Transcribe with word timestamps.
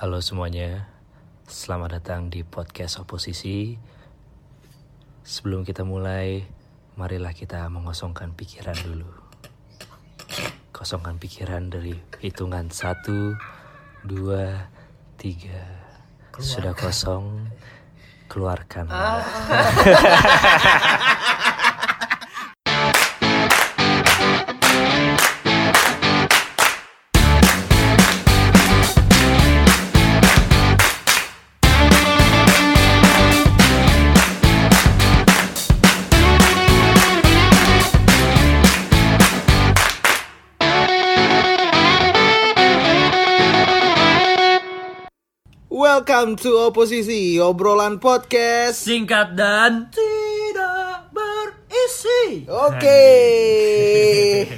Halo 0.00 0.16
semuanya, 0.24 0.88
selamat 1.44 2.00
datang 2.00 2.32
di 2.32 2.40
podcast 2.40 3.04
oposisi. 3.04 3.76
Sebelum 5.20 5.60
kita 5.60 5.84
mulai, 5.84 6.40
marilah 6.96 7.36
kita 7.36 7.68
mengosongkan 7.68 8.32
pikiran 8.32 8.80
dulu. 8.80 9.04
Kosongkan 10.72 11.20
pikiran 11.20 11.68
dari 11.68 11.92
hitungan 12.16 12.72
satu, 12.72 13.36
dua, 14.00 14.72
tiga. 15.20 15.68
Sudah 16.40 16.72
kosong, 16.72 17.52
keluarkan. 18.24 18.88
Welcome 46.10 46.42
to 46.42 46.66
Oposisi, 46.66 47.38
obrolan 47.38 48.02
podcast. 48.02 48.82
Singkat 48.82 49.38
dan 49.38 49.94
tidak 49.94 51.06
berisi. 51.14 52.50
Oke. 52.50 53.06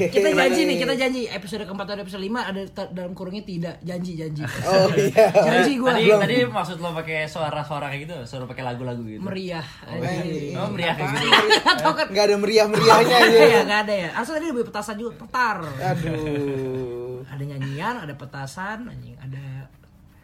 Kita 0.08 0.32
janji 0.32 0.64
nih, 0.64 0.80
kita 0.80 0.96
janji 0.96 1.28
episode 1.28 1.68
keempat 1.68 1.92
atau 1.92 2.08
episode 2.08 2.24
lima 2.24 2.48
ada 2.48 2.64
dalam 2.96 3.12
kurungnya 3.12 3.44
tidak 3.44 3.76
janji 3.84 4.16
janji. 4.16 4.48
Oh 4.64 4.96
iya. 4.96 5.28
Janji 5.28 5.76
gua 5.76 5.92
Tadi 5.92 6.08
tadi 6.24 6.36
maksud 6.48 6.80
lo 6.80 6.96
pakai 6.96 7.28
suara-suara 7.28 7.92
kayak 7.92 8.00
gitu, 8.08 8.16
suruh 8.24 8.48
pakai 8.48 8.64
lagu-lagu 8.72 9.04
gitu. 9.04 9.20
meriah. 9.20 9.68
anjing. 9.84 10.56
Oh, 10.56 10.72
meriah 10.72 10.96
kayak 10.96 11.20
gitu. 11.20 11.36
Atau 11.68 11.92
kan 11.92 12.08
Nggak 12.08 12.24
ada 12.32 12.36
meriah-meriahnya 12.40 13.16
aja. 13.20 13.28
ada 13.28 13.44
ya, 13.44 13.60
nggak 13.68 13.80
ada 13.84 13.94
ya. 14.08 14.08
Asal 14.16 14.40
tadi 14.40 14.48
lebih 14.48 14.72
petasan 14.72 14.96
juga, 14.96 15.20
petar. 15.20 15.60
Aduh. 15.68 17.28
Ada 17.28 17.44
nyanyian, 17.44 18.08
ada 18.08 18.16
petasan, 18.16 18.88
anjing, 18.88 19.20
ada 19.20 19.51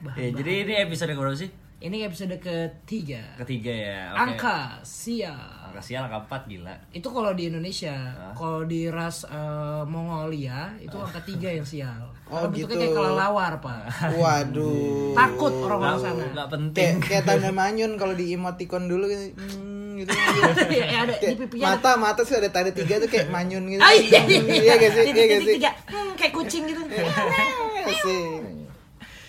bahan. 0.00 0.16
Ya, 0.16 0.28
jadi 0.32 0.52
ini 0.62 0.74
episode 0.82 1.10
ke 1.10 1.18
berapa 1.18 1.34
sih? 1.34 1.50
Ini 1.78 2.10
episode 2.10 2.34
ketiga. 2.42 3.22
Ketiga 3.38 3.70
ya. 3.70 4.00
Oke. 4.10 4.18
Angka 4.18 4.82
sial. 4.82 5.38
Angka 5.70 5.78
sial 5.78 6.02
angka 6.10 6.26
4 6.26 6.50
gila. 6.50 6.74
Itu 6.90 7.14
kalau 7.14 7.30
di 7.38 7.46
Indonesia, 7.46 7.94
kalau 8.34 8.66
di 8.66 8.90
ras 8.90 9.22
eh, 9.22 9.82
Mongolia 9.86 10.74
itu 10.82 10.98
angka 10.98 11.22
tiga 11.22 11.50
yang 11.50 11.62
sial. 11.62 12.02
Oh, 12.28 12.44
Karena 12.44 12.60
gitu. 12.60 12.76
kayak 12.76 12.92
kelelawar 12.92 13.52
pak. 13.56 13.88
Waduh. 14.12 15.16
Takut 15.16 15.48
orang-orang 15.64 15.96
sana. 15.96 16.22
Enggak 16.28 16.48
penting. 16.52 17.00
Kayak 17.00 17.00
kayak 17.00 17.24
tanda 17.40 17.50
manyun 17.56 17.96
kalau 17.96 18.12
di 18.12 18.36
emoticon 18.36 18.84
dulu 18.84 19.08
gitu. 19.08 19.32
Hmm, 19.32 19.96
gitu. 19.96 20.12
ya, 20.76 20.84
ya, 20.92 20.98
ada 21.08 21.14
di 21.16 21.32
pipinya 21.40 21.72
ada. 21.72 21.80
mata 21.80 21.90
mata 21.96 22.20
sih 22.28 22.36
ada 22.36 22.52
tanda 22.52 22.68
tiga 22.68 23.00
tuh 23.00 23.08
kayak 23.08 23.32
manyun 23.32 23.64
gitu. 23.72 23.80
Ah, 23.80 23.96
iya, 23.96 24.28
iya, 24.28 24.44
Iya 24.44 24.74
gak 24.76 24.90
sih? 24.92 25.02
Iya 25.08 25.08
Titik, 25.08 25.24
gak 25.24 25.38
titik, 25.40 25.40
sih? 25.40 25.56
tiga. 25.56 25.70
Hmm, 25.88 26.10
kayak 26.20 26.32
kucing 26.36 26.62
gitu. 26.68 26.82
Iya 26.84 27.08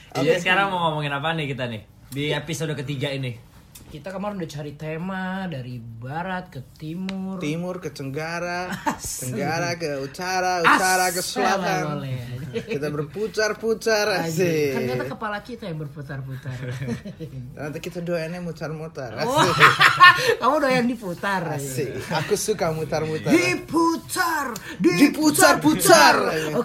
Jadi 0.10 0.42
sekarang 0.42 0.74
mau 0.74 0.90
ngomongin 0.90 1.14
apa 1.14 1.38
nih 1.38 1.46
kita 1.54 1.70
nih? 1.70 1.82
Di 2.10 2.34
episode 2.34 2.74
ketiga 2.74 3.14
ini. 3.14 3.38
Kita 3.90 4.14
kemarin 4.14 4.38
udah 4.38 4.50
cari 4.50 4.74
tema 4.78 5.46
dari 5.50 5.82
barat 5.82 6.50
ke 6.50 6.62
timur. 6.78 7.42
Timur 7.42 7.82
ke 7.82 7.90
Tenggara, 7.90 8.70
Tenggara 9.22 9.78
ke 9.78 9.98
Utara, 10.02 10.62
Utara 10.62 11.10
ke 11.10 11.22
Selatan. 11.22 12.06
Kita 12.52 12.88
berputar-putar 12.88 14.06
asik. 14.22 14.74
Ternyata 14.76 15.06
kepala 15.08 15.38
kita 15.40 15.66
yang 15.66 15.78
berputar-putar. 15.78 16.58
Ternyata 17.54 17.78
kita 17.78 18.00
doanya 18.00 18.40
mutar-mutar. 18.40 19.14
Oh, 19.22 19.38
Asik. 19.38 19.56
kamu 20.42 20.56
doyan 20.60 20.86
diputar. 20.86 21.42
Asik. 21.52 21.94
Aku 22.16 22.34
suka 22.34 22.70
mutar-mutar. 22.70 23.30
Diputar, 23.30 24.54
Diputar-putar. 24.80 26.16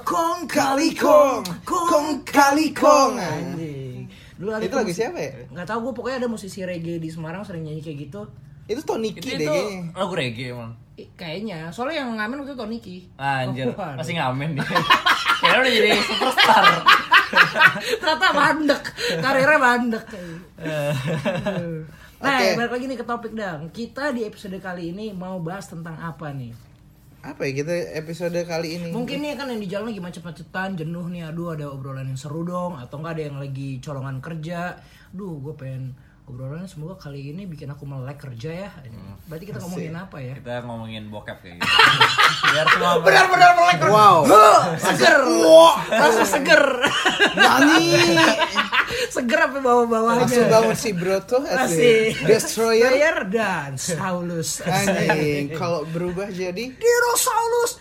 Kong 0.00 0.46
Kali 0.46 0.94
kong, 0.94 1.42
kong 1.62 2.22
kali 2.22 2.70
kong. 2.70 3.18
Anjing. 3.18 4.06
Dulu 4.34 4.50
ada 4.50 4.62
Itu 4.62 4.74
lagu 4.74 4.90
siapa 4.90 5.18
ya? 5.18 5.32
Nggak 5.48 5.66
tahu 5.66 5.78
gue 5.80 5.92
pokoknya 5.94 6.16
ada 6.20 6.28
musisi 6.28 6.60
reggae 6.60 6.98
di 6.98 7.08
Semarang 7.08 7.42
sering 7.42 7.64
nyanyi 7.64 7.80
kayak 7.80 7.98
gitu. 8.02 8.22
Itu 8.64 8.80
Tony 8.82 9.10
Itu, 9.10 9.20
Ki 9.20 9.28
itu 9.30 9.40
deh 9.40 9.46
kayaknya. 9.46 9.80
lagu 9.92 10.14
reggae 10.14 10.46
emang. 10.50 10.72
Kayaknya, 10.94 11.58
soalnya 11.68 12.00
yang 12.00 12.14
ngamen 12.14 12.36
waktu 12.40 12.50
itu 12.50 12.58
Tony 12.58 12.78
Ki. 12.78 12.96
Anjir, 13.14 13.66
Oh, 13.68 13.92
masih 13.98 14.14
ngamen 14.14 14.48
nih. 14.54 14.62
Kayaknya 15.40 15.58
udah 15.58 15.72
jadi 15.72 15.88
superstar. 16.04 16.64
Ternyata 18.00 18.28
bandek, 18.30 18.82
karirnya 19.18 19.58
bandek. 19.58 20.06
Nah, 22.24 22.40
Oke. 22.40 22.56
balik 22.56 22.72
lagi 22.72 22.84
nih 22.88 22.98
ke 22.98 23.04
topik 23.04 23.32
dang. 23.36 23.68
Kita 23.68 24.08
di 24.14 24.24
episode 24.24 24.56
kali 24.56 24.96
ini 24.96 25.12
mau 25.12 25.36
bahas 25.44 25.68
tentang 25.68 25.98
apa 26.00 26.32
nih? 26.32 26.56
Apa 27.24 27.48
ya 27.48 27.52
kita 27.64 27.74
episode 28.00 28.36
kali 28.44 28.80
ini? 28.80 28.88
Mungkin 28.92 29.20
nih 29.24 29.36
kan 29.36 29.48
yang 29.48 29.60
di 29.60 29.68
jalan 29.68 29.92
lagi 29.92 30.00
macet-macetan, 30.00 30.76
jenuh 30.76 31.08
nih, 31.08 31.28
aduh 31.28 31.56
ada 31.56 31.68
obrolan 31.72 32.08
yang 32.08 32.20
seru 32.20 32.44
dong, 32.44 32.76
atau 32.76 33.00
enggak 33.00 33.16
ada 33.16 33.24
yang 33.28 33.38
lagi 33.40 33.80
colongan 33.80 34.20
kerja. 34.20 34.76
Duh, 35.12 35.40
gue 35.40 35.54
pengen 35.56 35.96
obrolannya 36.24 36.64
semoga 36.64 36.96
kali 36.96 37.36
ini 37.36 37.44
bikin 37.44 37.68
aku 37.68 37.84
melek 37.84 38.16
kerja 38.16 38.50
ya. 38.66 38.70
Berarti 39.28 39.44
kita 39.44 39.60
ngomongin 39.60 39.92
apa 39.92 40.16
ya? 40.24 40.34
Kita 40.40 40.64
ngomongin 40.64 41.02
bokep 41.12 41.36
kayak 41.44 41.54
gitu. 41.60 41.68
Biar 42.52 42.66
semua 42.72 42.92
Benar-benar 43.04 43.50
melek 43.60 43.76
kerja. 43.84 43.92
Wow. 43.92 44.16
Seger. 44.88 45.20
Langsung 45.92 46.28
seger. 46.28 46.64
Nani. 47.36 47.84
seger 49.14 49.40
apa 49.52 49.58
bawah-bawahnya. 49.60 50.24
Langsung 50.24 50.48
bangun 50.48 50.76
si 50.76 50.90
Broto 50.96 51.44
Asik. 51.44 51.60
asik. 51.60 52.12
Destroyer. 52.24 52.88
Destroyer 52.88 53.16
dan 53.28 53.70
Saulus. 53.76 54.64
Anjing, 54.64 55.52
kalau 55.52 55.84
berubah 55.92 56.32
jadi 56.32 56.72
Dinosaurus. 56.72 57.72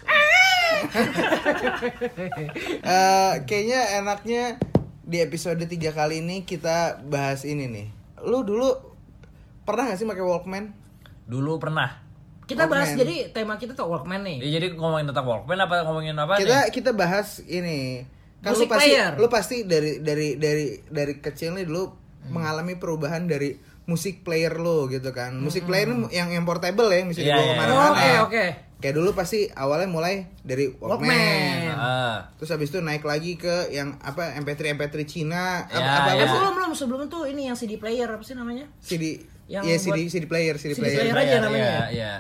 eh 2.84 3.32
kayaknya 3.48 4.04
enaknya 4.04 4.44
di 5.04 5.24
episode 5.24 5.64
3 5.64 5.96
kali 5.96 6.20
ini 6.20 6.44
kita 6.44 7.00
bahas 7.08 7.48
ini 7.48 7.72
nih. 7.72 8.03
Lu 8.24 8.42
dulu 8.48 8.72
pernah 9.64 9.92
gak 9.92 10.00
sih 10.00 10.08
pakai 10.08 10.24
Walkman? 10.24 10.84
dulu 11.24 11.56
pernah. 11.60 12.04
Kita 12.44 12.68
bahas 12.68 12.92
Walkman. 12.92 13.02
jadi 13.08 13.16
tema 13.32 13.56
kita 13.56 13.74
tuh 13.74 13.88
Walkman 13.88 14.22
nih. 14.28 14.38
Ya, 14.44 14.60
jadi 14.60 14.76
ngomongin 14.76 15.08
tentang 15.08 15.26
Walkman 15.28 15.60
apa 15.64 15.88
ngomongin 15.88 16.16
apa 16.20 16.36
kita 16.36 16.68
nih? 16.68 16.72
kita 16.76 16.92
bahas 16.92 17.40
ini 17.48 18.04
kan 18.44 18.52
lu 18.60 18.68
pasti 18.68 18.92
player. 18.92 19.12
lu 19.16 19.28
pasti 19.32 19.58
dari 19.64 20.04
dari 20.04 20.36
dari 20.36 20.84
dari 20.92 21.14
kecil 21.24 21.56
nih 21.56 21.64
dulu 21.64 21.96
mengalami 22.28 22.76
perubahan 22.76 23.24
dari 23.24 23.56
musik 23.86 24.22
player 24.22 24.56
lo 24.56 24.88
gitu 24.88 25.12
kan 25.12 25.36
musik 25.36 25.64
player 25.64 25.86
ini 25.86 26.08
yang 26.10 26.30
yang 26.30 26.44
portable 26.44 26.88
ya 26.88 27.04
bisa 27.04 27.20
Iya, 27.20 27.28
dibawa 27.30 27.42
iya. 27.42 27.50
ke 27.50 27.56
mana-mana 27.58 27.92
Oke, 27.92 28.10
oke. 28.22 28.46
kayak 28.80 28.96
dulu 28.96 29.10
pasti 29.12 29.40
awalnya 29.50 29.88
mulai 29.88 30.14
dari 30.40 30.72
Walkman, 30.74 31.12
Walkman. 31.12 31.72
Ah. 31.74 32.18
terus 32.34 32.50
habis 32.50 32.68
itu 32.68 32.80
naik 32.80 33.02
lagi 33.02 33.36
ke 33.36 33.68
yang 33.70 34.00
apa 34.00 34.36
MP3 34.38 34.74
MP3 34.74 34.96
Cina 35.04 35.64
apa, 35.64 35.72
Ya, 35.74 35.92
apa, 35.98 36.10
Eh, 36.10 36.16
ya. 36.18 36.24
apa 36.26 36.36
belum 36.38 36.54
belum 36.54 36.72
sebelum 36.74 37.00
itu 37.04 37.20
ini 37.26 37.42
yang 37.46 37.56
CD 37.56 37.76
player 37.76 38.08
apa 38.08 38.20
sih 38.22 38.34
namanya? 38.34 38.68
CD 38.80 39.20
Yang 39.46 39.64
ya 39.66 39.76
CD 39.78 39.98
CD 40.10 40.24
player 40.26 40.56
CD, 40.56 40.72
CD 40.72 40.80
player, 40.82 41.12
player. 41.12 41.16
aja 41.18 41.38
namanya. 41.42 41.64
Iya, 41.66 41.84
iya. 41.92 42.14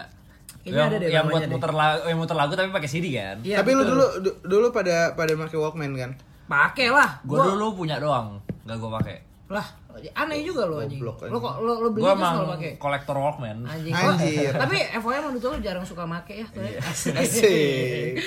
Kayaknya 0.62 0.72
yang, 0.73 0.88
ada 0.90 0.97
deh 0.97 1.09
yang 1.09 1.25
buat 1.25 1.41
deh. 1.41 1.50
muter 1.50 1.72
lagu, 1.73 2.00
yang 2.06 2.18
muter 2.18 2.38
lagu 2.38 2.53
tapi 2.53 2.69
pakai 2.69 2.90
CD 2.90 3.06
kan? 3.13 3.35
Iya, 3.41 3.56
tapi 3.57 3.72
lu 3.72 3.81
betul. 3.81 3.91
dulu 3.94 4.06
du- 4.22 4.40
dulu 4.46 4.68
pada 4.69 4.96
pada 5.13 5.31
pakai 5.34 5.57
Walkman 5.57 5.91
kan 5.94 6.12
pakai 6.46 6.88
lah. 6.90 7.19
Gue 7.22 7.35
Gua- 7.38 7.47
dulu 7.50 7.68
punya 7.78 7.96
doang, 7.97 8.40
nggak 8.62 8.75
gue 8.78 8.91
pakai. 8.94 9.18
lah 9.46 9.68
aneh 9.94 10.42
juga 10.42 10.66
lo 10.66 10.81
anjing. 10.81 11.02
Lo 11.02 11.14
kok 11.16 11.54
lo, 11.62 11.74
lo 11.80 11.90
beli 11.92 12.04
emang 12.04 12.34
kalau 12.34 12.50
pakai. 12.58 12.72
kolektor 12.78 13.16
Walkman. 13.16 13.64
Anjing. 13.66 13.94
Anjir. 13.94 14.50
Oh, 14.50 14.59
tapi 14.59 14.76
emang 14.90 15.34
betul 15.34 15.50
lo 15.54 15.58
jarang 15.59 15.86
suka 15.86 16.04
make 16.04 16.34
ya 16.34 16.48
tuh. 16.50 16.66
ya. 16.66 16.81
Asik. 17.22 18.18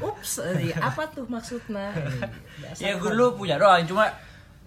Ups, 0.00 0.44
eh, 0.44 0.76
apa 0.76 1.08
tuh 1.08 1.24
maksudnya? 1.26 1.92
Ya 2.76 2.96
gue 2.96 3.10
dulu 3.10 3.40
punya 3.40 3.56
doang, 3.56 3.84
cuma 3.84 4.12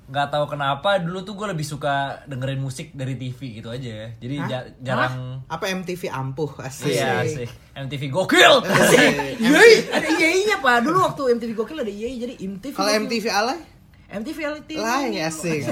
nggak 0.03 0.36
tahu 0.36 0.46
kenapa 0.52 1.00
dulu 1.00 1.23
tuh 1.23 1.34
gue 1.34 1.47
lebih 1.47 1.64
suka 1.64 2.20
dengerin 2.28 2.59
musik 2.59 2.91
dari 2.91 3.16
TV 3.16 3.62
gitu 3.62 3.72
aja. 3.72 4.12
Jadi 4.14 4.35
ja- 4.46 4.67
jarang. 4.84 5.40
apa 5.47 5.66
MTV 5.72 6.12
ampuh 6.12 6.52
asik 6.59 6.91
Iya 6.91 7.23
sih, 7.23 7.47
MTV 7.73 8.12
gokil. 8.12 8.53
Yeay, 9.40 9.73
ada 9.90 10.09
yeay-nya 10.12 10.59
pak. 10.59 10.84
Dulu 10.84 10.97
waktu 11.00 11.22
MTV 11.40 11.52
Gokil 11.56 11.78
ada 11.79 11.90
yeay, 11.90 12.20
jadi 12.20 12.34
MTV. 12.35 12.76
kalau. 12.76 12.91
MTV 13.08 13.26
alay 13.32 13.59
MTV 14.14 14.38
LT. 14.56 14.70
Lai, 14.76 15.18
asik. 15.20 15.66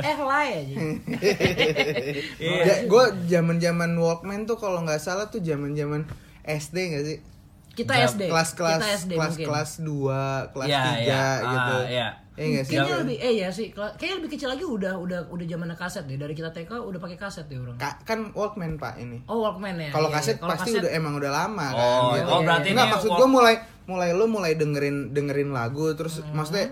eh 0.00 0.16
lay 0.16 0.48
aja. 0.56 0.74
Iya. 2.38 2.86
gue 2.86 3.04
zaman 3.26 3.56
zaman 3.56 3.90
Walkman 3.94 4.44
tuh 4.44 4.54
kalau 4.54 4.80
nggak 4.80 4.98
salah 4.98 5.26
tuh 5.26 5.40
zaman 5.40 5.72
zaman 5.72 6.06
SD 6.40 6.76
nggak 6.88 7.04
sih 7.04 7.18
Kita 7.74 7.94
Jam- 7.96 8.10
SD. 8.10 8.22
kelas 8.26 8.50
kelas 8.52 8.80
Kita 8.80 8.88
SD 8.96 9.12
kelas 9.12 9.32
mungkin. 9.32 9.46
kelas 9.46 9.70
dua 9.80 10.22
kelas 10.48 10.66
Iya, 10.68 10.82
tiga 10.84 11.22
gitu 11.40 11.76
Ah, 11.76 11.84
iya. 11.84 12.08
Iya 12.32 12.46
nggak 12.48 12.64
sih 12.64 12.74
Kayaknya 12.76 12.96
lebih 13.00 13.16
eh 13.18 13.34
ya 13.36 13.48
sih, 13.48 13.66
kayaknya 13.70 14.14
lebih 14.16 14.30
kecil 14.32 14.48
lagi 14.48 14.64
udah 14.64 14.94
udah 14.96 15.20
udah 15.26 15.44
zamannya 15.44 15.74
kaset 15.74 16.04
deh. 16.04 16.14
Dari 16.14 16.30
kita 16.32 16.50
TK 16.50 16.70
udah 16.72 16.94
pakai 16.96 17.14
kaset 17.16 17.44
deh 17.44 17.54
orang. 17.56 17.74
Ka- 17.76 17.98
kan 18.00 18.30
Walkman 18.32 18.74
pak 18.76 18.94
ini 18.96 19.18
Oh 19.24 19.42
Walkman 19.42 19.74
ya. 19.76 19.90
kalau 19.90 20.06
Iya, 20.08 20.16
kaset 20.16 20.36
iya. 20.36 20.46
Pasti 20.48 20.70
kaset- 20.70 20.80
udah 20.80 20.90
emang 20.92 21.14
udah 21.14 21.30
lama 21.32 21.66
kan 21.68 21.82
Oh, 21.98 22.10
gitu. 22.12 22.28
oh 22.28 22.40
berarti 22.40 22.68
Nggak, 22.72 22.86
maksud 22.88 23.10
walk- 23.10 23.18
gue 23.18 23.28
mulai 23.28 23.54
mulai 23.84 24.10
lu 24.12 24.24
mulai 24.26 24.52
dengerin 24.52 24.96
dengerin 25.10 25.50
lagu 25.50 25.90
terus 25.92 26.18
Hmm. 26.20 26.30
maksudnya 26.32 26.70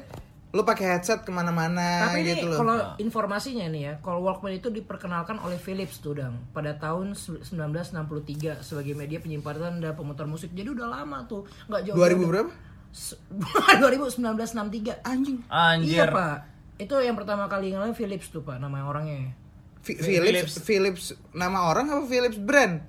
lu 0.57 0.65
pakai 0.65 0.89
headset 0.91 1.21
ke 1.21 1.29
mana-mana 1.29 2.09
Tapi 2.09 2.25
ini 2.25 2.33
gitu 2.33 2.49
loh. 2.49 2.57
kalau 2.57 2.77
informasinya 2.97 3.69
nih 3.69 3.83
ya, 3.83 3.93
kalau 4.01 4.25
Walkman 4.25 4.57
itu 4.57 4.67
diperkenalkan 4.67 5.37
oleh 5.39 5.55
Philips 5.55 6.01
tuh 6.01 6.17
dang 6.17 6.41
pada 6.51 6.73
tahun 6.75 7.13
se- 7.13 7.45
1963 7.45 8.65
sebagai 8.65 8.97
media 8.97 9.21
penyimpanan 9.21 9.79
dan 9.79 9.93
pemutar 9.93 10.25
musik. 10.25 10.51
Jadi 10.51 10.73
udah 10.73 10.89
lama 10.89 11.29
tuh, 11.29 11.45
nggak 11.67 11.83
jauh. 11.85 11.97
2000 11.97 12.25
berapa? 12.25 12.51
Se- 12.89 13.21
2063 13.85 15.05
anjing. 15.05 15.45
Anjir. 15.47 15.93
Iya 15.93 16.05
pak. 16.09 16.37
Itu 16.77 16.97
yang 16.99 17.15
pertama 17.15 17.45
kali 17.47 17.71
ngalamin 17.71 17.93
Philips 17.93 18.29
tuh 18.29 18.41
pak 18.41 18.57
nama 18.57 18.85
orangnya. 18.85 19.37
Fi- 19.81 19.97
Philips, 19.97 20.59
Philips 20.59 21.05
nama 21.31 21.69
orang 21.69 21.87
apa 21.87 22.05
Philips 22.05 22.37
brand? 22.37 22.83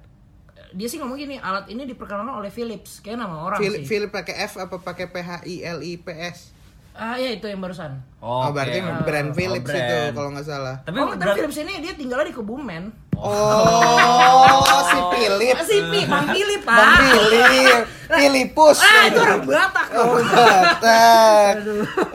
Dia 0.70 0.88
sih 0.88 1.00
ngomong 1.00 1.16
gini, 1.16 1.38
alat 1.38 1.70
ini 1.70 1.86
diperkenalkan 1.86 2.34
oleh 2.34 2.50
Philips, 2.50 3.00
kayak 3.00 3.18
nama 3.18 3.40
orang 3.40 3.56
Philip, 3.56 3.82
sih. 3.82 3.88
Philip 3.88 4.12
pakai 4.12 4.36
F 4.44 4.60
apa 4.60 4.76
pakai 4.78 5.08
P 5.08 5.16
H 5.18 5.32
I 5.46 5.64
L 5.64 5.80
I 5.80 5.96
P 5.96 6.08
S? 6.12 6.52
Ah 6.98 7.14
ya 7.14 7.30
itu 7.30 7.46
yang 7.46 7.62
barusan. 7.62 7.94
Oh, 8.18 8.50
Oke. 8.50 8.58
berarti 8.58 8.78
brand 9.06 9.30
Philips 9.38 9.70
brand. 9.70 9.86
itu 9.86 9.96
kalau 10.18 10.30
nggak 10.34 10.48
salah. 10.50 10.76
Tapi 10.82 10.98
oh, 10.98 11.14
tapi 11.14 11.22
berat- 11.22 11.38
Philips 11.38 11.58
ini 11.62 11.74
dia 11.80 11.94
tinggalnya 11.94 12.26
di 12.26 12.36
Kebumen. 12.36 12.84
Oh, 13.18 14.82
si 14.82 15.00
Philip. 15.14 15.56
Si 15.62 15.78
Pi, 15.90 16.00
Bang 16.06 16.28
Philip 16.30 16.62
pak. 16.62 16.78
Bang 16.78 16.94
Philip. 17.02 17.82
Philipus. 18.18 18.78
Ah 18.82 19.04
itu 19.10 19.20
orang 19.20 19.42
Batak. 19.46 19.88
Oh, 19.94 20.18
Batak. 20.18 21.54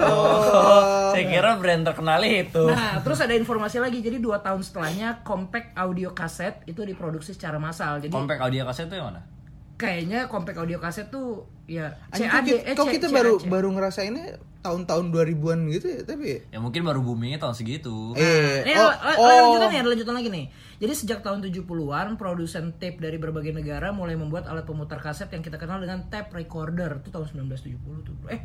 Oh. 0.02 1.10
saya 1.12 1.24
kira 1.28 1.50
brand 1.58 1.82
terkenal 1.84 2.20
itu. 2.24 2.64
Nah, 2.66 2.98
terus 3.02 3.18
ada 3.20 3.34
informasi 3.36 3.78
lagi. 3.78 4.02
Jadi 4.02 4.18
dua 4.18 4.40
tahun 4.40 4.64
setelahnya 4.64 5.22
compact 5.22 5.76
audio 5.76 6.10
kaset 6.10 6.58
itu 6.66 6.82
diproduksi 6.82 7.36
secara 7.36 7.60
massal. 7.60 8.02
Jadi 8.02 8.10
Compact 8.10 8.40
audio 8.40 8.66
kaset 8.66 8.88
itu 8.88 8.96
yang 8.98 9.12
mana? 9.12 9.22
Kayaknya 9.82 10.18
compact 10.26 10.54
audio 10.56 10.78
kaset 10.78 11.10
tuh 11.10 11.42
ya 11.66 11.90
CAD. 12.08 12.46
kok 12.46 12.62
eh, 12.62 12.74
kok 12.74 12.86
C- 12.86 12.94
kita 12.94 13.06
CAC. 13.06 13.16
baru 13.18 13.32
baru 13.42 13.68
ngerasainnya 13.72 14.26
tahun-tahun 14.60 15.10
2000-an 15.10 15.58
gitu 15.68 15.86
ya, 15.88 16.00
tapi 16.04 16.38
Ya 16.46 16.56
mungkin 16.56 16.80
baru 16.80 17.02
boomingnya 17.02 17.36
tahun 17.36 17.50
segitu. 17.52 18.14
eh 18.14 18.62
Nih, 18.62 18.78
oh, 18.78 18.86
la- 18.86 18.94
la- 18.94 19.18
oh. 19.18 19.26
lanjutan 19.26 19.70
ya, 19.72 19.82
lanjutan 19.82 20.14
lagi 20.14 20.30
nih. 20.30 20.46
Jadi 20.78 20.92
sejak 20.96 21.18
tahun 21.20 21.42
70-an, 21.42 22.14
produsen 22.14 22.70
tape 22.72 22.96
dari 22.96 23.18
berbagai 23.18 23.50
negara 23.50 23.90
mulai 23.90 24.14
membuat 24.14 24.46
alat 24.46 24.62
pemutar 24.62 24.98
kaset 24.98 25.26
yang 25.28 25.42
kita 25.42 25.58
kenal 25.58 25.76
dengan 25.76 26.06
tape 26.06 26.30
recorder. 26.32 26.94
Itu 26.96 27.10
tahun 27.10 27.26
1970 27.50 27.74
tuh. 28.04 28.14
Eh, 28.28 28.38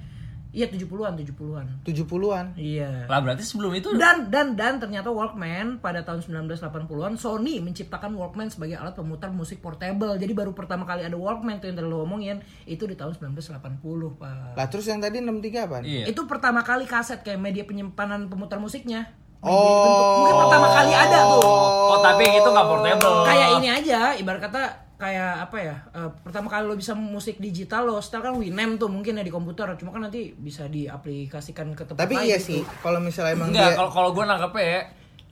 iya 0.50 0.66
70-an, 0.66 1.14
70-an. 1.16 1.66
70-an. 1.82 2.46
Iya. 2.54 3.06
Lah 3.06 3.20
berarti 3.20 3.42
sebelum 3.42 3.72
itu 3.72 3.92
Dan 3.94 4.28
dan 4.28 4.54
dan 4.54 4.78
ternyata 4.78 5.08
Walkman 5.08 5.78
pada 5.78 6.02
tahun 6.02 6.22
1980-an 6.22 7.14
Sony 7.16 7.60
menciptakan 7.60 8.12
Walkman 8.12 8.48
sebagai 8.48 8.76
alat 8.76 8.94
pemutar 8.94 9.30
musik 9.30 9.60
portable. 9.60 10.16
Jadi 10.16 10.32
baru 10.32 10.52
pertama 10.52 10.84
kali 10.84 11.02
ada 11.02 11.14
Walkman 11.14 11.58
tuh 11.58 11.68
yang 11.68 11.76
tadi 11.76 11.86
lo 11.86 12.02
omongin 12.02 12.40
itu 12.64 12.84
di 12.84 12.94
tahun 12.94 13.14
1980, 13.14 13.84
Pak. 14.14 14.54
Lah 14.54 14.68
terus 14.68 14.86
yang 14.86 14.98
tadi 14.98 15.20
63 15.20 15.30
apaan? 15.64 15.84
Iya. 15.84 16.06
Itu 16.08 16.26
pertama 16.26 16.62
kali 16.62 16.84
kaset 16.84 17.20
kayak 17.20 17.38
media 17.38 17.64
penyimpanan 17.64 18.26
pemutar 18.28 18.58
musiknya. 18.58 19.12
Media 19.38 19.54
Oh. 19.54 19.84
bentuk- 19.84 20.12
mungkin 20.18 20.36
pertama 20.40 20.68
kali 20.72 20.92
ada 20.92 21.20
tuh. 21.30 21.46
Oh, 21.88 22.00
tapi 22.02 22.26
itu 22.26 22.48
nggak 22.48 22.68
portable. 22.68 23.18
Kayak 23.24 23.50
ini 23.54 23.68
aja, 23.70 24.00
ibarat 24.14 24.42
kata 24.42 24.62
kayak 24.98 25.46
apa 25.46 25.58
ya? 25.62 25.76
eh, 25.94 26.10
pertama 26.26 26.50
kali 26.50 26.66
lo 26.66 26.74
bisa 26.74 26.98
musik 26.98 27.38
digital 27.38 27.86
lo 27.86 28.02
setel 28.02 28.26
kan 28.26 28.34
Winamp 28.34 28.82
tuh 28.82 28.90
mungkin 28.90 29.18
ya 29.18 29.24
di 29.24 29.30
komputer, 29.30 29.70
cuma 29.78 29.94
kan 29.94 30.10
nanti 30.10 30.34
bisa 30.34 30.66
diaplikasikan 30.66 31.72
ke 31.78 31.86
tempat 31.86 32.02
Tapi 32.02 32.16
lain 32.18 32.26
iya 32.28 32.38
gitu. 32.42 32.58
sih, 32.58 32.62
kalau 32.82 32.98
misalnya 32.98 33.38
emang 33.38 33.50
Enggak, 33.54 33.70
dia 33.74 33.78
kalau 33.78 33.92
kalau 33.94 34.10
gue 34.12 34.24
nangkepnya 34.26 34.66
ya 34.66 34.82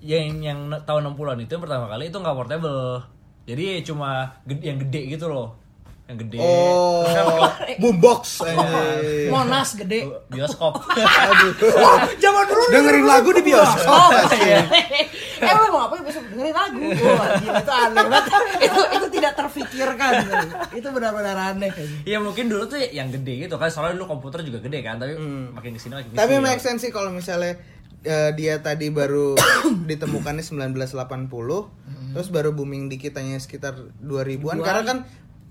yang 0.05 0.37
yang 0.39 0.59
tahun 0.85 1.09
60-an 1.11 1.39
itu 1.41 1.51
yang 1.57 1.63
pertama 1.65 1.85
kali 1.89 2.03
itu 2.13 2.17
nggak 2.21 2.37
portable. 2.37 3.01
Jadi 3.45 3.65
cuma 3.81 4.09
gede, 4.45 4.63
yang 4.65 4.77
gede 4.81 5.01
gitu 5.17 5.25
loh. 5.29 5.57
Yang 6.05 6.17
gede. 6.21 6.37
Oh, 6.37 7.01
boombox. 7.81 8.45
Eh. 8.45 9.25
Monas 9.33 9.73
gede. 9.73 10.05
Bioskop. 10.29 10.77
Aduh. 10.93 11.53
Zaman 12.21 12.43
dulu 12.45 12.63
Dengerin 12.69 13.05
lagu 13.09 13.29
di 13.33 13.41
bioskop. 13.41 14.09
eh 15.35 15.51
lo 15.51 15.67
mau 15.67 15.91
apa 15.91 15.99
besok 15.99 16.23
dengerin 16.31 16.55
lagu 16.55 16.79
Wah 16.79 17.35
gila 17.37 17.59
itu 17.59 17.73
aneh 17.75 18.05
banget 18.07 18.25
itu, 18.63 18.81
itu 18.95 19.07
tidak 19.19 19.33
terfikirkan 19.35 20.11
itu 20.71 20.87
benar-benar 20.87 21.35
aneh 21.51 21.69
Iya 22.07 22.23
mungkin 22.23 22.47
dulu 22.47 22.63
tuh 22.71 22.79
yang 22.79 23.11
gede 23.11 23.45
gitu 23.45 23.59
kan 23.59 23.67
soalnya 23.67 23.99
dulu 23.99 24.15
komputer 24.15 24.47
juga 24.47 24.63
gede 24.63 24.79
kan 24.79 24.95
tapi 24.95 25.19
makin 25.51 25.75
ke 25.75 25.79
sini 25.81 25.93
makin 25.99 26.03
Hmm. 26.05 26.21
Tapi 26.21 26.33
make 26.39 26.61
sense 26.63 26.85
sih 26.85 26.91
kalau 26.93 27.11
misalnya 27.11 27.59
eh, 28.05 28.31
dia 28.37 28.61
tadi 28.61 28.87
baru 28.87 29.33
ditemukannya 29.89 30.45
1980, 30.45 32.13
terus 32.13 32.27
baru 32.29 32.53
booming 32.53 32.87
dikitanya 32.87 33.41
sekitar 33.41 33.75
2000-an 33.99 34.61
karena 34.61 34.83
kan 34.85 34.97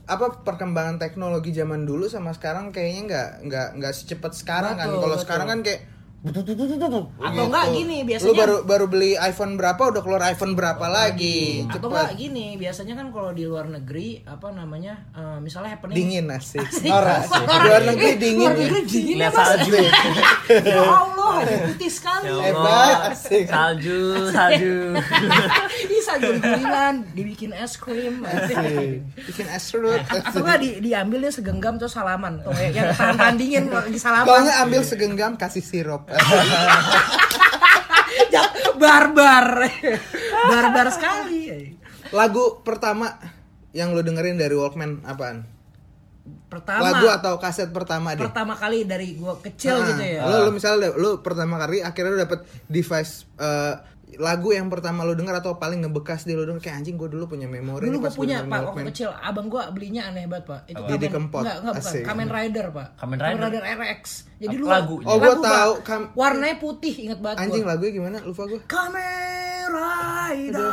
apa 0.05 0.41
perkembangan 0.41 0.97
teknologi 0.97 1.51
zaman 1.51 1.83
dulu 1.83 2.05
sama 2.07 2.31
sekarang 2.31 2.69
kayaknya 2.71 3.03
nggak 3.05 3.29
nggak 3.43 3.69
nggak 3.77 3.93
secepat 3.93 4.33
sekarang 4.33 4.75
kan. 4.75 4.87
Betul, 4.87 5.01
Kalau 5.01 5.09
betul. 5.13 5.25
sekarang 5.25 5.49
kan 5.49 5.61
kayak 5.61 5.83
Atau 6.25 7.13
enggak 7.45 7.69
gini, 7.71 8.01
Lu 8.01 8.09
biasanya- 8.09 8.33
baru 8.35 8.57
baru 8.65 8.87
beli 8.89 9.13
iPhone 9.13 9.61
berapa 9.61 9.93
udah 9.93 10.01
keluar 10.01 10.25
iPhone 10.25 10.57
berapa 10.57 10.81
lagi. 10.89 11.69
atau 11.69 11.93
enggak 11.93 12.17
gini 12.17 12.57
biasanya 12.57 12.97
kan 12.97 13.13
kalau 13.13 13.37
di 13.37 13.45
luar 13.45 13.69
negeri 13.69 14.25
apa 14.25 14.49
namanya 14.51 15.05
eh, 15.13 15.37
misalnya 15.37 15.77
happening 15.77 15.93
Dingin 15.95 16.33
asik. 16.33 16.65
Asik. 16.65 16.89
Norak. 16.89 17.29
Di 17.29 17.59
luar 17.61 17.83
negeri 17.85 18.13
dingin. 18.17 18.41
luar 18.41 18.57
negeri 18.57 18.83
dingin 18.89 19.17
ya 19.19 19.29
salju. 19.29 19.73
ya 20.65 20.81
Allah 20.81 21.35
putih 21.45 21.93
sekali 21.93 22.25
Ya 22.25 22.37
Hebat, 22.41 22.97
asik. 23.13 23.45
Salju, 23.45 24.01
salju. 24.33 24.77
guling-gulingan 26.17 26.95
dibikin 27.11 27.51
es 27.51 27.75
krim. 27.75 28.23
Bikin 29.17 29.47
es 29.47 29.63
serut. 29.65 29.99
atau 30.01 30.41
enggak 30.41 30.59
di, 30.59 30.71
diambilnya 30.81 31.29
segenggam 31.29 31.75
terus 31.75 31.93
salaman 31.93 32.39
tuh 32.39 32.53
ya, 32.53 32.71
yang 32.73 32.89
tahan 32.91 33.15
tahan 33.15 33.35
dingin 33.41 33.65
lagi 33.67 33.97
Kalau 33.97 34.25
salaman 34.25 34.43
nggak 34.43 34.59
ambil 34.63 34.81
segenggam 34.83 35.33
kasih 35.35 35.61
sirup. 35.61 36.07
Barbar 38.75 39.71
barbar 40.45 40.87
sekali 40.91 41.73
Lagu 42.11 42.61
pertama 42.61 43.17
yang 43.71 43.91
lu 43.91 44.03
dengerin 44.03 44.37
dari 44.37 44.53
Walkman 44.53 45.03
apaan? 45.03 45.47
pertama 46.47 46.87
Lagu 46.87 47.07
atau 47.11 47.35
kaset 47.37 47.69
pertama 47.69 48.15
deh? 48.15 48.23
pertama 48.23 48.55
kali 48.55 48.87
dari 48.87 49.13
gua 49.15 49.37
kecil 49.37 49.75
Ah, 49.75 49.87
gitu 49.89 50.05
ya 50.05 50.23
Lu, 50.25 50.37
lu 50.47 50.51
misalnya 50.53 50.95
lu 50.95 51.19
pertama 51.19 51.59
kali 51.59 51.83
akhirnya 51.83 52.11
lu 52.11 52.21
dapet 52.21 52.41
device 52.65 53.27
eh, 53.37 53.75
lagu 54.17 54.51
yang 54.51 54.67
pertama 54.67 55.03
lu 55.03 55.13
denger 55.13 55.35
atau 55.37 55.55
paling 55.55 55.81
ngebekas 55.81 56.23
di 56.23 56.33
lu 56.33 56.43
denger 56.43 56.61
kayak 56.61 56.77
anjing 56.79 56.95
gue 56.95 57.07
dulu 57.07 57.25
punya 57.27 57.45
memori 57.45 57.85
dulu 57.85 58.03
gue 58.03 58.13
punya 58.13 58.43
pak 58.43 58.61
waktu 58.65 58.87
kecil 58.89 59.11
abang 59.13 59.47
gua 59.47 59.69
belinya 59.69 60.07
aneh 60.07 60.25
banget 60.25 60.45
pak 60.47 60.61
itu 60.67 60.83
Didi 60.87 61.09
Kempot. 61.09 61.41
enggak 61.41 61.57
enggak 61.61 61.75
bukan 61.77 61.91
Asik. 61.91 62.05
Kamen 62.05 62.29
Rider 62.29 62.67
pak 62.71 62.89
Kamen 62.97 63.17
Rider? 63.17 63.63
RX 63.65 64.03
jadi 64.37 64.55
dulu 64.55 64.67
lagunya? 64.67 65.07
Oh, 65.07 65.17
gua 65.17 65.27
lagu, 65.31 65.43
tahu. 65.43 65.73
Kam- 65.81 66.11
warnanya 66.13 66.57
putih 66.57 66.95
inget 67.01 67.19
banget 67.19 67.39
Anjing 67.41 67.63
gua. 67.63 67.71
lagunya 67.71 67.93
gimana? 67.95 68.17
Lupa 68.21 68.43
gue. 68.45 68.61
Kamen 68.65 69.67
Rider 69.67 70.71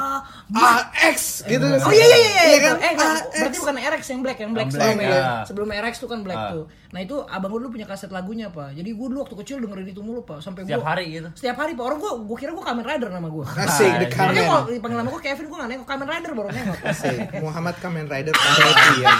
AX 0.51 1.17
gitu. 1.45 1.63
Oh 1.63 1.91
iya 1.91 2.05
iya 2.05 2.17
iya, 2.19 2.43
iya 2.45 2.59
kan? 2.61 2.75
Eh 2.77 2.93
berarti 2.93 3.57
bukan 3.57 3.75
RX 3.77 4.03
yang 4.07 4.21
black, 4.21 4.37
yang 4.37 4.51
black 4.51 4.67
Yang 4.67 4.73
sebelum 4.75 4.93
black, 4.93 5.07
ya. 5.07 5.15
ya. 5.15 5.33
Sebelum 5.45 5.67
RX 5.71 5.93
tuh 5.97 6.09
kan 6.09 6.19
black 6.21 6.37
Ah. 6.37 6.51
tuh. 6.51 6.65
Nah 6.91 6.99
itu 6.99 7.15
abang 7.23 7.47
gue 7.49 7.59
dulu 7.59 7.71
punya 7.71 7.85
kaset 7.85 8.07
lagunya 8.07 8.47
pak. 8.47 8.71
Jadi 8.73 8.89
gue 8.89 9.07
dulu 9.07 9.19
waktu 9.21 9.35
kecil 9.37 9.55
dengerin 9.57 9.87
itu 9.87 9.99
mulu 9.99 10.21
pak. 10.21 10.39
Sampai 10.39 10.63
Setiap 10.63 10.77
gua- 10.77 10.91
hari 10.91 11.05
gitu. 11.09 11.27
Setiap 11.33 11.55
hari 11.57 11.71
pak. 11.71 11.83
Orang 11.83 11.97
gue, 11.97 12.11
gue 12.21 12.37
kira 12.37 12.51
gue 12.51 12.59
Kamen 12.61 12.83
Rider 12.83 13.07
nama 13.07 13.27
gue. 13.27 13.45
Asik 13.47 13.63
the 13.97 14.05
Makanya 14.05 14.11
Makanya 14.11 14.11
Kamen. 14.11 14.43
kalau 14.45 14.61
dipanggil 14.69 14.97
nama 14.97 15.09
gue 15.09 15.21
Kevin 15.21 15.45
gue 15.45 15.57
gak 15.57 15.69
nengok 15.69 15.87
Kamen 15.87 16.07
Rider 16.07 16.31
baru 16.33 16.49
nengok. 16.49 16.77
Asik. 16.83 17.17
Muhammad 17.39 17.75
Kamen 17.77 18.05
Rider 18.05 18.33
ya. 18.33 19.11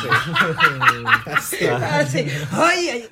Asik. 1.32 1.72
Asik. 1.72 2.25
Oh 2.51 2.72
iya. 2.72 2.94
iya. 2.98 3.08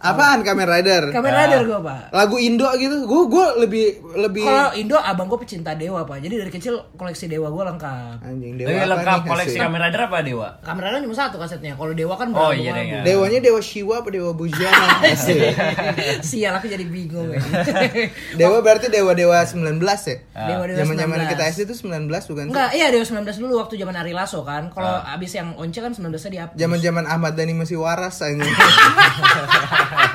Apaan 0.00 0.40
Kamen 0.40 0.64
Rider? 0.64 1.02
Kamen 1.10 1.28
Rider 1.30 1.60
gue 1.62 1.78
pak. 1.78 2.00
Lagu 2.10 2.36
Indo 2.38 2.64
gitu. 2.74 3.04
Gue 3.04 3.22
gue 3.26 3.46
lebih 3.60 3.84
lebih 4.16 4.44
Kalau 4.44 4.72
Indo 4.72 4.96
abang 4.96 5.26
gue 5.26 5.38
pecinta 5.38 5.74
dewa 5.74 6.02
pak. 6.02 6.20
Jadi 6.20 6.34
dari 6.38 6.48
kecil 6.48 6.78
koleksi 6.94 7.26
dewa 7.26 7.50
gue 7.50 7.64
lengkap. 7.66 8.22
anjing 8.22 8.54
dewa 8.56 8.70
apa 8.70 8.86
lengkap 8.88 9.20
koleksi. 9.26 9.58
Kamen 9.58 9.80
Rider 9.80 10.00
apa 10.02 10.18
Dewa? 10.22 10.48
Kamen 10.60 10.80
Rider 10.80 11.00
cuma 11.02 11.16
satu 11.16 11.36
kasetnya. 11.36 11.74
Kalau 11.74 11.92
dewa 11.92 12.14
kan 12.14 12.28
Oh, 12.32 12.54
iya, 12.54 12.70
lagu. 12.70 12.78
deh, 12.78 12.84
ya. 12.86 13.00
Dewanya 13.02 13.38
Dewa 13.42 13.60
Shiwa 13.80 14.04
apa 14.04 14.12
Dewa 14.12 14.36
Bujana? 14.36 15.00
Sial 16.28 16.52
aku 16.52 16.68
jadi 16.68 16.84
bingung. 16.84 17.32
ya. 17.32 17.40
Dewa 18.38 18.60
berarti 18.60 18.92
dewa-dewa 18.92 19.40
19 19.40 19.80
ya? 19.80 20.16
Dewa-dewa 20.36 20.76
Zaman-zaman 20.84 21.16
19. 21.24 21.32
kita 21.32 21.42
SD 21.48 21.60
itu 21.64 21.74
19 21.88 22.12
bukan 22.12 22.44
sih? 22.44 22.52
Enggak, 22.52 22.70
iya 22.76 22.86
Dewa 22.92 23.04
19 23.08 23.40
dulu 23.40 23.56
waktu 23.56 23.80
zaman 23.80 23.96
Ari 23.96 24.12
Lasso 24.12 24.44
kan. 24.44 24.68
Kalau 24.68 25.00
abis 25.00 25.32
yang 25.32 25.56
Once 25.56 25.72
kan 25.74 25.96
19-nya 25.96 26.28
dihapus. 26.28 26.56
Zaman-zaman 26.60 27.04
Ahmad 27.08 27.32
Dhani 27.32 27.56
masih 27.56 27.80
waras 27.80 28.20
aja. 28.20 28.36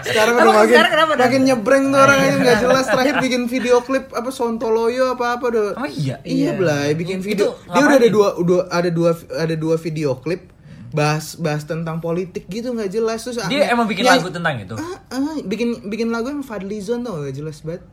sekarang 0.05 0.37
udah 0.37 0.45
Emang 0.45 0.57
makin 0.61 0.69
sekarang 0.69 0.91
kenapa, 0.93 1.11
Dan? 1.11 1.21
makin 1.25 1.41
nyebreng 1.43 1.83
tuh 1.89 1.97
orang 1.99 2.19
aja 2.21 2.35
nggak 2.37 2.57
jelas 2.61 2.85
terakhir 2.85 3.15
bikin 3.19 3.41
video 3.49 3.81
klip 3.81 4.05
apa 4.13 4.29
Sontoloyo 4.29 5.17
apa 5.17 5.41
apa 5.41 5.45
udah. 5.49 5.65
Oh 5.81 5.89
iya. 5.89 6.21
Iya, 6.21 6.53
Blay, 6.53 6.93
bikin 6.93 7.25
video. 7.25 7.57
Itu 7.57 7.73
Dia 7.73 7.81
udah 7.81 7.97
ada 7.97 8.05
ngapain? 8.05 8.13
dua 8.13 8.27
udah 8.37 8.59
ada 8.69 8.89
dua 8.93 9.11
ada 9.33 9.55
dua 9.57 9.75
video 9.81 10.13
klip 10.21 10.53
bahas 10.95 11.35
bahas 11.35 11.61
tentang 11.61 11.99
politik 11.99 12.47
gitu 12.47 12.71
nggak 12.71 12.87
jelas 12.87 13.19
terus 13.19 13.37
Dia 13.45 13.67
ah, 13.67 13.73
emang 13.73 13.85
bikin 13.85 14.01
nyanyi- 14.01 14.17
lagu 14.17 14.31
tentang 14.31 14.55
itu. 14.57 14.75
Ah, 14.75 14.95
ah, 15.11 15.35
bikin 15.43 15.69
bikin 15.85 16.07
lagu 16.07 16.27
yang 16.29 16.41
Fadlizon 16.41 17.03
tuh 17.03 17.19
nggak 17.19 17.35
jelas 17.35 17.59
banget. 17.59 17.83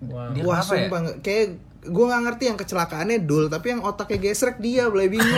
Wow. 0.00 0.30
Dia 0.30 0.42
Wah 0.42 0.56
ya? 0.56 0.64
sumpah 0.64 0.98
nggak- 1.02 1.18
kayak 1.20 1.46
gue 1.84 2.00
nggak 2.02 2.22
ngerti 2.24 2.44
yang 2.46 2.56
kecelakaannya 2.56 3.18
dul 3.20 3.44
tapi 3.46 3.66
yang 3.68 3.82
otaknya 3.82 4.16
gesrek 4.22 4.56
dia 4.56 4.88
mulai 4.88 5.04
bingung 5.06 5.36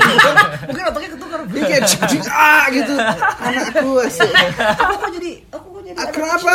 Mungkin 0.62 0.85
otaknya 0.87 1.11
ketukar. 1.11 1.40
dia 1.44 1.62
kayak 1.66 1.82
cik, 1.85 2.00
cik, 2.06 2.23
ah 2.46 2.64
gitu 2.70 2.94
anakku 2.94 3.90
sih 4.06 4.30
aku 4.54 4.94
kok 4.94 5.11
jadi 5.11 5.30
aku 5.50 5.66
kok 5.66 5.82
jadi 5.82 5.96
ah, 5.96 6.06
kenapa 6.08 6.54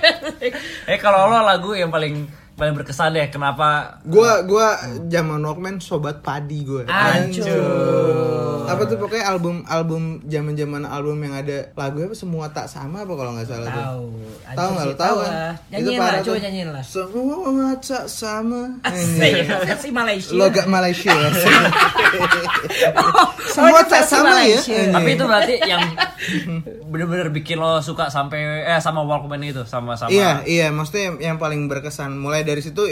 Eh 0.88 0.98
kalau 0.98 1.20
lo 1.26 1.40
lagu 1.42 1.70
yang 1.74 1.88
paling 1.88 2.24
paling 2.54 2.72
berkesan 2.72 3.10
deh 3.10 3.26
kenapa? 3.26 3.98
Gue 4.02 4.26
gua 4.44 4.78
zaman 5.04 5.40
Walkman 5.40 5.78
sobat 5.78 6.20
padi 6.20 6.62
gue 6.62 6.86
Hancur. 6.86 8.30
apa 8.64 8.80
tuh 8.84 8.96
pokoknya 8.96 9.28
album 9.28 9.60
album 9.66 10.02
zaman 10.24 10.54
zaman 10.54 10.82
album 10.84 11.20
yang 11.20 11.36
ada 11.36 11.68
lagu 11.74 12.00
apa 12.00 12.16
semua 12.16 12.48
tak 12.48 12.64
sama 12.64 13.04
apa 13.04 13.12
kalau 13.12 13.36
nggak 13.36 13.44
salah 13.44 13.68
Tahu. 13.68 14.04
tahu 14.50 14.68
nggak 14.72 14.86
lo 14.86 14.94
tahu 14.96 15.16
kan? 15.20 15.32
Nyanyiin 15.68 15.98
lah, 16.00 16.20
coba 16.22 16.38
nyanyiin 16.40 16.68
lah. 16.70 16.80
semua 16.82 17.36
tak 17.76 18.04
sama. 18.06 18.62
Asik, 18.80 19.32
versi 19.44 19.90
Malaysia. 19.90 20.32
logat 20.32 20.64
Malaysia 20.66 21.12
Oh, 22.96 23.28
semua 23.44 23.80
ini 23.80 23.90
tak 23.90 24.04
sama 24.04 24.40
ya? 24.40 24.56
Malaysia. 24.56 24.78
tapi 24.90 25.10
itu 25.12 25.24
berarti 25.24 25.54
yang 25.60 25.82
bener-bener 26.86 27.28
bikin 27.30 27.58
lo 27.58 27.78
suka 27.80 28.08
sampai 28.08 28.38
eh 28.64 28.80
sama 28.80 29.02
Walkman 29.02 29.42
itu 29.42 29.62
sama 29.64 29.92
sama 29.94 30.08
Iya, 30.08 30.40
iya, 30.46 30.66
maksudnya 30.70 31.12
yang 31.20 31.36
paling 31.36 31.66
berkesan. 31.66 32.14
Mulai 32.14 32.43
dari 32.44 32.60
situ. 32.60 32.84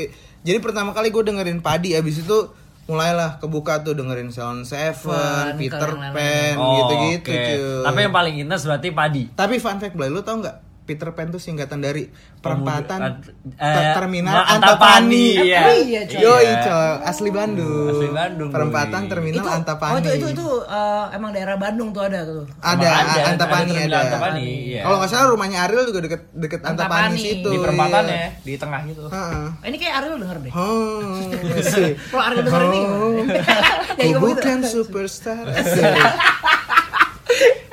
Jadi 0.43 0.59
pertama 0.59 0.91
kali 0.91 1.09
gue 1.09 1.23
dengerin 1.23 1.61
Padi, 1.61 1.95
abis 1.95 2.25
itu 2.25 2.39
mulailah 2.83 3.39
kebuka 3.39 3.87
tuh 3.87 3.95
dengerin 3.95 4.35
Sound 4.35 4.67
Seven, 4.67 5.55
Peter 5.55 5.87
Pan, 5.87 6.55
Oh, 6.59 6.83
gitu-gitu. 6.83 7.31
oke. 7.31 7.39
cuy. 7.47 7.85
tapi 7.87 7.99
yang 8.03 8.11
paling 8.11 8.35
intens 8.37 8.67
berarti 8.67 8.91
padi 8.91 9.31
Tapi 9.31 9.63
fun 9.63 9.79
fact, 9.79 9.95
Blay, 9.95 10.11
lu 10.11 10.19
tau 10.21 10.43
nggak? 10.43 10.72
Peter 10.93 11.09
Pan 11.11 11.29
tuh 11.29 11.39
singkatan 11.39 11.81
dari 11.81 12.13
perempatan 12.37 13.01
Pemuda- 13.01 13.25
ter- 13.25 13.33
eh, 13.57 13.93
terminal 13.95 14.35
Ma- 14.35 14.45
Antapani. 14.51 14.61
Antapani, 14.61 15.27
iya. 15.43 15.61
Oh 15.63 15.75
iya, 15.75 16.01
coy. 16.05 16.21
Yoi, 16.21 16.49
coy, 16.61 16.91
asli 17.03 17.31
Bandung. 17.31 17.89
Asli 17.91 18.09
Bandung, 18.11 18.49
Perempatan 18.51 19.01
boy. 19.01 19.09
terminal 19.09 19.41
itu, 19.41 19.49
Antapani. 19.49 19.93
Oh 19.93 19.99
itu 19.99 20.11
itu 20.13 20.27
itu 20.31 20.47
eh, 20.63 21.05
emang 21.13 21.31
daerah 21.31 21.57
Bandung 21.57 21.89
tuh 21.91 22.03
ada 22.03 22.21
tuh. 22.23 22.45
ada, 22.61 22.85
ada, 22.85 23.21
Antapani 23.27 23.73
ada 23.73 23.87
ada. 23.89 23.99
Antapani, 24.07 24.45
iya. 24.69 24.81
Kalau 24.83 24.97
nggak 24.99 25.09
salah 25.09 25.27
rumahnya 25.31 25.59
Ariel 25.63 25.85
juga 25.87 26.01
deket 26.03 26.23
deket 26.31 26.61
Antapani, 26.61 26.93
Antapani. 27.09 27.19
situ. 27.19 27.49
di 27.49 27.59
perempatan 27.59 28.05
iya. 28.05 28.15
ya 28.15 28.29
di 28.39 28.53
tengah 28.55 28.81
gitu 28.85 29.01
Heeh. 29.09 29.47
Eh, 29.57 29.67
Ini 29.67 29.77
kayak 29.79 29.95
Ariel 29.97 30.17
denger 30.19 30.39
deh. 30.39 30.53
Oh. 30.53 31.17
Kalau 32.05 32.23
Ariel 32.23 32.45
denger 32.45 32.63
ini? 32.67 32.81
Oh, 32.83 33.21
Ya, 33.95 34.05
gitu. 34.09 34.19
bukan 34.19 34.59
superstar. 34.63 35.45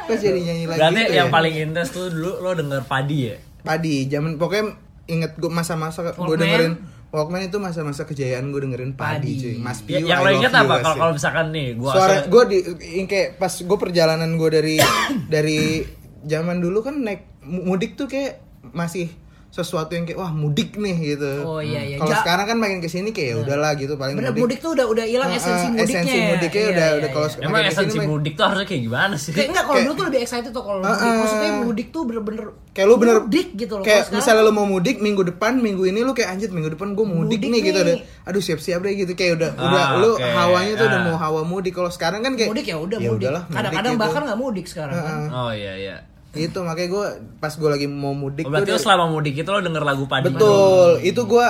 Kok 0.10 0.18
jadi 0.18 0.40
nyanyi 0.42 0.66
lagi 0.66 0.80
berarti 0.80 1.00
gitu 1.00 1.14
yang 1.14 1.28
ya? 1.28 1.34
paling 1.34 1.54
intens 1.56 1.90
tuh 1.90 2.06
dulu 2.10 2.32
lo 2.40 2.52
denger 2.52 2.82
padi 2.84 3.18
ya 3.26 3.36
Padi, 3.60 3.96
zaman 4.06 4.36
pokoknya 4.36 4.66
inget 5.06 5.36
gue 5.36 5.48
masa-masa 5.48 6.02
gue 6.10 6.36
dengerin 6.36 6.74
Walkman 7.10 7.42
itu 7.44 7.58
masa-masa 7.58 8.04
kejayaan 8.04 8.50
gue 8.50 8.62
dengerin 8.62 8.94
Padi, 8.94 9.34
Padi. 9.34 9.42
cuy. 9.44 9.56
Mas 9.58 9.82
Ya, 9.82 9.98
Piu, 9.98 10.06
yang 10.06 10.20
I 10.20 10.24
lo 10.24 10.30
inget 10.36 10.54
apa 10.54 10.76
kalau 10.80 11.12
misalkan 11.12 11.46
nih 11.50 11.68
gua 11.74 11.92
Suara 11.92 12.14
asal- 12.16 12.28
gue 12.28 12.44
di 12.46 12.58
kayak 13.04 13.30
pas 13.36 13.50
gue 13.52 13.78
perjalanan 13.80 14.30
gue 14.32 14.50
dari 14.52 14.76
dari 15.34 15.82
zaman 16.22 16.58
dulu 16.58 16.82
kan 16.82 16.96
naik 17.00 17.26
mu- 17.42 17.66
mudik 17.68 17.94
tuh 17.94 18.06
kayak 18.06 18.38
masih 18.70 19.10
sesuatu 19.52 19.90
yang 19.92 20.06
kayak 20.06 20.16
wah 20.16 20.30
mudik 20.30 20.74
nih 20.74 20.94
gitu. 21.10 21.42
Oh, 21.42 21.58
iya, 21.58 21.82
iya. 21.82 21.98
Kalau 21.98 22.12
Ja- 22.12 22.22
sekarang 22.22 22.46
kan 22.46 22.58
makin 22.58 22.78
ke 22.78 22.88
sini 22.88 23.10
kayak 23.10 23.28
ya 23.28 23.36
udahlah 23.40 23.74
gitu 23.74 23.94
paling 23.96 24.14
Bener 24.14 24.30
mudik. 24.30 24.42
mudik 24.46 24.60
tuh 24.60 24.72
udah 24.72 24.86
udah 24.86 25.04
hilang 25.04 25.26
Ah, 25.28 25.36
esensi 25.36 25.66
mudiknya. 25.68 25.90
esensi 25.90 26.18
mudiknya 26.24 26.62
Iya, 26.62 26.70
udah 26.70 26.86
iya, 26.86 26.96
udah 26.96 27.10
kalau 27.10 27.28
iya. 27.28 27.38
emang 27.40 27.50
makin 27.52 27.58
ke 27.60 27.66
sini 27.66 27.74
esensi 27.76 27.98
makin- 27.98 28.12
mudik 28.12 28.34
tuh 28.34 28.46
harusnya 28.46 28.68
kayak 28.68 28.82
gimana 28.84 29.16
sih 29.16 29.32
Kayak 29.32 29.48
enggak 29.50 29.66
kalau 29.66 29.80
dulu 29.82 29.92
tuh 29.92 30.06
lebih 30.06 30.20
excited 30.22 30.52
tuh 30.52 30.64
kalau 30.64 30.80
Ah, 30.80 30.90
mudik. 30.92 31.18
Maksudnya 31.20 31.52
mudik 31.60 31.88
tuh 31.90 32.02
bener-bener 32.04 32.46
kayak 32.70 32.88
lu 32.88 32.96
bener 32.96 33.16
mudik 33.20 33.48
gitu 33.56 33.74
loh. 33.74 33.82
kayak 33.82 33.96
Kalau 33.98 34.06
sekarang- 34.06 34.22
misalnya 34.22 34.44
lu 34.44 34.54
mau 34.54 34.68
mudik 34.68 34.98
minggu 34.98 35.22
depan 35.26 35.54
minggu 35.58 35.84
ini 35.84 36.00
lu 36.00 36.14
kayak 36.14 36.30
anjir 36.30 36.50
minggu 36.50 36.70
depan 36.72 36.88
gue 36.92 37.06
mudik, 37.08 37.40
Mudik 37.40 37.50
nih, 37.50 37.62
gitu 37.66 37.80
nih. 37.82 37.88
deh 37.92 37.98
aduh 38.24 38.42
siap-siap 38.44 38.80
deh 38.80 38.94
gitu 38.96 39.12
kayak 39.14 39.34
udah 39.36 39.50
Ah, 39.52 39.66
udah 39.66 39.86
lu 39.98 40.10
oke. 40.14 40.30
hawanya 40.30 40.74
tuh 40.76 40.86
udah 40.86 41.00
Ah. 41.00 41.06
mau 41.06 41.18
hawa 41.18 41.42
mudik 41.44 41.74
kalau 41.74 41.90
sekarang 41.90 42.22
kan 42.22 42.34
kayak 42.36 42.48
mudik 42.48 42.64
ya 42.64 42.78
udah 42.78 42.98
mudik. 42.98 43.18
udahlah, 43.20 43.44
mudik 43.44 43.58
Kadang-kadang 43.58 43.92
gitu. 43.92 44.04
bahkan 44.06 44.22
nggak 44.24 44.40
mudik 44.40 44.66
sekarang 44.66 44.94
kan. 44.96 45.20
oh 45.28 45.52
iya 45.52 45.74
iya 45.76 45.98
itu 46.32 46.60
makanya 46.60 46.90
gue 46.90 47.06
pas 47.38 47.50
gue 47.50 47.66
lagi 47.66 47.86
mau 47.86 48.14
mudik 48.14 48.46
Oh, 48.46 48.54
berarti 48.54 48.64
tuh 48.64 48.70
lo 48.70 48.78
udah- 48.78 48.86
selama 48.86 49.06
mudik 49.10 49.34
itu 49.34 49.50
lo 49.50 49.60
denger 49.60 49.82
lagu 49.82 50.06
padi 50.06 50.26
betul 50.28 51.02
itu 51.02 51.22
gue 51.24 51.46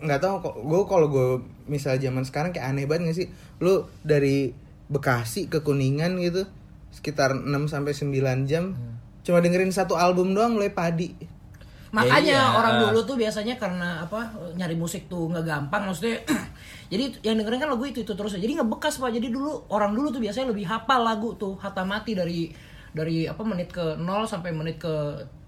nggak 0.00 0.18
tahu 0.18 0.34
kok 0.40 0.54
gue 0.58 0.80
kalau 0.84 1.06
gue 1.06 1.26
misalnya 1.64 2.00
zaman 2.02 2.22
sekarang 2.22 2.50
kayak 2.50 2.66
aneh 2.68 2.84
banget 2.84 3.08
gak 3.08 3.16
sih 3.16 3.28
lu 3.58 3.74
dari 4.00 4.50
Bekasi 4.84 5.46
ke 5.46 5.60
Kuningan 5.60 6.18
gitu 6.18 6.44
sekitar 6.90 7.32
6 7.32 7.46
sampai 7.64 7.92
9 7.92 8.10
jam 8.44 8.74
Hmm. 8.74 8.98
cuma 9.22 9.38
dengerin 9.38 9.70
satu 9.70 9.94
album 9.94 10.32
doang 10.32 10.52
mulai 10.52 10.68
padi 10.68 11.14
Makanya 11.94 12.26
Ya, 12.26 12.42
iya. 12.42 12.58
orang 12.58 12.74
dulu 12.82 13.06
tuh 13.06 13.14
biasanya 13.14 13.54
karena 13.54 14.02
apa 14.02 14.26
nyari 14.52 14.74
musik 14.74 15.06
tuh 15.06 15.30
nggak 15.30 15.46
gampang 15.46 15.86
maksudnya. 15.86 16.18
jadi 16.90 17.06
yang 17.22 17.38
dengerin 17.38 17.62
kan 17.62 17.70
lagu 17.70 17.86
itu 17.86 18.02
itu 18.02 18.10
terus. 18.10 18.34
Jadi 18.34 18.50
ngebekas 18.50 18.98
pak. 18.98 19.14
Jadi 19.14 19.30
dulu 19.30 19.62
orang 19.70 19.94
dulu 19.94 20.10
tuh 20.10 20.18
biasanya 20.18 20.50
lebih 20.50 20.66
hafal 20.66 21.06
lagu 21.06 21.38
tuh 21.38 21.54
hata 21.54 21.86
mati 21.86 22.18
dari 22.18 22.50
dari 22.94 23.26
apa 23.26 23.42
menit 23.42 23.68
ke 23.68 23.98
0 23.98 24.06
sampai 24.24 24.50
menit 24.50 24.78
ke 24.78 24.94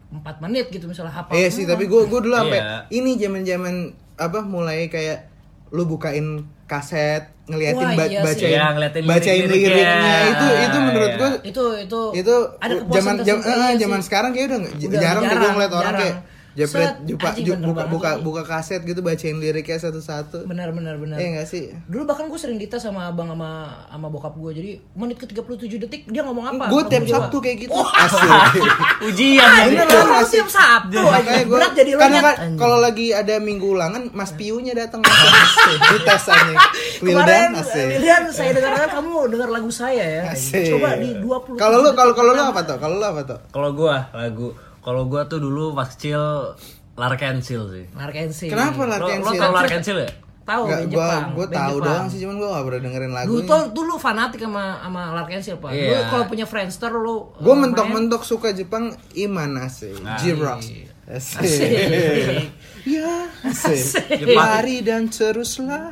4 0.08 0.22
menit 0.40 0.66
gitu 0.68 0.86
misalnya 0.86 1.10
hafal. 1.12 1.30
Iya 1.30 1.48
sih, 1.48 1.62
tapi 1.62 1.84
gue 1.84 2.02
gue 2.04 2.20
dulu 2.20 2.30
sampai 2.32 2.58
Iya. 2.58 2.76
ini 2.92 3.14
zaman-zaman 3.16 3.74
apa 4.16 4.38
mulai 4.40 4.86
kayak 4.86 5.30
lu 5.68 5.82
bukain 5.84 6.26
kaset 6.64 7.26
ngeliatin 7.46 7.78
Wah, 7.80 7.94
iya 8.04 8.20
sih. 8.20 8.26
bacain 8.26 8.50
Iya, 8.52 8.66
ngeliatin 8.72 9.02
bacain 9.04 9.38
lirik-liriknya. 9.40 9.86
liriknya 9.96 10.16
itu 10.26 10.46
itu 10.60 10.78
menurut 10.80 11.06
Iya. 11.08 11.16
gue 11.16 11.30
itu 11.44 11.64
itu 11.80 12.00
itu 12.16 12.34
ada 12.56 12.74
zaman 12.74 12.82
kepuasan 12.82 13.16
jam, 13.20 13.36
tersendiri 13.36 13.66
eh, 13.66 13.78
zaman 13.78 14.00
sekarang 14.00 14.30
kayak 14.32 14.46
udah, 14.46 14.58
nggak- 14.58 14.74
Udah 14.80 15.00
jarang, 15.00 15.22
deh 15.22 15.28
gue 15.28 15.34
jarang, 15.36 15.54
ngeliat 15.54 15.72
orang 15.72 15.84
jarang. 15.84 16.00
kayak 16.00 16.16
jepret 16.56 17.04
jupa, 17.04 17.36
ju- 17.36 17.52
buka 17.58 17.84
buka 17.86 18.10
buka 18.18 18.42
kaset 18.42 18.80
gitu 18.80 18.98
bacain 18.98 19.36
liriknya 19.36 19.76
satu-satu 19.78 20.44
benar 20.44 20.72
benar 20.72 20.96
benar. 20.96 21.16
eh 21.16 21.28
enggak 21.30 21.44
sih 21.44 21.68
Dulu 21.86 22.02
bahkan 22.04 22.26
gue 22.26 22.36
sering 22.36 22.56
dites 22.56 22.80
sama 22.80 23.06
abang 23.06 23.28
sama 23.28 23.50
sama 23.86 24.08
bokap 24.08 24.32
gue. 24.34 24.50
Jadi 24.52 24.70
menit 24.92 25.16
ke 25.16 25.26
37 25.26 25.44
detik 25.78 26.02
dia 26.06 26.22
ngomong 26.22 26.48
apa? 26.48 26.64
gue 26.66 26.82
tiap. 26.86 27.04
Sabtu 27.06 27.36
kayak 27.38 27.56
gitu 27.60 27.76
asik 27.76 28.30
ujian 29.06 29.42
Ah, 29.42 29.52
jadi. 29.62 29.68
Bener 29.70 29.86
Bener 29.86 30.00
lah, 30.02 30.16
lah 30.16 30.26
tiap 30.26 30.48
Sabtu. 30.48 30.98
Berat 31.46 31.72
jadi 31.74 31.90
lo 31.92 31.98
karena 32.00 32.20
kan 32.24 32.34
kalau 32.56 32.78
lagi 32.78 33.06
ada 33.10 33.36
minggu 33.36 33.66
ulangan 33.68 34.08
Mas 34.10 34.32
Piunya 34.32 34.72
datang 34.72 35.04
dites 35.04 36.24
aja 36.26 36.54
Kemarin 36.96 37.04
Wildan 37.04 37.50
asik 37.56 37.86
Wildan 37.92 38.22
saya 38.30 38.50
dengarkan 38.52 38.88
kamu 38.90 39.10
dengar 39.28 39.48
lagu 39.50 39.68
saya 39.68 40.02
ya. 40.02 40.22
Coba 40.66 40.96
di 40.96 41.12
20 41.14 41.56
Kalau 41.56 41.76
lu 41.78 41.90
kalau 41.92 42.12
kalau 42.12 42.32
lu 42.32 42.42
apa 42.42 42.60
tuh? 42.62 42.76
Kalau 42.78 42.96
lu 42.96 43.04
apa 43.04 43.22
tuh? 43.22 43.38
kalau 43.48 43.70
gua 43.72 44.08
lagu 44.10 44.56
kalau 44.86 45.02
gua 45.04 45.26
tuh 45.26 45.38
dulu 45.38 45.74
pas 45.74 45.90
kecil 45.90 46.54
Larkensil 46.94 47.62
sih 47.66 47.84
Larkensi. 47.92 48.46
Kenapa 48.46 48.78
lo, 48.78 48.88
Larkensil? 48.88 49.26
lo 49.26 49.32
tau 49.36 49.52
Larkensil 49.52 49.98
ya 49.98 50.10
Tahu 50.46 50.62
band 50.64 50.86
gua 50.86 51.06
Jepang. 51.10 51.26
gua 51.34 51.44
band 51.44 51.58
tahu 51.58 51.76
doang 51.82 52.06
sih 52.06 52.18
cuman 52.22 52.34
gua 52.36 52.48
gak 52.52 52.64
pernah 52.64 52.80
dengerin 52.80 53.10
Dulu 53.10 53.18
lagunya. 53.18 53.50
tuh 53.50 53.62
dulu 53.74 53.92
fanatik 53.96 54.40
sama 54.40 54.64
sama 54.78 55.02
Larkensil, 55.12 55.56
Pak. 55.58 55.70
Dulu 55.70 55.82
Iya. 55.90 56.06
kalau 56.06 56.24
punya 56.24 56.46
Friendster 56.46 56.92
lu 56.94 57.16
Gue 57.34 57.50
eh, 57.50 57.58
mentok-mentok 57.58 58.22
suka 58.22 58.48
Jepang 58.50 58.84
Iman 59.12 59.58
asik. 59.58 59.98
Nah, 59.98 60.14
J-Rock. 60.14 60.62
Asik. 60.62 60.86
Asik. 61.04 62.46
Ya, 62.86 63.26
asik. 63.42 63.98
Lari 64.24 64.78
dan 64.78 65.10
teruslah. 65.10 65.90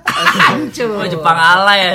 Coba. 0.70 0.94
oh 0.96 1.08
Jepang 1.08 1.34
ala 1.34 1.74
ya 1.74 1.90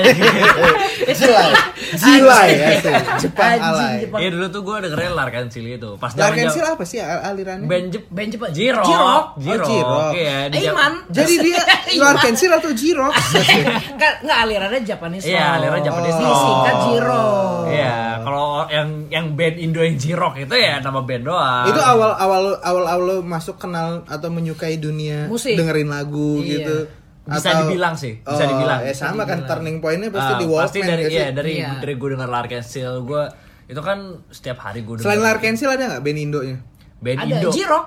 Jilai. 1.10 1.50
Jilai 1.96 2.48
asik. 2.70 2.94
Jepang 3.18 3.48
Anjing, 3.50 3.64
alay. 3.64 3.96
Jepang. 4.04 4.20
Iya 4.20 4.28
dulu 4.30 4.46
tuh 4.46 4.60
gua 4.60 4.76
dengerin 4.78 5.12
Larkensil 5.12 5.64
itu 5.66 5.90
pas 5.96 6.12
Larkensil 6.12 6.60
apa 6.62 6.84
sih 6.84 7.00
al- 7.00 7.24
alirannya? 7.26 7.64
band 7.64 7.86
Jep 7.90 8.04
Band 8.08 8.28
Jepang. 8.30 8.50
Jirok 8.52 8.84
Jirok. 8.84 9.24
Jirok 9.38 9.60
Oh, 9.60 9.66
Jirok. 9.66 10.10
iya 10.14 10.36
di 10.46 10.58
Iman. 10.62 10.92
Jadi 11.08 11.34
dia 11.40 11.60
Larkensil 12.04 12.50
atau 12.52 12.70
J-Rock? 12.70 13.14
Asik. 13.16 13.64
Enggak 13.96 14.12
enggak 14.20 14.38
alirannya 14.38 14.80
Japanese 14.82 15.24
Iya, 15.24 15.44
alirannya 15.56 15.80
Japanese 15.82 16.12
Oh. 16.12 16.20
rock. 16.20 16.28
Disingkat 16.30 16.74
Jiro. 16.84 17.28
Iya, 17.70 17.96
kalau 18.20 18.46
yang 18.68 18.88
yang 19.08 19.26
band 19.32 19.56
Indo 19.56 19.80
yang 19.80 19.96
Jirok 19.96 20.34
itu 20.38 20.52
ya 20.52 20.76
nama 20.78 21.00
band 21.00 21.24
doang. 21.24 21.64
Itu 21.66 21.80
awal 21.80 22.12
awal 22.14 22.42
awal 22.60 22.84
awal 22.84 23.00
lo 23.00 23.16
masuk 23.22 23.56
kenal 23.56 24.04
atau 24.04 24.28
menyukai 24.28 24.76
dunia 24.76 24.89
Musik. 25.26 25.54
dengerin 25.54 25.86
lagu 25.86 26.38
Iya. 26.38 26.50
gitu. 26.56 26.76
Bisa 27.22 27.62
dibilang 27.62 27.94
sih, 27.94 28.18
bisa 28.18 28.42
Oh, 28.42 28.48
dibilang. 28.48 28.80
Ya 28.80 28.90
sama 28.92 29.22
kan 29.22 29.44
turning 29.44 29.78
pointnya 29.78 30.08
pasti 30.08 30.32
Ah, 30.34 30.38
di 30.38 30.46
Walkman 30.46 30.64
pasti 30.66 30.78
dari 30.80 30.90
nggak 30.98 31.06
sih? 31.06 31.16
iya 31.16 31.28
dari 31.30 31.52
Iya. 31.54 31.70
dari 31.78 31.94
gue 31.94 32.08
denger 32.10 32.28
Larkensil 32.28 32.92
gue 33.02 33.22
itu 33.66 33.80
kan 33.80 33.98
setiap 34.28 34.58
hari 34.60 34.82
gue 34.82 34.98
Selain 34.98 35.20
Larkensil 35.20 35.68
ada 35.68 35.84
nggak 35.86 36.02
band 36.02 36.18
Indonya? 36.18 36.56
band 36.98 37.18
Ada 37.18 37.34
Indo 37.36 37.48
Jirok. 37.50 37.86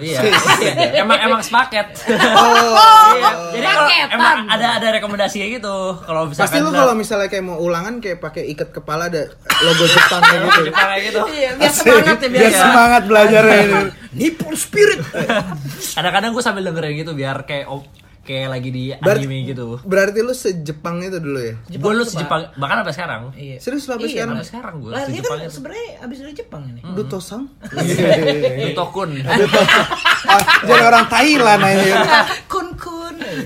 Iya 0.00 0.24
iya. 0.24 1.04
emang 1.04 1.20
emang 1.20 1.40
sepaket 1.44 1.84
Oh, 2.40 3.12
iya 3.12 3.30
jadi 3.52 3.66
kalau 3.68 3.88
paketan. 3.88 4.08
emang 4.16 4.38
ada 4.48 4.66
ada 4.80 4.88
rekomendasinya 4.88 5.46
gitu 5.52 5.76
kalau 6.00 6.22
misalkan 6.24 6.48
Pasti 6.48 6.64
lu 6.64 6.70
kalau 6.72 6.94
misalnya 6.96 7.28
kayak 7.28 7.44
mau 7.44 7.60
ulangan 7.60 8.00
kayak 8.00 8.18
pakai 8.18 8.48
ikat 8.56 8.72
kepala 8.72 9.12
ada 9.12 9.28
logo 9.60 9.84
Jepang 9.84 10.20
kayak 10.24 10.40
gitu. 10.48 10.60
Jepang 10.72 10.88
kayak 10.88 11.02
gitu 11.06 11.20
Iya, 11.28 11.50
biar 11.56 11.72
semangat 11.72 12.16
ya 12.18 12.28
biar. 12.28 12.40
Biar 12.40 12.52
semangat 12.56 13.02
belajarnya 13.04 13.56
ini. 13.62 13.80
Nippon 14.18 14.54
Spirit. 14.56 15.00
kadang-kadang 15.96 16.30
gue 16.32 16.42
sambil 16.42 16.62
dengerin 16.64 16.92
gitu 16.96 17.12
biar 17.12 17.36
kayak 17.44 17.68
oh, 17.68 17.84
kayak 18.22 18.48
lagi 18.48 18.68
di 18.68 18.84
Ber- 18.94 19.18
anime 19.18 19.42
gitu. 19.44 19.82
Berarti 19.82 20.18
lu 20.18 20.30
sejepang 20.32 20.98
itu 21.00 21.18
dulu 21.18 21.38
ya? 21.38 21.54
Gue 21.68 21.92
lu 21.92 22.02
sejepang 22.02 22.54
bahkan 22.54 22.80
sampai 22.80 22.94
sekarang. 22.94 23.20
Iya. 23.32 23.56
Serius 23.58 23.82
lu 23.82 23.90
sampai 23.92 24.06
Iya, 24.06 24.14
sekarang? 24.14 24.34
Sampai 24.34 24.48
sekarang 24.48 24.74
gue 24.78 24.90
Lah 24.90 25.02
dia 25.04 25.20
kan 25.20 25.38
itu. 25.40 25.50
sebenarnya 25.52 25.86
abis 26.00 26.16
dari 26.18 26.34
Jepang 26.34 26.62
ini. 26.64 26.80
Duto 26.88 27.18
Sang? 27.18 27.44
Tokun. 28.78 29.10
Ah, 30.22 30.38
Jadi 30.62 30.80
orang 30.80 31.06
Thailand 31.08 31.60
aja. 31.60 31.98
kun 32.46 32.61
kun. 32.61 32.61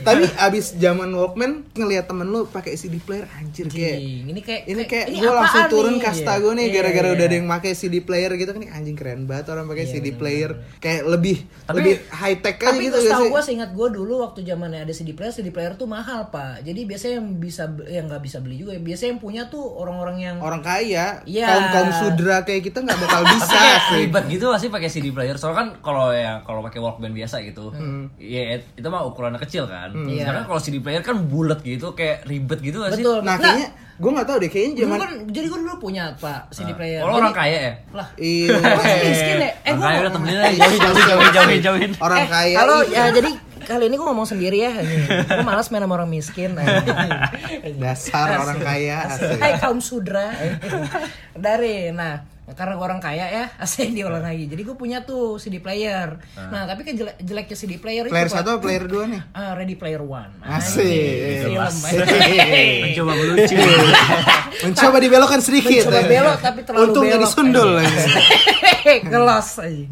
Tapi 0.02 0.24
abis 0.36 0.74
zaman 0.74 1.08
Walkman 1.08 1.52
ngelihat 1.72 2.06
temen 2.06 2.26
lu 2.26 2.44
pakai 2.44 2.74
CD 2.74 2.96
player 2.96 3.26
anjir 3.32 3.66
kayak 3.66 3.98
ini 3.98 4.40
kayak 4.40 4.62
ini 4.66 4.82
kayak 4.84 5.06
gue 5.10 5.26
langsung 5.28 5.64
turun 5.66 5.94
nih? 5.94 6.02
kasta 6.02 6.32
Iya. 6.32 6.40
gue 6.40 6.52
nih 6.52 6.64
Iya, 6.64 6.74
gara-gara 6.76 7.06
iya. 7.06 7.14
udah 7.14 7.24
ada 7.24 7.36
yang 7.36 7.48
pakai 7.48 7.72
CD 7.72 7.94
player 7.98 8.30
gitu 8.32 8.50
kan 8.50 8.62
anjing 8.66 8.94
keren 8.94 9.24
banget 9.24 9.46
orang 9.48 9.66
pakai 9.66 9.84
CD 9.86 10.06
player 10.12 10.50
kayak 10.76 11.02
lebih 11.04 11.36
Tapi- 11.62 11.76
lebih 11.76 11.94
high 12.08 12.38
tech 12.38 12.56
aja 12.56 12.68
Tapi 12.68 12.82
gitu 12.84 12.98
setahu 13.00 13.20
sih? 13.20 13.30
gue 13.30 13.42
seingat 13.44 13.70
gue 13.72 13.88
dulu 13.90 14.14
waktu 14.20 14.40
zamannya 14.42 14.80
ada 14.80 14.92
CD 14.92 15.12
player, 15.12 15.30
CD 15.30 15.48
player 15.48 15.74
tuh 15.74 15.86
mahal 15.86 16.28
pak. 16.28 16.62
Jadi 16.62 16.80
biasanya 16.84 17.14
yang 17.16 17.28
bisa 17.36 17.64
yang 17.84 18.04
nggak 18.06 18.20
bisa 18.20 18.38
beli 18.38 18.56
juga. 18.56 18.72
Biasanya 18.76 19.10
yang 19.10 19.20
punya 19.20 19.42
tuh 19.46 19.62
orang-orang 19.62 20.16
yang 20.18 20.36
Orang 20.38 20.60
kaya, 20.60 21.20
Iya. 21.22 21.46
kaum 21.46 21.66
kaum 21.70 21.90
sudra 21.92 22.36
kayak 22.42 22.62
kita 22.64 22.78
nggak 22.80 22.98
bakal 22.98 23.20
Tapi 23.20 23.34
bisa 23.34 23.58
ribet 23.94 24.24
gitu 24.28 24.44
gak 24.46 24.58
sih 24.58 24.68
pakai 24.68 24.88
CD 24.88 25.06
player? 25.08 25.34
Soalnya 25.34 25.58
kan 25.58 25.68
kalau 25.80 26.08
ya 26.10 26.40
kalau 26.42 26.60
pakai 26.60 26.78
Walkman 26.78 27.12
biasa 27.12 27.42
gitu, 27.42 27.68
Hmm. 27.68 28.08
ya 28.16 28.42
itu 28.56 28.86
mah 28.86 29.04
ukurannya 29.04 29.36
kecil 29.38 29.64
kan. 29.64 29.75
Iya. 30.08 30.24
Sekarang 30.26 30.44
kalau 30.48 30.60
CD 30.60 30.76
player 30.80 31.02
kan 31.04 31.16
bulat 31.26 31.60
gitu, 31.60 31.92
kayak 31.92 32.24
ribet 32.24 32.58
gitu 32.60 32.82
gak 32.82 32.96
sih? 32.96 33.04
betul. 33.04 33.18
Nah 33.22 33.36
kayaknya 33.36 33.68
gue 33.96 34.10
nggak 34.12 34.26
tahu 34.28 34.36
deh 34.44 34.50
kayaknya 34.52 34.72
zaman 34.84 34.96
kan 35.00 35.10
jadi 35.32 35.46
gue 35.48 35.58
dulu 35.64 35.74
punya 35.80 36.04
pak 36.20 36.52
CD 36.52 36.70
player. 36.76 37.00
Kalau 37.00 37.16
Jadi- 37.16 37.22
orang 37.24 37.36
kaya 37.36 37.58
ya? 37.58 37.72
lah. 37.96 38.08
Iya. 38.20 38.48
Orang 38.60 38.84
miskin 39.08 39.36
ya? 39.40 39.50
Eh 39.64 39.72
gue 39.72 39.84
kaya 39.84 39.98
udah 40.04 40.12
temenin 40.12 40.36
aja, 40.36 40.48
jauhin, 40.52 40.80
jauhin, 40.80 41.04
jauhin, 41.08 41.30
jauhin, 41.32 41.60
jauhin. 41.64 41.90
orang 42.04 42.18
eh, 42.20 42.28
kaya. 42.28 42.56
Kalau 42.60 42.78
iya. 42.84 43.02
ya 43.08 43.12
jadi 43.16 43.30
kali 43.66 43.84
ini 43.90 43.94
gue 43.98 44.06
ngomong 44.06 44.28
sendiri 44.28 44.58
ya. 44.62 44.72
Gue 45.26 45.44
malas 45.48 45.66
main 45.72 45.82
sama 45.82 45.94
orang 45.96 46.10
miskin. 46.12 46.50
dasar 47.82 48.28
orang 48.36 48.60
kaya. 48.60 48.98
Hai 49.40 49.52
kaum 49.58 49.80
sudra. 49.80 50.28
Dari 51.32 51.90
nah 51.96 52.35
karena 52.54 52.78
gue 52.78 52.86
orang 52.86 53.02
kaya 53.02 53.26
ya 53.26 53.44
asik 53.64 53.90
diulang 53.90 54.22
lagi 54.22 54.46
jadi 54.46 54.62
gue 54.62 54.76
punya 54.78 55.02
tuh 55.02 55.40
CD 55.42 55.58
player 55.58 56.14
nah 56.36 56.62
tapi 56.68 56.86
kan 56.86 56.94
jelek 56.94 57.18
jeleknya 57.18 57.56
CD 57.58 57.72
player 57.82 58.06
Player 58.06 58.28
itu 58.28 58.34
Pak. 58.34 58.38
satu 58.44 58.50
atau 58.54 58.62
player 58.62 58.84
dua 58.86 59.04
nih? 59.10 59.22
Ah, 59.36 59.52
Ready 59.58 59.76
Player 59.76 60.00
One 60.00 60.32
Asik. 60.42 61.52
Mencoba 62.86 63.12
melucu. 63.16 63.56
Mencoba 64.64 64.96
dibelokkan 65.02 65.40
sedikit. 65.44 65.86
Mencoba 65.86 66.00
ya. 66.00 66.08
belok, 66.08 66.38
tapi 66.40 66.60
terlalu 66.64 66.82
Untung 66.88 67.04
belok. 67.04 67.14
jadi 67.16 67.26
sundul. 67.28 67.70
kelas 68.86 69.48
aja 69.66 69.84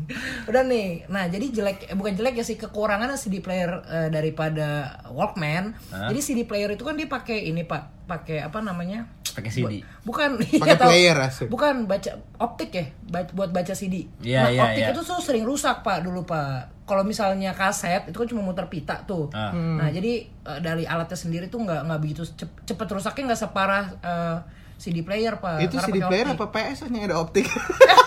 udah 0.47 0.63
nih 0.63 1.11
nah 1.11 1.27
jadi 1.27 1.47
jelek 1.51 1.91
eh, 1.91 1.97
bukan 1.99 2.15
jelek 2.15 2.39
ya 2.39 2.45
sih 2.47 2.55
kekurangannya 2.55 3.19
CD 3.19 3.43
player 3.43 3.83
eh, 3.91 4.09
daripada 4.09 5.01
Walkman 5.11 5.75
jadi 5.91 6.21
CD 6.23 6.47
player 6.47 6.71
itu 6.75 6.87
kan 6.87 6.95
dia 6.95 7.11
pakai 7.11 7.51
ini 7.51 7.67
pak 7.67 8.04
pakai 8.05 8.41
apa 8.41 8.61
namanya 8.61 9.09
Pakai 9.27 9.49
CD. 9.49 9.83
bukan 10.03 10.39
Pakai 10.63 10.63
iya, 10.69 10.77
tahu. 10.77 10.89
player, 10.89 11.17
asik. 11.19 11.47
bukan 11.49 11.75
baca 11.85 12.11
optik 12.39 12.71
ya 12.71 12.85
buat 13.33 13.51
baca 13.51 13.73
CD 13.73 14.07
Iya, 14.21 14.41
nah 14.41 14.49
iya, 14.49 14.63
optik 14.63 14.83
iya. 14.83 14.91
itu 14.91 15.01
tuh 15.01 15.19
sering 15.19 15.43
rusak 15.43 15.81
pak 15.81 16.01
dulu 16.01 16.23
pak 16.23 16.85
kalau 16.85 17.01
misalnya 17.01 17.51
kaset 17.51 18.05
itu 18.05 18.15
kan 18.15 18.27
cuma 18.27 18.43
muter 18.43 18.67
pita 18.67 19.01
tuh 19.03 19.27
Ah. 19.31 19.51
nah 19.51 19.89
jadi 19.89 20.13
eh, 20.23 20.59
dari 20.61 20.85
alatnya 20.85 21.17
sendiri 21.17 21.47
tuh 21.47 21.61
nggak 21.61 21.81
nggak 21.83 21.99
begitu 21.99 22.23
cep- 22.27 22.61
cepet 22.63 22.87
rusaknya 22.87 23.23
nggak 23.27 23.41
separah 23.41 23.85
eh, 23.99 24.39
CD 24.77 25.01
player 25.01 25.35
pak 25.37 25.63
Itu 25.63 25.75
karena 25.75 25.87
CD 25.87 25.97
pakai 25.97 26.09
player 26.09 26.27
optik. 26.29 26.37
apa 26.37 26.47
PS 26.53 26.79
nya 26.89 27.01
ada 27.03 27.17
optik? 27.17 27.47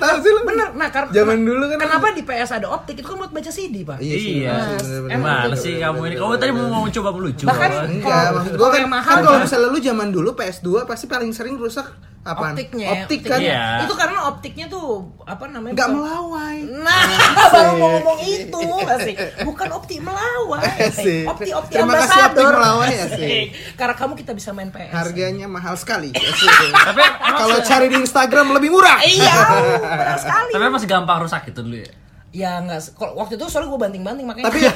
Tahu 0.00 0.16
sih 0.18 0.30
lu? 0.30 0.40
Bener, 0.42 0.68
nah 0.72 0.88
karena 0.88 1.10
Zaman 1.12 1.38
dulu 1.38 1.64
kan 1.68 1.76
kenapa 1.78 2.06
di 2.10 2.22
PS 2.22 2.50
ada 2.52 2.66
optik 2.66 2.96
itu 2.96 3.04
kan 3.04 3.16
buat 3.16 3.30
baca 3.30 3.50
CD 3.50 3.84
pak. 3.84 4.00
Iya 4.00 4.16
sih. 4.16 4.34
Iya. 4.40 4.56
bener. 4.74 5.12
Emang 5.12 5.52
sih 5.54 5.76
kamu 5.76 5.98
ini? 6.02 6.14
Kamu 6.16 6.32
tadi 6.34 6.50
mau 6.50 6.66
mau 6.66 6.84
coba 6.86 7.08
melucu. 7.12 7.44
Bahkan 7.44 7.70
Enggak, 7.86 8.08
Kalau- 8.08 8.34
maksud 8.34 8.52
gua 8.56 8.68
kan, 8.68 8.80
yang 8.80 8.90
mahal 8.90 9.12
kan 9.12 9.22
kalau 9.22 9.36
kan? 9.36 9.44
misalnya 9.44 9.68
lu 9.68 9.78
zaman 9.78 10.08
dulu 10.08 10.30
PS2 10.32 10.68
pasti 10.82 11.04
paling 11.04 11.30
sering 11.30 11.54
rusak 11.54 11.86
apaan? 12.20 12.52
optiknya, 12.52 12.88
Optik 12.94 13.20
kan? 13.22 13.40
Iya. 13.40 13.64
Itu 13.82 13.94
karena 13.94 14.18
optiknya 14.26 14.66
tuh 14.66 14.88
apa 15.22 15.44
namanya? 15.46 15.72
Enggak 15.72 15.88
bukan- 15.88 16.04
melawai. 16.04 16.56
Nah, 16.78 17.02
baru 17.54 17.72
mau 17.74 17.88
ngomong 17.96 18.18
itu 18.20 18.60
asik. 18.86 19.16
Bukan 19.40 19.68
optik 19.70 19.98
melawai. 19.98 20.60
Asik. 20.60 21.24
Optik 21.26 21.50
optik 21.50 21.74
Terima 21.74 21.94
kasih 21.96 22.20
optik 22.22 22.36
ambasador. 22.36 22.52
melawai, 22.54 22.92
asik. 23.06 23.44
Karena 23.74 23.94
kamu 23.94 24.12
kita 24.14 24.32
bisa 24.32 24.50
main 24.50 24.68
PS. 24.68 24.90
Harganya 24.90 25.46
mahal 25.46 25.74
sekali. 25.74 26.12
Tapi 26.88 27.02
Kalau 27.30 27.56
cari 27.58 27.86
di 27.86 27.96
Instagram 27.98 28.46
lebih 28.52 28.68
murah. 28.70 29.00
Iya, 29.00 29.34
benar 29.80 30.18
sekali. 30.18 30.50
tapi 30.50 30.64
masih 30.68 30.86
gampang 30.86 31.18
rusak 31.20 31.42
itu 31.46 31.60
dulu 31.60 31.78
ya. 31.78 31.92
Ya 32.30 32.50
enggak, 32.56 32.78
kalau 32.94 33.16
waktu 33.16 33.34
itu 33.34 33.42
soalnya 33.44 33.74
gue 33.74 33.80
banting-banting 33.80 34.22
makanya. 34.22 34.46
Tapi 34.46 34.62
ya, 34.62 34.70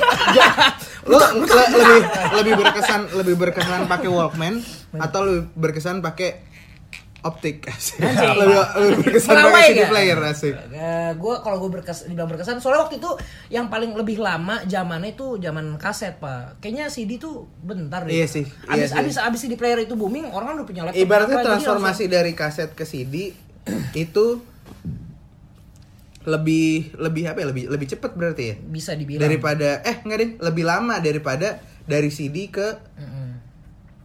lu 1.07 1.15
le- 1.15 1.71
lebih 1.71 2.01
lebih 2.35 2.53
berkesan 2.59 3.01
lebih 3.15 3.35
berkesan 3.39 3.87
pakai 3.87 4.09
Walkman 4.09 4.59
atau 4.93 5.21
lebih 5.23 5.55
berkesan 5.55 6.01
pakai 6.01 6.51
optik 7.25 7.65
asik. 7.73 8.05
Lebih, 8.05 8.53
lebih 8.77 8.97
berkesan 9.01 9.33
pakai 9.33 9.65
CD 9.65 9.79
nggak? 9.81 9.91
player 9.91 10.19
asik. 10.29 10.55
gue 11.15 11.35
kalau 11.41 11.57
gue 11.57 11.71
berkes, 11.73 12.05
dibilang 12.05 12.29
berkesan 12.29 12.61
soalnya 12.61 12.85
waktu 12.85 13.01
itu 13.01 13.11
yang 13.49 13.73
paling 13.73 13.97
lebih 13.97 14.21
lama 14.21 14.61
zamannya 14.69 15.17
itu 15.17 15.41
zaman 15.41 15.81
kaset 15.81 16.21
pak 16.21 16.61
kayaknya 16.61 16.93
CD 16.93 17.17
tuh 17.17 17.49
bentar 17.65 18.05
deh 18.05 18.13
Iya 18.13 18.27
sih, 18.29 18.45
iya 18.45 18.85
abis 18.85 18.91
sih. 18.93 19.01
abis 19.01 19.15
abis 19.19 19.41
CD 19.41 19.57
player 19.57 19.81
itu 19.81 19.97
booming 19.97 20.29
orang 20.29 20.53
kan 20.53 20.55
udah 20.61 20.69
punya 20.69 20.83
laptop 20.85 21.01
Ibaratnya 21.01 21.37
apa, 21.41 21.47
transformasi 21.49 22.05
dari 22.07 22.33
kaset 22.37 22.71
ke 22.77 22.85
CD 22.85 23.33
itu 23.97 24.27
lebih 26.25 26.97
lebih 26.97 27.25
apa 27.29 27.39
ya 27.45 27.47
lebih 27.53 27.65
lebih 27.69 27.87
cepat 27.89 28.17
berarti 28.17 28.45
ya 28.49 28.57
bisa 28.59 28.97
dibilang 28.97 29.29
daripada 29.29 29.85
eh 29.85 30.01
enggak 30.01 30.19
deh 30.21 30.31
lebih 30.41 30.65
lama 30.65 30.97
daripada 30.97 31.61
dari 31.85 32.09
CD 32.09 32.49
ke 32.49 32.81
Mm-mm. 32.97 33.24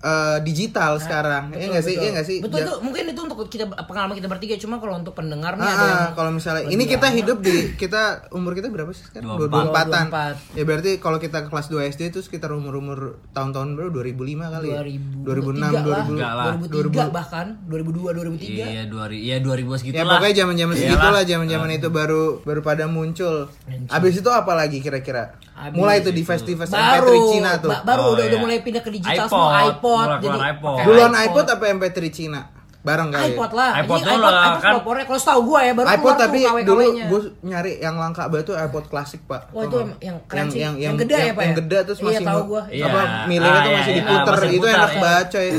Eh, 0.02 0.38
digital 0.42 0.96
sekarang 0.98 1.44
Betul, 1.50 1.60
iya 1.60 1.68
nggak 1.70 1.82
sih 1.82 1.92
betul. 1.92 2.00
iya 2.00 2.10
nggak 2.12 2.26
sih 2.26 2.38
betul 2.40 2.58
Ja- 2.58 2.66
itu 2.66 2.74
mungkin 2.80 3.04
itu 3.06 3.22
untuk 3.22 3.38
kita 3.46 3.64
pengalaman 3.82 4.14
kita 4.14 4.28
bertiga 4.28 4.56
cuma 4.58 4.76
kalau 4.78 4.96
untuk 4.96 5.12
pendengar 5.12 5.54
nih 5.54 5.62
Ah, 5.62 5.70
ada 5.70 5.86
yang 5.86 6.00
ah, 6.00 6.10
kalau 6.14 6.32
misalnya 6.32 6.64
ini 6.66 6.84
kita 6.86 7.06
lama. 7.06 7.18
hidup 7.18 7.38
di 7.40 7.56
kita 7.76 8.02
umur 8.32 8.52
kita 8.54 8.68
berapa 8.68 8.90
sih 8.90 9.04
sekarang? 9.04 9.36
24. 9.38 9.52
24-an. 9.70 10.06
24. 10.10 10.56
Ya 10.56 10.64
berarti 10.64 10.92
kalau 10.98 11.18
kita 11.18 11.40
kelas 11.46 11.68
2 11.68 11.84
SD 11.86 12.02
itu 12.08 12.20
sekitar 12.20 12.50
umur-umur 12.52 13.00
tahun-tahun 13.30 13.68
baru 13.74 13.90
2005 13.94 14.16
kali 14.50 14.68
ya. 14.70 14.80
2000 14.80 15.26
2006 15.26 15.60
lah, 15.60 15.84
2000. 15.84 16.10
Enggak 16.10 16.34
lah. 16.34 16.46
2003 16.56 17.10
bahkan 17.10 17.46
2002 17.66 18.10
2003 18.14 18.48
Iya, 18.50 18.84
dua 18.86 19.04
iya 19.10 19.36
2000 19.38 19.52
segitu 19.76 19.94
Ya 19.94 20.06
pokoknya 20.06 20.36
zaman-zaman 20.38 20.74
segitulah 20.76 21.24
zaman-zaman 21.24 21.70
itu 21.72 21.88
baru 21.90 22.24
baru 22.42 22.62
pada 22.62 22.86
muncul. 22.86 23.52
Abis 23.88 24.16
itu 24.16 24.30
apa 24.30 24.54
lagi 24.54 24.80
kira-kira? 24.80 25.36
Mulai 25.70 26.00
tuh 26.00 26.12
di 26.12 26.24
festival 26.24 26.64
baru 26.66 27.12
MP3 27.12 27.30
Cina 27.30 27.52
tuh. 27.58 27.68
ba- 27.68 27.84
baru 27.84 28.00
Oh, 28.02 28.10
udah, 28.10 28.24
udah 28.24 28.32
iya. 28.32 28.40
mulai 28.40 28.58
pindah 28.60 28.80
ke 28.80 28.90
digital 28.90 29.12
iPod, 29.20 29.30
semua 29.30 29.60
iPod 29.68 29.88
mulai 29.92 30.18
jadi 30.20 30.40
iPod. 30.52 30.76
Duluan 30.82 31.14
iPod 31.18 31.46
apa 31.48 31.64
MP3 31.70 32.00
Cina? 32.10 32.42
Bareng 32.80 33.12
kali. 33.12 33.24
ya? 33.26 33.36
iPod 33.36 33.52
lah. 33.52 33.72
iPod 33.78 33.98
Ini 33.98 34.06
dulu 34.06 34.16
iPod, 34.16 34.32
lah, 34.32 34.40
iPod 34.42 34.56
kan. 34.58 34.72
pelopornya 34.72 35.04
kalau 35.04 35.20
setahu 35.20 35.42
gue 35.46 35.60
ya 35.60 35.72
baru 35.74 35.88
iPod 35.92 36.14
tapi 36.16 36.40
tuh 36.40 36.64
dulu 36.64 36.84
gue 36.96 37.20
nyari 37.44 37.72
yang 37.78 37.96
langka 37.96 38.24
banget 38.26 38.46
tuh 38.46 38.56
iPod 38.58 38.86
klasik 38.88 39.22
pak. 39.26 39.42
Wah, 39.50 39.64
itu 39.64 39.78
yang- 39.78 40.00
yang 40.00 40.18
keren 40.26 40.48
sih. 40.48 40.60
yang, 40.60 40.74
Yang 40.80 40.96
gede 41.02 41.18
ya, 41.18 41.34
Pak, 41.34 41.42
Yang 41.42 41.52
ya? 41.52 41.60
gede 41.60 41.78
terus 41.84 42.00
Iya, 42.00 42.08
masih 42.08 42.26
tahu 42.26 42.40
mu- 42.40 42.48
gua. 42.48 42.64
Iya. 42.70 42.86
apa 42.86 43.02
milihnya 43.28 43.52
Ah, 43.52 43.60
tuh 43.60 43.68
iya, 43.68 43.78
masih 43.78 43.92
iya, 43.92 44.00
diputer 44.00 44.34
masih 44.34 44.50
itu 44.50 44.68
enak 44.70 44.90
iya. 44.90 45.02
banget 45.02 45.26
coy. 45.30 45.50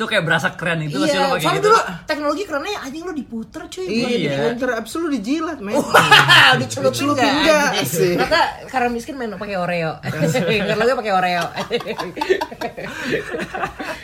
Itu 0.00 0.08
kayak 0.08 0.24
berasa 0.24 0.56
keren 0.56 0.80
itu 0.80 0.96
Iya, 0.96 1.04
masih 1.04 1.12
lo 1.12 1.26
pakai 1.28 1.42
soalnya 1.44 1.60
gitu. 1.60 1.68
dulu 1.68 1.80
teknologi 2.08 2.42
kerennya 2.48 2.80
anjing 2.80 3.02
lu 3.04 3.12
diputer 3.12 3.62
cuy. 3.68 3.84
Iya. 3.84 4.32
Diputer 4.32 4.68
abis 4.80 4.92
lu 4.96 5.08
dijilat 5.12 5.58
men. 5.60 5.76
Wow, 5.76 5.84
dicelupin 6.64 6.88
Dicelupin 6.88 7.28
enggak? 7.28 7.44
nggak? 7.44 7.84
Asik. 7.84 8.16
Ternyata 8.16 8.40
karena 8.72 8.88
miskin 8.88 9.14
main 9.14 9.36
pakai 9.36 9.56
Oreo. 9.60 9.92
Ingat 10.56 10.76
lagi 10.80 10.92
pakai 10.96 11.12
Oreo. 11.12 11.44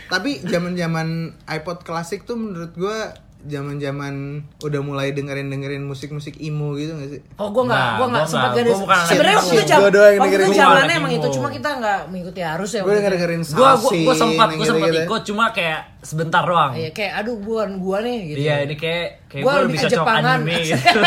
Tapi 0.07 0.31
zaman-zaman 0.45 1.09
iPod 1.49 1.79
klasik 1.81 2.23
tuh 2.23 2.37
menurut 2.37 2.77
gua 2.77 3.17
zaman-zaman 3.47 4.15
udah 4.61 4.81
mulai 4.83 5.11
dengerin-dengerin 5.11 5.83
musik-musik 5.83 6.37
emo 6.39 6.75
gitu 6.75 6.93
gak 6.95 7.09
sih? 7.09 7.21
Oh, 7.39 7.51
gua 7.51 7.63
enggak, 7.67 7.79
Nah, 7.79 7.97
gua 7.97 8.07
enggak 8.07 8.25
gua 8.25 8.31
sempat 8.31 8.45
nggak. 8.47 8.57
garis. 8.61 8.71
Gua 8.71 8.83
bukan 8.83 8.97
anak 8.97 9.09
Sebenarnya 9.09 9.37
waktu 9.37 9.55
itu 9.55 9.65
jam, 9.65 9.79
Gua 9.79 9.91
doang 9.91 10.07
yang 10.07 10.21
waktu 10.21 10.37
itu 10.37 10.55
zamannya 10.55 10.95
emang 10.97 11.13
itu, 11.13 11.29
cuma 11.33 11.49
kita 11.49 11.69
enggak 11.77 11.99
mengikuti 12.11 12.41
arus 12.45 12.71
ya. 12.71 12.81
Gue 12.83 12.89
waktu 12.89 13.01
itu. 13.01 13.13
dengerin 13.17 13.43
Gua 13.43 13.55
gua, 13.57 13.69
Salsin, 13.77 14.05
gua 14.05 14.15
sempat 14.15 14.49
gua 14.53 14.67
sempat 14.67 14.89
ikut 14.93 15.23
cuma 15.25 15.45
kayak 15.51 15.81
sebentar 16.07 16.43
doang. 16.43 16.73
Iya, 16.73 16.91
kayak 16.91 17.13
aduh 17.19 17.37
gua 17.37 17.67
gua 17.75 17.99
nih 17.99 18.19
gitu. 18.29 18.39
Iya, 18.41 18.55
ini 18.63 18.75
kayak 18.75 19.07
kayak 19.27 19.43
Gua 19.43 19.53
gua 19.53 19.63
lebih 19.67 19.79
cocok 19.81 19.99
Jepangan. 19.99 20.39
anime 20.39 20.55
gitu. 20.71 21.01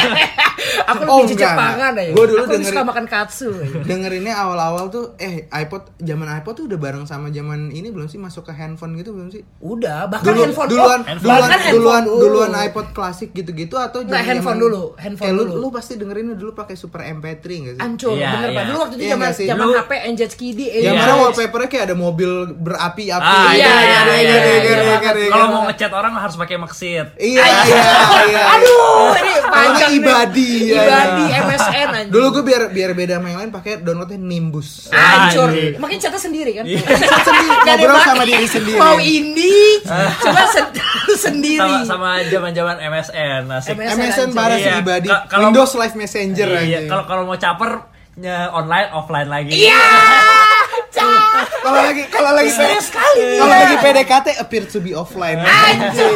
Aku 0.82 1.02
Oh, 1.02 1.22
lebih 1.22 1.32
ke 1.32 1.36
enggak, 1.38 1.50
Jepangan 1.50 1.72
enggak. 1.90 2.04
aja. 2.04 2.12
Gua 2.12 2.26
dulu 2.26 2.38
Aku 2.38 2.46
lebih 2.50 2.58
suka 2.60 2.74
dengerin- 2.76 2.90
makan 2.90 3.06
katsu. 3.08 3.50
Dengerinnya 3.82 4.34
awal-awal 4.36 4.86
tuh 4.90 5.06
eh 5.18 5.36
iPod 5.50 5.82
zaman 5.98 6.28
iPod 6.36 6.54
tuh 6.54 6.66
udah 6.68 6.78
bareng 6.78 7.06
sama 7.06 7.28
zaman 7.30 7.60
ini 7.70 7.88
belum 7.88 8.06
sih 8.06 8.18
masuk 8.18 8.44
ke 8.44 8.54
handphone 8.54 8.94
gitu 8.94 9.12
belum 9.12 9.30
sih? 9.30 9.42
Udah, 9.60 10.06
bahkan 10.06 10.30
Dulu, 10.30 10.42
handphone 10.44 10.68
duluan, 10.68 11.00
oh, 11.00 11.08
handphone. 11.08 11.24
duluan, 11.26 11.40
bahkan 11.42 11.60
duluan, 11.70 12.02
handphone 12.02 12.20
duluan 12.20 12.50
dulu. 12.52 12.66
iPod 12.66 12.88
klasik 12.92 13.30
gitu-gitu 13.32 13.76
atau 13.76 14.00
zaman- 14.02 14.20
handphone 14.20 14.58
zaman- 14.58 14.64
dulu, 14.68 14.84
handphone 14.96 15.26
kayak 15.26 15.38
lu, 15.38 15.44
dulu. 15.48 15.62
lu 15.62 15.68
pasti 15.72 15.94
dengerinnya 15.96 16.36
dulu 16.36 16.52
pakai 16.54 16.76
Super 16.76 17.02
MP3 17.08 17.46
gak 17.62 17.74
sih? 17.74 17.82
Ancur, 17.82 18.14
Iya, 18.14 18.28
bener 18.30 18.50
pak. 18.50 18.52
iya. 18.52 18.64
Dulu 18.66 18.78
waktu 18.80 18.94
itu 18.94 19.02
Iya 19.02 19.14
zaman 19.16 19.30
zaman 19.32 19.66
HP, 19.80 19.92
Enjet 20.06 20.30
Skidi, 20.30 20.66
Yang 20.70 20.84
Iya. 20.86 20.92
mana 20.98 21.14
wallpapernya 21.18 21.70
kayak 21.70 21.86
ada 21.86 21.96
mobil 21.96 22.32
berapi-api. 22.54 23.24
Ah, 23.26 23.52
iya, 23.52 23.56
iya, 23.56 23.70
iya, 23.80 24.00
ada- 24.02 24.18
iya, 24.18 24.38
iya, 24.90 24.98
ada- 24.98 25.06
kan, 25.06 25.16
ya 25.16 25.30
Kalau 25.30 25.48
mau 25.48 25.64
ngechat 25.66 25.92
orang 25.92 26.14
harus 26.16 26.36
pakai 26.36 26.58
maksit. 26.58 27.08
Iya, 27.16 27.44
iya, 27.44 27.84
iya. 28.26 28.42
Aduh, 28.56 29.14
ini 29.16 29.34
panjang 29.44 29.92
ibadi. 29.96 30.52
Ibadi 30.72 31.24
MSN 31.32 31.88
anjing. 31.90 32.12
Dulu 32.12 32.26
gue 32.32 32.44
biar 32.44 32.62
biar 32.70 32.92
beda 32.92 33.18
sama 33.18 33.28
yang 33.30 33.40
lain 33.40 33.52
pakai 33.52 33.80
downloadnya 33.80 34.18
Nimbus. 34.18 34.90
Hancur. 34.90 35.50
Makin 35.78 35.98
chatnya 35.98 36.20
sendiri 36.20 36.52
kan? 36.52 36.64
Chat 36.66 37.24
sendiri, 37.24 37.56
ngobrol 37.64 38.02
sama 38.02 38.24
diri 38.24 38.48
sendiri. 38.48 38.78
Mau 38.78 38.98
cuma 40.20 40.44
sen- 40.50 40.74
sendiri. 41.26 41.72
Sama 41.86 41.86
sama 41.86 42.10
zaman-zaman 42.24 42.76
MSN 42.82 43.42
asik. 43.52 43.76
MSN 43.76 44.30
Iya. 44.32 44.74
ibadi. 44.80 45.08
Windows 45.32 45.74
Live 45.76 45.96
Messenger 45.96 46.48
Iya, 46.48 46.60
aja. 46.60 46.80
kalau 46.88 47.04
kalau 47.06 47.24
mau 47.26 47.38
caper 47.38 47.72
online 48.52 48.90
offline 48.92 49.30
lagi. 49.30 49.54
Iya. 49.64 49.80
Cah. 50.90 51.44
Kalau 51.60 51.80
lagi 51.84 52.04
kalau 52.08 52.32
lagi 52.34 52.52
Serius 52.52 52.88
sekali 52.88 53.38
Kalau 53.38 53.52
lagi 53.52 53.76
PDKT 53.84 54.28
appear 54.40 54.64
to 54.66 54.80
be 54.80 54.96
offline. 54.96 55.38
Hancur. 55.40 56.12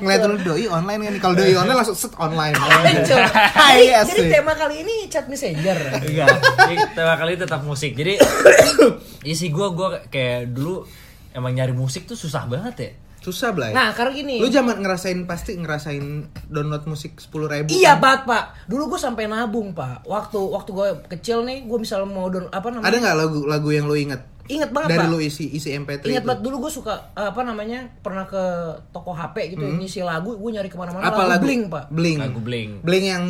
Ngeliat 0.00 0.20
Hancur. 0.20 0.30
lu 0.34 0.38
doi 0.42 0.66
online 0.66 1.00
kan. 1.06 1.14
Kalau 1.22 1.34
doi 1.38 1.54
online 1.54 1.78
langsung 1.78 1.96
set 1.96 2.14
online. 2.18 2.54
Hancur. 2.58 3.20
Hai, 3.30 3.86
Jadi, 3.90 3.94
asik. 3.94 4.14
jadi 4.16 4.22
tema 4.40 4.52
kali 4.54 4.74
ini 4.82 4.94
chat 5.06 5.26
messenger. 5.30 5.78
Enggak. 6.02 6.28
Jadi 6.66 6.76
tema 6.92 7.14
kali 7.16 7.30
ini 7.36 7.40
tetap 7.40 7.60
musik. 7.62 7.92
Jadi 7.94 8.14
isi 9.32 9.46
gua 9.48 9.70
gua 9.72 9.88
kayak 10.10 10.50
dulu 10.50 10.84
emang 11.30 11.54
nyari 11.54 11.72
musik 11.72 12.04
tuh 12.06 12.18
susah 12.18 12.46
banget 12.50 12.74
ya. 12.78 12.90
Susah 13.20 13.50
Blay. 13.50 13.70
Nah, 13.70 13.92
karena 13.92 14.10
gini. 14.10 14.36
Lu 14.36 14.48
zaman 14.48 14.78
ngerasain 14.78 15.20
pasti 15.24 15.52
ngerasain 15.54 16.04
download 16.46 16.84
musik 16.84 17.16
10.000 17.16 17.28
ribu 17.46 17.68
Iya 17.70 17.94
banget 17.94 18.24
pak. 18.24 18.44
Dulu 18.64 18.88
gue 18.88 18.98
sampai 18.98 19.24
nabung 19.24 19.70
pak. 19.70 20.02
Waktu 20.02 20.40
waktu 20.40 20.70
gue 20.70 20.88
kecil 21.10 21.42
nih, 21.42 21.62
gue 21.62 21.78
misalnya 21.78 22.06
mau 22.06 22.26
down 22.26 22.48
apa 22.48 22.68
namanya? 22.68 22.86
Ada 22.86 22.96
nggak 22.98 23.16
lagu 23.16 23.38
lagu 23.44 23.68
yang 23.68 23.84
lu 23.84 23.94
inget? 23.94 24.24
Ingat 24.50 24.74
banget 24.74 24.88
Dari 24.90 25.06
pak. 25.06 25.12
lu 25.14 25.18
isi 25.20 25.46
isi 25.46 25.70
MP3 25.70 26.10
Ingat 26.10 26.24
banget 26.24 26.40
dulu 26.42 26.66
gue 26.66 26.72
suka 26.72 26.90
apa 27.14 27.38
namanya 27.40 27.86
pernah 27.96 28.26
ke 28.26 28.42
toko 28.90 29.14
HP 29.14 29.54
gitu 29.54 29.62
ngisi 29.62 30.02
lagu 30.02 30.34
gue 30.34 30.50
nyari 30.50 30.66
ke 30.66 30.74
mana-mana 30.74 31.06
Hmm. 31.06 31.12
Apa 31.12 31.22
lagu 31.22 31.30
lagu? 31.30 31.42
Blink 31.46 31.62
pak. 31.70 31.84
Bling. 31.88 32.18
Lagu 32.18 32.40
Blink. 32.40 32.70
Bling 32.82 33.04
yang 33.06 33.24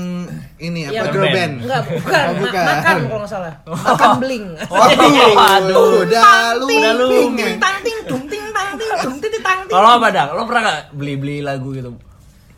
ini 0.57 0.88
apa 0.88 1.12
girl 1.12 1.29
band. 1.29 1.35
band. 1.37 1.55
Enggak 1.61 1.83
bukan, 1.85 2.14
Oh, 2.16 2.33
ma- 2.33 2.40
bukan. 2.40 2.64
makan 2.64 2.96
kalau 3.03 3.20
nggak 3.20 3.29
salah. 3.29 3.55
Makan 3.85 4.12
Blink. 4.16 4.46
Waduh, 4.64 5.12
Waduh. 5.37 5.88
udah 6.00 6.33
lu 6.57 6.66
Udah 6.70 6.92
lu. 6.94 7.07
Bling, 7.11 7.35
Ting 7.37 7.76
ting 7.83 7.98
tung 8.09 8.24
Kalau 9.71 9.89
apa 10.01 10.09
dah? 10.11 10.35
Lo 10.35 10.45
pernah 10.45 10.63
gak 10.67 10.83
beli-beli 10.95 11.41
lagu 11.41 11.71
gitu? 11.75 11.95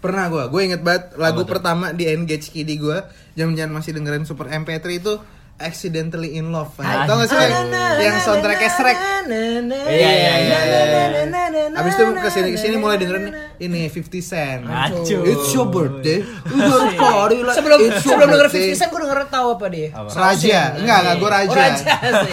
Pernah 0.02 0.26
gua, 0.26 0.50
gue 0.50 0.60
inget 0.66 0.82
banget 0.82 1.14
lagu 1.14 1.46
pertama 1.46 1.94
di 1.94 2.10
Engage 2.10 2.50
Kiddy 2.50 2.74
gua, 2.74 3.06
jam-jam 3.38 3.70
masih 3.70 3.94
dengerin 3.94 4.26
Super 4.26 4.50
MP3 4.50 4.82
itu 4.98 5.14
Accidentally 5.62 6.34
in 6.34 6.50
Love. 6.50 6.74
Nah, 6.82 7.06
tau 7.06 7.22
gak 7.22 7.30
sih 7.30 7.38
yang, 7.38 7.70
yang 8.02 8.16
soundtracknya 8.20 8.70
Shrek? 8.74 8.98
Iya, 9.30 10.10
iya, 10.10 10.34
iya, 10.42 10.58
iya. 10.66 10.82
Abis 11.72 11.94
itu 11.94 12.04
ke 12.12 12.28
sini 12.28 12.48
ke 12.52 12.58
sini 12.58 12.76
mulai 12.76 12.98
dengerin 12.98 13.30
ini 13.62 13.86
50 13.86 14.18
Cent. 14.20 14.60
Hancur. 14.66 15.22
It's 15.22 15.54
your 15.54 15.70
birthday. 15.70 16.26
We 16.50 16.58
gonna 16.58 16.98
party 16.98 17.36
Sebelum 17.54 17.78
sebelum 18.02 18.28
denger 18.28 18.48
birthday. 18.50 18.74
50 18.74 18.80
Cent 18.82 18.90
gue 18.90 19.00
denger 19.06 19.18
tahu 19.30 19.46
apa 19.54 19.66
dia? 19.70 19.88
Apa? 19.94 20.10
Raja, 20.10 20.60
enggak 20.76 20.98
enggak 20.98 21.14
gue 21.16 21.30
Raja. 21.30 21.62
Oh. 21.62 21.74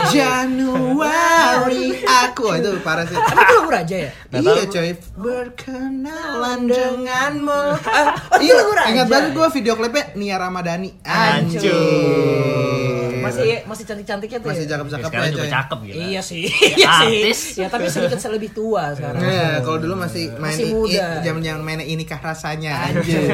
Januari 0.14 1.86
aku 2.04 2.44
itu 2.58 2.70
parah 2.82 3.06
sih. 3.06 3.16
Tapi 3.16 3.42
itu 3.46 3.54
lagu 3.62 3.72
Raja 3.72 3.96
ya? 3.96 4.12
Iya 4.30 4.64
coy 4.70 4.92
Berkenalan 5.20 6.60
denganmu 6.70 7.62
Oh, 7.78 8.38
itu 8.42 8.50
Iya 8.50 8.54
lagu 8.58 8.72
Raja. 8.74 8.90
Ingat 8.90 9.08
banget 9.08 9.30
gue 9.38 9.48
video 9.54 9.74
klipnya 9.78 10.04
Nia 10.18 10.36
Ramadhani 10.42 10.90
Anjir 11.06 11.62
Masih 13.22 13.52
masih 13.64 13.84
cantik-cantiknya 13.84 14.40
tuh. 14.40 14.50
Masih 14.50 14.64
ya? 14.64 14.72
cakep-cakep 14.72 15.10
ya 15.12 15.28
juga 15.30 15.48
cakep 15.50 15.80
gitu. 15.84 16.00
Iya 16.00 16.22
sih. 16.22 16.44
Iya 16.46 16.90
sih. 16.96 17.14
artis. 17.20 17.40
Ya 17.56 17.68
tapi 17.68 17.86
sedikit 17.88 18.20
lebih 18.30 18.50
tua 18.52 18.94
sekarang. 18.94 19.22
Iya, 19.22 19.60
kalau 19.60 19.78
dulu 19.78 19.96
masih 19.98 20.32
main 20.36 20.54
Masih 20.54 20.72
muda. 20.72 21.06
i- 21.20 21.22
Zaman-zaman 21.22 21.62
mainnya 21.62 21.86
inikah 21.86 22.18
rasanya 22.18 22.72
Anjir 22.86 23.30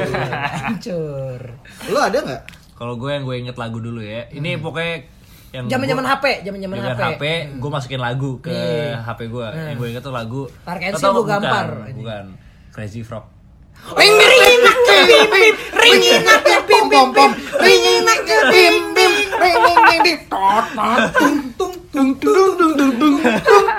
Hancur. 0.62 1.40
Lu 1.88 1.98
ada 1.98 2.18
gak? 2.18 2.42
Kalau 2.74 2.96
gue 2.96 3.08
yang 3.08 3.24
gue 3.24 3.36
inget 3.38 3.56
lagu 3.56 3.80
dulu 3.80 4.00
ya. 4.00 4.28
Ini 4.30 4.60
pokoknya 4.60 5.08
yang 5.54 5.66
Zaman-zaman 5.72 6.04
gua- 6.04 6.12
HP, 6.14 6.26
zaman-zaman 6.44 6.76
Zaman 6.76 6.92
HP. 6.92 7.04
HP, 7.08 7.24
gue 7.56 7.70
masukin 7.72 8.00
lagu 8.00 8.32
ke 8.40 8.52
Nih. 8.52 8.92
HP 9.00 9.20
gue. 9.30 9.48
Yang 9.48 9.76
gue 9.80 9.88
inget 9.90 10.04
tuh 10.04 10.12
lagu. 10.12 10.42
Gua 10.44 11.12
bukan, 11.16 11.28
gampar. 11.40 11.66
Bukan. 11.94 12.26
Crazy 12.76 13.02
Frog. 13.02 13.32
Ring 13.86 14.18
ring 14.18 14.60
nak 14.66 14.78
bim 14.82 15.06
bim 15.30 15.56
ring 15.78 16.02
nak 16.26 16.42
bim 16.42 16.62
bim 16.66 16.86
Pom 16.90 17.08
pom 17.14 17.32
ring 17.62 18.02
nak 18.02 18.20
bim 19.26 19.42
Ring 19.42 19.56
ding 19.58 19.80
ding 19.90 20.02
ding 20.06 20.20
Tot 20.30 20.66
tot 20.76 21.00
Tung 21.16 21.38
tung 21.56 21.76
tung 21.90 22.10
tung 22.20 22.52
tung 22.60 22.74
tung 22.76 22.94
tung 23.00 23.16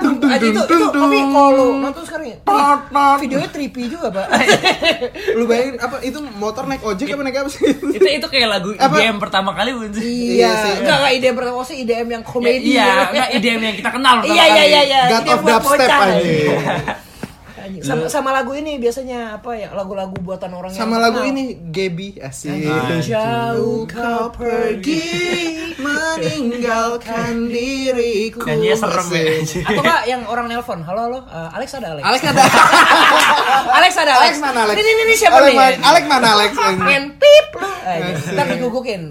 tung 0.01 0.15
tung 0.21 0.31
Aja 0.33 0.47
itu, 0.49 0.59
itu 0.59 0.87
tapi 0.91 1.19
kalau 1.33 1.67
nonton 1.79 2.03
sekarang 2.03 2.27
ya, 2.33 2.37
Tot 2.43 2.81
tot 2.89 3.19
videonya 3.23 3.49
trippy 3.53 3.83
juga 3.89 4.09
pak. 4.11 4.27
Lu 5.39 5.45
bayangin 5.45 5.77
apa 5.81 5.97
itu 6.03 6.19
motor 6.37 6.65
naik 6.67 6.83
ojek 6.83 7.13
apa 7.13 7.23
naik 7.23 7.37
apa 7.47 7.51
sih? 7.53 7.63
itu 7.71 8.09
itu 8.09 8.27
kayak 8.27 8.49
lagu? 8.49 8.73
IDM 8.75 9.17
pertama 9.23 9.53
kali 9.53 9.77
bukan 9.77 9.93
sih? 9.97 10.41
Iya 10.41 10.83
enggak 10.83 10.97
enggak 10.99 11.13
IDM 11.21 11.35
pertama 11.37 11.61
sih 11.65 11.77
IDM 11.85 12.09
yang 12.21 12.25
komedi. 12.27 12.75
Iya, 12.75 12.91
enggak 13.13 13.29
IDM 13.39 13.61
yang 13.63 13.77
kita 13.79 13.91
kenal 13.93 14.15
pertama 14.25 14.35
Iya 14.35 14.45
iya 14.45 14.65
iya 14.65 14.83
iya. 14.83 15.01
God 15.13 15.27
of 15.31 15.41
dubstep 15.45 15.89
bocah. 15.89 16.09
anjing. 17.67 17.83
Sama, 17.83 18.07
sama 18.07 18.31
lagu 18.31 18.53
ini 18.53 18.79
biasanya 18.79 19.35
apa 19.35 19.51
ya 19.53 19.69
lagu-lagu 19.71 20.15
buatan 20.17 20.51
orang 20.51 20.71
yang 20.71 20.81
Sama 20.81 20.97
lagu 20.97 21.21
ini 21.21 21.59
Gaby 21.67 22.17
asik 22.19 22.63
Jauh 23.03 23.85
kau 23.85 24.31
pergi 24.31 25.03
meninggalkan 25.77 27.47
diriku 27.47 28.41
Nyanyinya 28.43 28.77
serem 28.77 29.07
ya. 29.11 29.23
Atau 29.67 29.83
enggak 29.83 30.03
yang 30.07 30.23
orang 30.25 30.47
nelpon 30.47 30.81
Halo 30.81 31.01
halo 31.05 31.19
eh, 31.27 31.49
Alex 31.53 31.69
ada 31.75 31.89
Alex 31.93 32.05
Alex 32.07 32.23
ada 32.25 32.43
Alex 33.75 33.93
ada 33.97 34.13
Alex 34.15 34.23
Alex 34.23 34.35
mana 34.39 34.61
Alex? 34.65 34.77
Ini 34.77 34.87
ini, 34.89 35.03
ini 35.03 35.15
siapa 35.15 35.37
Alex 35.37 35.47
nih 35.47 35.57
mana- 35.59 35.83
Alex 35.85 36.05
mana 36.07 36.29
Alex? 36.33 36.51
Main 36.79 37.05
pip 37.19 37.49
lu 37.55 37.71
Eh, 37.87 37.99
Ntar 38.35 38.47
digugukin 38.51 39.03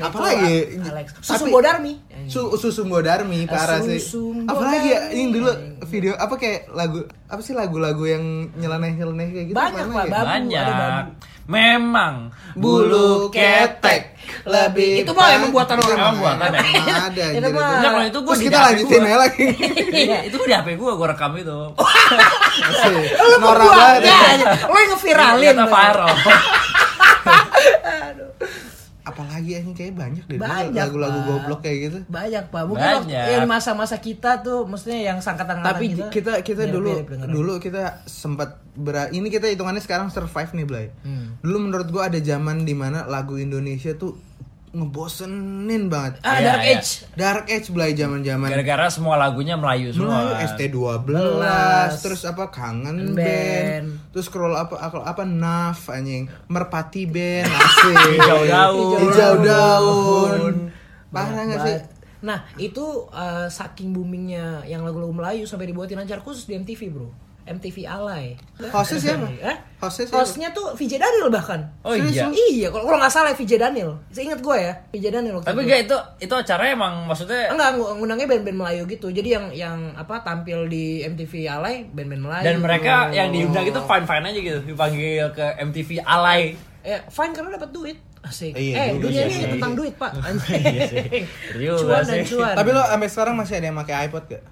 Apalagi 0.00 0.80
Alex 0.80 1.06
Susu 1.20 1.44
Bodarmi 1.46 2.00
Su 2.30 2.40
Susumbo 2.54 3.00
Darmi 3.00 3.44
parah 3.44 3.80
sih. 3.80 3.98
Apalagi 4.46 4.88
ya 4.88 5.00
ini 5.10 5.32
dulu 5.32 5.50
video 5.84 6.12
apa 6.14 6.34
kayak 6.34 6.70
lagu 6.70 7.02
apa 7.26 7.40
sih 7.40 7.50
lagu-lagu 7.50 8.00
yang 8.02 8.22
nyeleneh-nyeleneh 8.54 9.26
kayak 9.28 9.46
gitu 9.48 9.56
Banyak, 9.56 9.84
lagi 9.84 9.90
ya? 9.90 10.06
Babu, 10.06 10.06
ada 10.06 10.30
Banyak. 10.30 10.64
babu. 10.70 11.10
Memang 11.50 12.14
Bulu 12.54 13.26
ketek 13.28 14.14
lebih 14.46 15.02
Itu 15.02 15.10
mah 15.10 15.34
emang 15.34 15.50
buatan 15.50 15.74
orang. 15.76 15.98
Emang 15.98 16.16
buatan 16.16 16.48
ya? 16.48 16.60
Emang 16.62 17.02
ada 17.10 17.24
Itu 17.26 17.26
mah- 17.26 17.42
itu. 17.42 17.50
Enggak, 17.50 17.90
kalau 17.90 18.06
itu 18.06 18.18
gue 18.20 18.30
Terus 18.30 18.42
kita 18.46 18.58
lanjutin 18.62 19.02
aja 19.02 19.18
lagi. 19.18 19.46
Iya, 20.00 20.18
itu 20.22 20.36
di 20.38 20.54
HP 20.54 20.68
gue, 20.78 20.90
gue 20.94 21.06
rekam 21.08 21.32
itu. 21.34 21.50
Lu 23.18 23.36
Norak 23.36 23.66
banget. 23.66 24.02
Lu 24.62 24.72
yang 24.72 24.90
ngeviralin 24.94 25.42
Ternyata 25.50 25.66
viral. 25.66 26.14
Apalagi 29.10 29.50
ini 29.58 29.72
kayak 29.72 29.94
banyak 29.94 30.24
deh 30.24 30.36
dulu 30.36 30.46
Banyak, 30.46 30.74
lagu-lagu 30.78 31.18
Pak. 31.18 31.26
goblok 31.26 31.60
kayak 31.60 31.78
gitu. 31.82 31.98
Banyak 32.06 32.44
pak 32.48 32.62
Mungkin 32.64 32.86
Banyak. 32.86 33.02
waktu 33.10 33.30
yang 33.34 33.46
masa-masa 33.46 33.96
kita 33.98 34.30
tuh 34.40 34.64
Maksudnya 34.64 34.98
yang 35.02 35.18
sangkatan 35.18 35.60
Tapi 35.60 35.84
kita 36.08 36.40
kita 36.40 36.62
dulu 36.66 36.94
mirip-mirip 36.94 37.08
dengerin. 37.10 37.34
dulu 37.34 37.52
kita 37.58 37.82
sempat 38.06 38.62
ber 38.72 39.10
ini 39.10 39.28
kita 39.28 39.50
hitungannya 39.50 39.82
sekarang 39.82 40.08
survive 40.08 40.54
nih 40.54 40.66
Blay. 40.66 40.86
Hmm. 41.02 41.36
Dulu 41.42 41.56
menurut 41.68 41.88
gua 41.90 42.06
ada 42.06 42.16
zaman 42.16 42.62
di 42.62 42.72
mana 42.72 43.04
lagu 43.04 43.34
Indonesia 43.36 43.92
tuh 43.92 44.29
ngebosenin 44.70 45.86
banget. 45.86 46.18
Ah 46.20 46.36
Iya, 46.36 46.46
Dark 46.46 46.62
iya. 46.62 46.74
Age 46.76 46.90
Dark 47.12 47.44
Age 47.46 47.68
Blay 47.68 47.90
zaman-zaman 47.92 48.46
Gara-gara 48.46 48.86
semua 48.86 49.14
lagunya 49.14 49.54
Melayu 49.54 49.90
semua. 49.90 50.30
Melayu 50.30 50.46
ST12 50.46 50.76
Belas. 51.02 51.90
terus 51.98 52.22
apa 52.22 52.48
kangen 52.48 53.10
Band. 53.10 53.18
band, 53.18 53.86
terus 54.10 54.26
scroll 54.26 54.52
apa 54.52 54.76
apa, 54.76 55.02
apa 55.02 55.22
naf 55.22 55.86
anjing 55.86 56.30
merpati 56.46 57.04
band 57.04 57.50
asik 57.60 57.96
Hijau 58.14 58.40
daun. 58.44 58.98
hijau 59.00 59.34
daun 59.40 60.52
parah 61.08 61.42
nggak 61.44 61.60
sih 61.60 61.78
Nah 62.20 62.36
itu 62.54 62.84
eh, 63.08 63.48
saking 63.48 63.90
boomingnya 63.90 64.62
yang 64.64 64.84
lagu-lagu 64.84 65.08
Melayu 65.10 65.48
sampai 65.48 65.64
dibuatin 65.64 65.96
acara 65.96 66.20
khusus 66.20 66.44
di 66.44 66.52
MTV 66.52 66.80
bro 66.90 67.08
MTV 67.50 67.76
Alay 67.82 68.38
hostnya 68.64 68.98
siapa 69.00 69.26
Eh? 69.32 69.56
hostnya 69.76 70.04
siapa 70.04 70.16
Hostnya 70.16 70.48
tuh 70.50 70.70
VJ 70.72 70.92
Daniel 70.96 71.28
bahkan 71.28 71.60
Oh 71.80 71.92
iya. 71.92 72.30
Iya 72.30 72.68
kalau 72.68 72.84
kalau 72.84 72.98
nggak 72.98 73.10
salah 73.10 73.32
VJ 73.32 73.52
Daniel 73.56 73.98
Saya 74.08 74.24
ingat 74.26 74.40
gue 74.40 74.56
ya 74.56 74.72
VJ 74.88 75.04
Daniel 75.10 75.34
waktu 75.36 75.46
Tapi 75.46 75.56
itu. 75.56 75.64
enggak 75.64 75.80
itu 75.82 75.96
itu 76.20 76.34
acaranya 76.36 76.72
emang 76.72 76.94
maksudnya 77.04 77.42
Enggak, 77.48 77.68
ng- 77.72 77.94
ngundangnya 77.96 78.26
band-band 78.28 78.58
Melayu 78.58 78.82
gitu. 78.86 79.06
Jadi 79.08 79.28
yang 79.30 79.44
yang 79.50 79.76
apa 79.94 80.20
tampil 80.20 80.64
di 80.66 81.02
MTV 81.02 81.32
Alay 81.44 81.76
band-band 81.86 82.22
Melayu. 82.22 82.44
dan 82.44 82.56
mereka 82.58 82.94
yang 83.10 83.28
diundang 83.28 83.64
itu 83.64 83.80
fine 83.80 84.04
fine 84.04 84.24
aja 84.24 84.40
gitu 84.40 84.58
dipanggil 84.64 85.00
ke 85.30 85.46
MTV 85.60 85.90
alay 86.00 86.54
ya 86.80 87.02
fine 87.06 87.32
karena 87.32 87.50
dapat 87.52 87.70
duit. 87.70 87.98
Asik. 88.20 88.52
Iya 88.52 88.76
eh, 88.86 88.88
dunia 88.94 89.24
sih. 89.24 89.32
ini 89.32 89.46
tentang 89.50 89.72
duit, 89.72 89.96
Pak. 89.96 90.12
Iya 90.52 90.82
sih. 90.86 91.24
Bener 91.50 91.72
juga 91.72 91.88
cuan 91.88 92.04
dan 92.04 92.16
sih. 92.20 92.28
cuan. 92.30 92.52
tapi 92.52 92.68
lo 92.70 92.82
sampai 92.84 93.08
sekarang 93.08 93.34
masih 93.34 93.54
ada 93.56 93.66
yang 93.66 93.78
pakai 93.78 93.94
iPod 94.06 94.24
gak? 94.28 94.42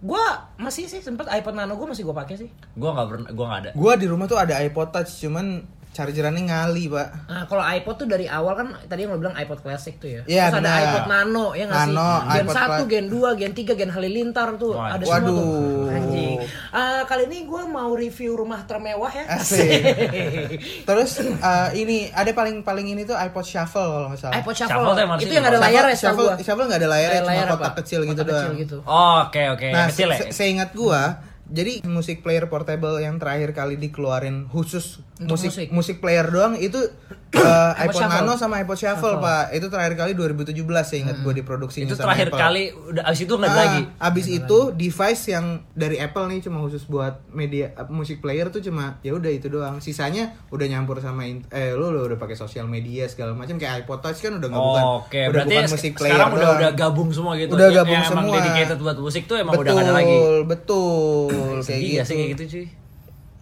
Gua 0.00 0.48
masih 0.56 0.88
sih 0.88 1.04
sempet 1.04 1.28
iPod 1.28 1.52
Nano 1.52 1.76
gua 1.76 1.92
masih 1.92 2.08
gua 2.08 2.16
pakai 2.24 2.40
sih. 2.40 2.48
gua 2.76 2.96
nggak 2.96 3.08
pernah 3.08 3.28
gua 3.36 3.46
nggak 3.52 3.60
ada 3.60 3.70
Gua 3.76 3.92
di 4.00 4.06
rumah 4.08 4.26
tuh 4.26 4.40
ada 4.40 4.56
iPod 4.64 4.88
Touch 4.92 5.12
cuman 5.20 5.60
chargerannya 5.90 6.46
ngali 6.46 6.86
pak 6.86 7.08
Nah, 7.26 7.42
kalau 7.44 7.60
iPod 7.60 7.94
tuh 7.96 8.06
dari 8.06 8.24
awal 8.24 8.54
kan 8.54 8.68
tadi 8.84 9.02
yang 9.02 9.10
lo 9.10 9.18
bilang 9.18 9.34
iPod 9.34 9.58
Classic 9.60 9.94
tuh 9.94 10.06
ya. 10.08 10.22
Iya, 10.24 10.44
Terus 10.48 10.60
ada 10.60 10.70
iPod 10.80 11.04
Nano 11.06 11.46
ya 11.52 11.64
nggak 11.64 11.78
sih? 11.80 11.90
Nano, 11.90 12.10
Gen 12.22 12.38
iPod 12.40 12.54
1, 12.54 12.58
Cla- 12.60 12.86
Gen 12.86 13.06
2, 13.06 13.40
Gen 13.40 13.52
3, 13.52 13.74
Gen 13.76 13.90
Halilintar 13.90 14.48
tuh 14.54 14.72
Wah, 14.72 14.92
ada 14.92 15.02
semua 15.02 15.18
tuh. 15.20 15.34
waduh. 15.34 15.92
Anjing. 15.92 16.38
Ah, 16.70 17.02
kali 17.04 17.22
ini 17.26 17.38
gue 17.42 17.62
mau 17.68 17.90
review 17.92 18.32
rumah 18.32 18.62
termewah 18.62 19.10
ya. 19.10 19.24
Asik. 19.32 19.82
terus 20.88 21.10
eh, 21.20 21.68
ini 21.76 21.96
ada 22.08 22.30
paling 22.30 22.60
paling 22.60 22.86
ini 22.88 23.02
tuh 23.02 23.16
iPod 23.16 23.42
Shuffle 23.42 23.82
kalau 23.84 24.06
nggak 24.08 24.20
salah 24.20 24.34
iPod 24.36 24.54
Shuffle 24.56 24.82
Shuffle. 24.86 25.16
itu 25.16 25.26
sih? 25.26 25.36
yang 25.36 25.44
ada 25.44 25.58
layar 25.58 25.84
ya 25.84 25.96
Shuffle, 25.96 26.26
gua. 26.28 26.34
Shuffle 26.38 26.66
nggak 26.66 26.80
ada 26.80 26.88
layar 26.88 27.08
Ada 27.10 27.18
cuma 27.18 27.30
layar 27.30 27.46
kotak 27.48 27.60
apa? 27.64 27.78
kecil 27.80 28.00
gitu 28.04 28.22
doang 28.22 28.54
gitu. 28.56 28.76
Oh, 28.84 29.16
oke 29.24 29.42
oke. 29.50 29.68
Nah, 29.68 29.86
kecil 29.88 30.08
ya. 30.08 30.18
se- 30.20 30.30
seingat 30.32 30.70
gua, 30.72 31.02
jadi 31.50 31.82
musik 31.84 32.20
player 32.20 32.46
portable 32.46 32.96
yang 32.96 33.16
terakhir 33.16 33.50
kali 33.50 33.74
dikeluarin 33.76 34.46
khusus 34.46 35.02
Untuk 35.18 35.36
musik, 35.36 35.50
musik. 35.50 35.68
musik 35.70 35.96
player 35.98 36.24
doang 36.24 36.54
itu 36.54 36.78
uh, 36.78 37.42
iPod 37.76 37.92
iPod 37.92 37.94
Shuffle. 37.98 38.22
Nano 38.22 38.32
sama 38.34 38.56
iPod 38.56 38.72
Shuffle, 38.74 39.18
Pak. 39.18 39.52
Itu 39.52 39.66
terakhir 39.66 39.92
kali 39.94 40.12
2017 40.14 40.56
seingat 40.82 41.16
gua 41.18 41.30
diproduksinya 41.30 41.84
Itu 41.84 41.94
sama 41.94 42.06
terakhir 42.08 42.28
Apple. 42.30 42.40
kali 42.40 42.62
udah 42.72 43.02
abis 43.04 43.20
itu 43.20 43.34
nggak 43.34 43.50
Ah, 43.50 43.58
lagi. 43.58 43.80
Abis 44.00 44.26
itu 44.28 44.58
device 44.72 45.22
yang 45.28 45.46
dari 45.74 45.96
Apple 45.98 46.24
nih 46.26 46.40
cuma 46.40 46.58
khusus 46.60 46.82
buat 46.84 47.20
media 47.28 47.74
uh, 47.74 47.84
musik 47.86 48.18
player 48.18 48.48
tuh 48.48 48.62
cuma 48.62 48.96
ya 49.00 49.12
udah 49.12 49.28
itu 49.28 49.46
doang. 49.46 49.76
Sisanya 49.78 50.32
udah 50.48 50.66
nyampur 50.66 50.96
sama 50.98 51.26
eh 51.26 51.70
lu, 51.70 51.90
lu 51.90 52.00
udah 52.02 52.16
pakai 52.16 52.34
sosial 52.34 52.64
media 52.64 53.04
segala 53.04 53.34
macam 53.34 53.56
kayak 53.56 53.84
iPod 53.84 54.00
Touch 54.00 54.18
kan 54.18 54.32
udah 54.32 54.48
nggak 54.48 54.62
bukan 54.62 54.82
Oh, 54.82 54.96
Oke, 55.00 55.20
udah 55.20 55.32
berarti 55.34 55.52
bukan 55.52 55.68
musik 55.68 55.92
player 55.94 56.12
sekarang 56.12 56.30
udah 56.30 56.40
doang. 56.42 56.56
udah 56.56 56.70
gabung 56.72 57.10
semua 57.10 57.32
gitu. 57.34 57.52
Udah 57.52 57.66
Yang- 57.66 57.76
gabung 57.76 57.98
emang 57.98 58.08
semua. 58.16 58.36
dedicated 58.38 58.78
buat 58.78 58.96
musik 58.96 59.22
tuh 59.26 59.36
emang 59.36 59.52
betul, 59.54 59.64
udah 59.66 59.74
ada 59.76 59.92
lagi. 59.92 60.16
Betul, 60.46 61.39
kayak 61.42 61.64
Sedih 61.66 61.90
gitu. 61.90 62.04
sih 62.04 62.14
kayak 62.14 62.30
gitu 62.30 62.42
cuy? 62.46 62.66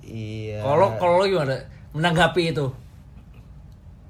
Iya. 0.04 0.58
Kalau 0.60 0.88
kalau 0.96 1.24
gimana 1.24 1.56
menanggapi 1.92 2.42
itu? 2.50 2.66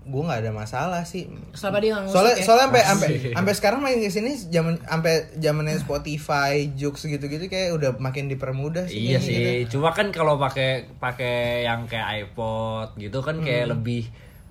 gue 0.09 0.23
nggak 0.25 0.41
ada 0.41 0.53
masalah 0.57 1.05
sih. 1.05 1.29
Selama 1.53 1.85
dia 1.85 1.93
ngusik 1.93 2.17
Soalnya 2.17 2.33
ya. 2.33 2.41
soalnya 2.41 2.65
sampai 2.65 2.81
sampai 2.83 3.09
sampai 3.29 3.53
sekarang 3.53 3.79
makin 3.79 4.01
ke 4.01 4.09
sini 4.09 4.33
zaman 4.41 4.81
sampai 4.81 5.15
zamannya 5.37 5.77
Spotify, 5.77 6.73
Joox 6.73 7.05
gitu-gitu 7.05 7.45
kayak 7.45 7.77
udah 7.77 7.91
makin 8.01 8.25
dipermudah 8.25 8.89
sih. 8.89 8.97
Iya 9.05 9.21
kayaknya 9.21 9.21
sih, 9.21 9.37
gitu. 9.69 9.77
cuma 9.77 9.93
kan 9.93 10.09
kalau 10.09 10.41
pakai 10.41 10.89
pakai 10.97 11.69
yang 11.69 11.85
kayak 11.85 12.25
iPod 12.25 12.97
gitu 12.97 13.21
kan 13.21 13.37
kayak 13.39 13.69
Hmm. 13.69 13.73
lebih 13.77 14.09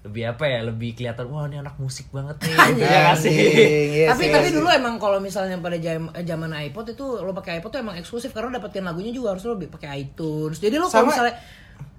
lebih 0.08 0.24
apa 0.26 0.44
ya, 0.44 0.60
lebih 0.64 0.90
kelihatan 0.94 1.28
wah 1.28 1.44
ini 1.44 1.58
anak 1.58 1.76
musik 1.76 2.08
banget 2.10 2.40
nih. 2.40 2.56
Anjing. 2.64 2.82
Iya 2.82 2.98
nggak 3.02 3.18
sih? 3.18 3.38
Anjing, 3.38 3.88
iya 3.94 4.06
tapi 4.08 4.22
sih, 4.22 4.32
tapi 4.32 4.48
iya 4.48 4.56
dulu 4.56 4.68
emang 4.70 4.96
kalau 4.96 5.20
misalnya 5.20 5.56
pada 5.58 5.78
jam- 5.78 6.10
zaman 6.12 6.52
iPod 6.64 6.86
itu 6.90 7.06
lo 7.18 7.32
pakai 7.32 7.60
iPod 7.60 7.70
tuh 7.70 7.80
emang 7.80 7.96
eksklusif 7.96 8.32
karena 8.32 8.56
dapetin 8.56 8.82
lagunya 8.82 9.12
juga 9.12 9.32
harus 9.32 9.44
lo 9.44 9.56
pakai 9.56 9.90
iTunes. 10.02 10.58
Jadi 10.58 10.76
lo 10.76 10.88
kalau 10.88 11.08
misalnya 11.08 11.36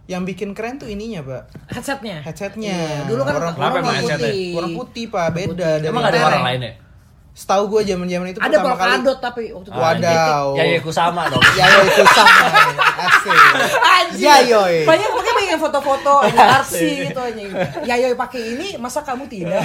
yang 0.07 0.25
bikin 0.25 0.51
keren 0.51 0.77
tuh 0.77 0.89
ininya, 0.89 1.21
Pak. 1.21 1.43
headsetnya. 1.69 2.25
Headsetnya. 2.25 2.73
Iya, 2.73 3.05
dulu 3.05 3.23
kan 3.23 3.35
Warna- 3.35 3.53
Kenapa 3.53 3.77
emang 3.77 3.85
warna 3.85 3.93
headsetnya? 3.95 4.25
putih. 4.27 4.49
Warna 4.51 4.69
putih, 4.75 5.05
Pak, 5.07 5.27
beda 5.31 5.69
dari 5.77 5.85
Emang 5.85 6.03
ada 6.03 6.17
merah. 6.19 6.43
lain 6.43 6.61
ya? 6.63 6.73
Setahu 7.39 7.71
gue 7.71 7.81
zaman-zaman 7.87 8.27
itu 8.29 8.41
Ada 8.41 8.51
pertama 8.51 8.75
kali 8.75 8.83
polkadot 8.99 9.19
tapi 9.21 9.43
waktu 9.55 9.69
itu. 9.71 9.79
Wadaw. 9.79 10.45
Ya 10.57 10.65
ya 10.65 10.77
aku 10.81 10.91
sama 10.91 11.23
dong. 11.31 11.45
Ya 11.55 11.65
ya 11.69 11.81
itu 11.87 12.05
sama. 12.09 12.47
Asik. 13.07 13.39
Anjir. 13.79 14.27
Ya 14.51 14.59
banyak 14.83 15.11
yang 15.49 15.61
foto-foto 15.61 16.13
arsi 16.61 17.09
gitu 17.09 17.21
aja. 17.21 17.43
Ya 17.83 17.95
yoy 17.97 18.15
pakai 18.15 18.43
ini 18.57 18.69
masa 18.77 19.01
kamu 19.01 19.25
tidak? 19.27 19.65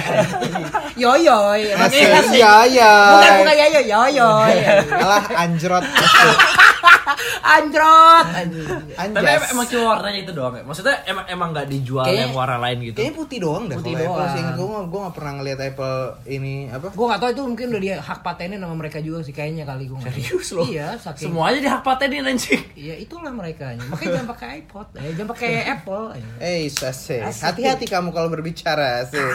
Yoyoy. 1.00 1.72
Asik. 1.76 1.78
Makanya 1.78 2.18
asik. 2.24 2.38
Ya 2.40 2.54
ya. 2.68 2.92
Bukan 3.14 3.32
bukan 3.44 3.54
ya 3.54 3.66
yoy, 3.70 3.84
yoyoy. 3.88 4.54
Alah 4.90 5.22
anjrot. 5.36 5.84
Anjrot. 7.54 8.26
Anjir. 8.26 8.66
Tapi 8.94 9.46
emang 9.50 9.66
cuma 9.66 9.84
warnanya 9.90 10.20
itu 10.20 10.32
doang 10.32 10.54
ya? 10.54 10.62
Maksudnya 10.62 10.96
emang 11.04 11.24
emang 11.26 11.48
nggak 11.52 11.66
dijual 11.68 12.04
Kayaknya- 12.04 12.24
yang 12.24 12.34
warna 12.34 12.58
lain 12.58 12.78
gitu? 12.82 12.96
Kayaknya 12.96 13.14
putih 13.14 13.38
doang 13.38 13.64
dah 13.66 13.76
Putih 13.76 13.92
Apple 13.94 14.08
doang. 14.08 14.32
sih. 14.32 14.42
Gue 14.54 14.66
gue 14.84 15.00
gak 15.00 15.14
pernah 15.14 15.32
ngeliat 15.34 15.60
Apple 15.60 15.96
ini 16.26 16.54
apa? 16.68 16.86
Gue 16.90 17.06
gak 17.06 17.20
tau 17.20 17.30
itu 17.30 17.42
mungkin 17.44 17.66
udah 17.68 17.82
dia 17.82 17.96
hak 17.98 18.18
patenin 18.20 18.58
sama 18.58 18.74
mereka 18.74 18.98
juga 18.98 19.18
sih 19.20 19.32
kayaknya 19.32 19.64
kali 19.64 19.84
gue 19.86 19.98
Serius 20.02 20.48
loh? 20.52 20.64
Iya, 20.64 20.88
saking 20.96 21.30
Semuanya 21.30 21.60
di 21.60 21.70
hak 21.70 21.82
patenin 21.82 22.24
anjing. 22.24 22.62
Iya 22.74 22.94
itulah 22.98 23.30
mereka 23.30 23.76
Makanya 23.76 24.10
jangan 24.20 24.28
pakai 24.30 24.48
iPod 24.60 24.86
eh, 24.94 25.12
Jangan 25.12 25.28
pakai 25.30 25.50
Apple 25.66 26.04
Eh, 26.40 26.66
asik. 26.66 27.20
Asik. 27.20 27.42
Hati-hati 27.42 27.84
kamu 27.86 28.10
kalau 28.10 28.28
berbicara, 28.28 29.04
sih. 29.04 29.30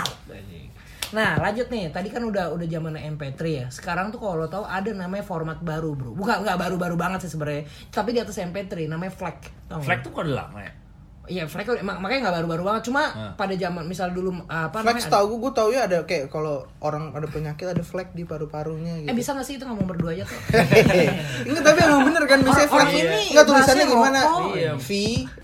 Nah 1.15 1.41
lanjut 1.41 1.67
nih. 1.73 1.89
Tadi 1.89 2.09
kan 2.13 2.21
udah 2.21 2.53
udah 2.53 2.67
zaman 2.69 2.93
MP3 3.17 3.41
ya. 3.49 3.65
Sekarang 3.73 4.13
tuh 4.13 4.21
kalau 4.21 4.45
lo 4.45 4.47
tahu 4.49 4.65
ada 4.65 4.91
namanya 4.93 5.25
format 5.25 5.57
baru 5.61 5.97
bro. 5.97 6.13
Bukan 6.13 6.45
nggak 6.45 6.57
baru-baru 6.57 6.95
banget 6.97 7.25
sih 7.25 7.31
sebenarnya. 7.33 7.65
Tapi 7.89 8.13
di 8.13 8.19
atas 8.21 8.37
MP3 8.37 8.85
namanya 8.85 9.13
FLAC? 9.13 9.37
Flag 9.81 9.99
tuh 10.05 10.11
kok 10.13 10.25
udah 10.25 10.35
lama 10.45 10.59
ya? 10.61 10.73
Iya 11.29 11.45
udah- 11.45 11.79
mak- 11.79 11.99
makanya 11.99 12.19
nggak 12.23 12.35
baru-baru 12.37 12.63
banget 12.65 12.81
Cuma 12.85 13.01
Hmm. 13.05 13.31
pada 13.33 13.53
zaman 13.53 13.85
misal 13.85 14.09
dulu 14.09 14.33
apa 14.43 14.81
Flex 14.81 15.05
namanya 15.05 15.11
tau 15.11 15.23
gue, 15.25 15.37
gue 15.39 15.51
tau 15.53 15.69
ya 15.69 15.81
ada 15.83 16.01
kayak 16.01 16.27
kalau 16.27 16.55
orang 16.79 17.13
ada 17.13 17.25
penyakit 17.25 17.65
ada 17.65 17.79
flek 17.79 18.11
di 18.11 18.23
paru-parunya 18.23 18.99
gitu. 18.99 19.07
Eh 19.07 19.15
bisa 19.15 19.31
gak 19.31 19.43
sih 19.43 19.55
itu 19.55 19.63
ngomong 19.63 19.85
berdua 19.85 20.11
aja 20.11 20.23
tuh 20.23 20.35
Enggak 21.45 21.63
tapi 21.63 21.79
emang 21.81 22.01
bener 22.03 22.23
kan 22.25 22.39
flex 22.41 22.67
orang 22.67 22.89
ini 22.91 23.19
Enggak 23.29 23.45
tulisannya 23.45 23.85
gimana? 23.85 24.19
rokok. 24.21 24.51
Iya. 24.51 24.71
V 24.75 24.89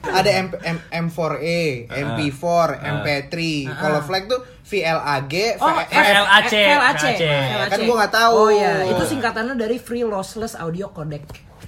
ada 0.03 0.29
M, 0.31 0.47
M, 0.51 0.77
M4A, 1.05 1.59
MP4, 1.87 2.43
MP3. 2.75 3.35
Kalau 3.71 3.99
flag 4.01 4.23
tuh 4.25 4.41
VLAG, 4.65 5.33
Oh, 5.55 5.69
V- 5.69 5.87
VLAC. 5.87 6.49
VLAC. 6.49 7.03
VLAC. 7.15 7.69
Kan 7.69 7.79
gua 7.83 7.95
nggak 7.99 8.13
tahu. 8.15 8.33
Oh 8.35 8.49
iya, 8.49 8.81
itu 8.83 9.03
singkatannya 9.07 9.53
dari 9.53 9.77
Free 9.77 10.01
Lossless 10.01 10.55
Audio 10.55 10.89
Codec. 10.89 11.21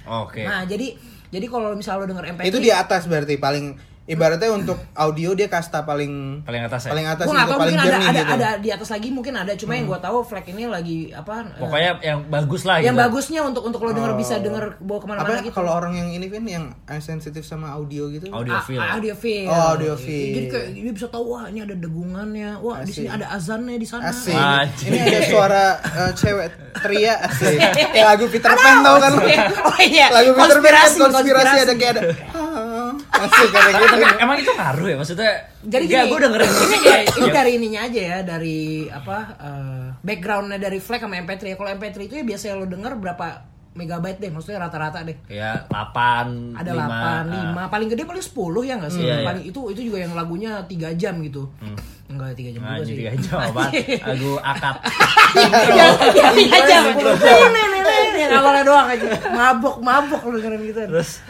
Oke. 0.04 0.42
Nah, 0.42 0.64
jadi 0.64 0.98
jadi 1.28 1.46
kalau 1.46 1.70
misalnya 1.72 2.02
lo 2.02 2.06
denger 2.08 2.24
MP3 2.32 2.44
itu 2.44 2.58
di 2.58 2.72
atas 2.72 3.04
berarti 3.04 3.36
paling 3.36 3.76
ibaratnya 4.08 4.48
untuk 4.50 4.80
audio 4.96 5.36
dia 5.36 5.46
kasta 5.46 5.84
paling 5.84 6.40
Paling 6.42 6.62
atas 6.64 6.88
ya? 6.88 6.90
paling 6.90 7.06
atas 7.06 7.26
tau 7.28 7.36
paling 7.36 7.52
mungkin 7.52 7.76
ada, 7.76 7.84
jernih 7.86 8.08
ada, 8.08 8.18
gitu. 8.18 8.32
ada 8.32 8.48
di 8.56 8.68
atas 8.72 8.88
lagi 8.88 9.08
mungkin 9.12 9.34
ada 9.36 9.52
cuma 9.52 9.72
yang 9.76 9.84
gue 9.84 10.00
tahu 10.00 10.18
flag 10.24 10.46
ini 10.48 10.64
lagi 10.64 10.98
apa 11.12 11.34
eh, 11.46 11.60
Pokoknya 11.60 11.92
yang 12.00 12.18
bagus 12.26 12.62
lah 12.64 12.80
yang 12.80 12.96
gitu. 12.96 13.04
bagusnya 13.04 13.40
untuk 13.44 13.62
untuk 13.62 13.80
lo 13.80 13.92
denger 13.92 14.12
bisa 14.16 14.40
denger 14.40 14.80
bawa 14.80 14.98
ke 14.98 15.06
mana-mana 15.06 15.26
Oh. 15.28 15.34
Apa 15.34 15.44
gitu 15.44 15.52
kalau 15.52 15.72
orang 15.74 15.92
yang 15.92 16.08
ini 16.08 16.26
kan 16.26 16.40
yang 16.42 16.64
sensitif 16.98 17.44
sama 17.44 17.68
audio 17.70 18.08
gitu? 18.08 18.32
Audio 18.32 18.56
feel. 18.60 18.80
A- 18.80 18.96
audio 18.96 19.12
feel. 19.12 19.44
Oh, 19.44 19.76
audio 19.76 19.92
feel. 19.92 20.32
Jadi 20.32 20.46
kayak 20.48 20.66
dia 20.72 20.92
bisa 20.94 21.06
tahu 21.06 21.24
wah 21.28 21.44
ini 21.46 21.60
ada 21.60 21.76
degungannya, 21.76 22.56
wah 22.58 22.80
di 22.80 22.88
sini 22.88 23.06
Asik. 23.06 23.16
ada 23.20 23.26
azannya 23.28 23.76
di 23.76 23.84
sana. 23.84 24.08
Asik. 24.08 24.32
Anjing. 24.32 24.88
Ini 24.88 24.98
ada 25.04 25.20
suara 25.22 25.64
eh, 26.00 26.12
cewek 26.14 26.46
teriak 26.78 27.18
asik. 27.28 27.58
Kayak 27.92 28.06
lagu 28.08 28.24
Peter 28.26 28.52
Pan 28.54 28.76
tau 28.80 28.96
kan? 28.96 29.12
Oh 29.60 29.78
iya. 29.78 30.06
Lagu 30.08 30.30
Peter 30.32 30.58
Pan 30.58 30.64
Konspirasi, 30.64 30.96
konspirasi 30.96 31.56
ada 31.60 31.74
kayak 31.74 31.92
ada. 31.92 32.02
Asik 33.26 33.48
kayak 33.50 33.72
gitu. 33.74 33.94
Tapi 33.98 34.04
emang 34.22 34.36
itu 34.38 34.52
ngaruh 34.54 34.86
ya? 34.86 34.96
Maksudnya 34.98 35.32
Jadi 35.58 35.84
Enggak, 35.90 36.04
gini, 36.06 36.12
gue 36.12 36.20
dengerin 36.22 36.46
ini, 36.48 36.58
musik 36.62 36.80
ya, 36.80 36.90
ya. 36.94 37.00
ini 37.18 37.28
dari 37.34 37.50
ininya 37.58 37.80
aja 37.90 38.00
ya, 38.00 38.18
dari 38.22 38.60
apa 38.86 39.16
eh, 39.42 39.86
backgroundnya 40.06 40.58
dari 40.62 40.78
flag 40.78 41.02
sama 41.02 41.18
MP3 41.18 41.42
ya. 41.42 41.56
Kalau 41.58 41.70
MP3 41.74 41.96
itu 42.06 42.14
ya 42.14 42.24
biasanya 42.24 42.54
lo 42.56 42.66
denger 42.70 42.92
berapa 42.94 43.26
megabyte 43.78 44.18
deh, 44.18 44.30
maksudnya 44.34 44.58
rata-rata 44.66 45.06
deh. 45.06 45.16
Ya 45.30 45.62
8 45.70 46.58
Ada 46.58 46.72
5, 46.74 47.62
8, 47.62 47.70
5, 47.70 47.74
paling 47.74 47.88
gede 47.94 48.02
paling 48.02 48.24
10 48.24 48.68
ya 48.68 48.74
nggak 48.78 48.92
sih? 48.92 49.02
Iya, 49.06 49.14
iya. 49.22 49.26
paling 49.26 49.44
itu 49.46 49.60
itu 49.70 49.80
juga 49.86 49.98
yang 50.02 50.12
lagunya 50.18 50.50
3 50.66 50.98
jam 50.98 51.14
gitu. 51.22 51.46
Enggak 52.08 52.32
3 52.32 52.56
jam 52.56 52.60
Nah, 52.60 52.76
juga 52.76 52.84
sih. 52.84 52.92
jadi 52.96 53.04
aja 53.12 53.30
apa? 53.38 53.62
Lagu 54.08 54.30
akad. 54.40 54.76
ya, 55.76 55.86
ya, 56.10 56.28
tiga 56.32 56.58
jam. 56.64 56.82
Awalnya 58.28 58.64
doang 58.68 58.88
aja. 58.88 59.04
Mabok, 59.28 59.76
mabok 59.80 60.20
lu 60.26 60.40
dengerin 60.40 60.62
gitu. 60.64 60.80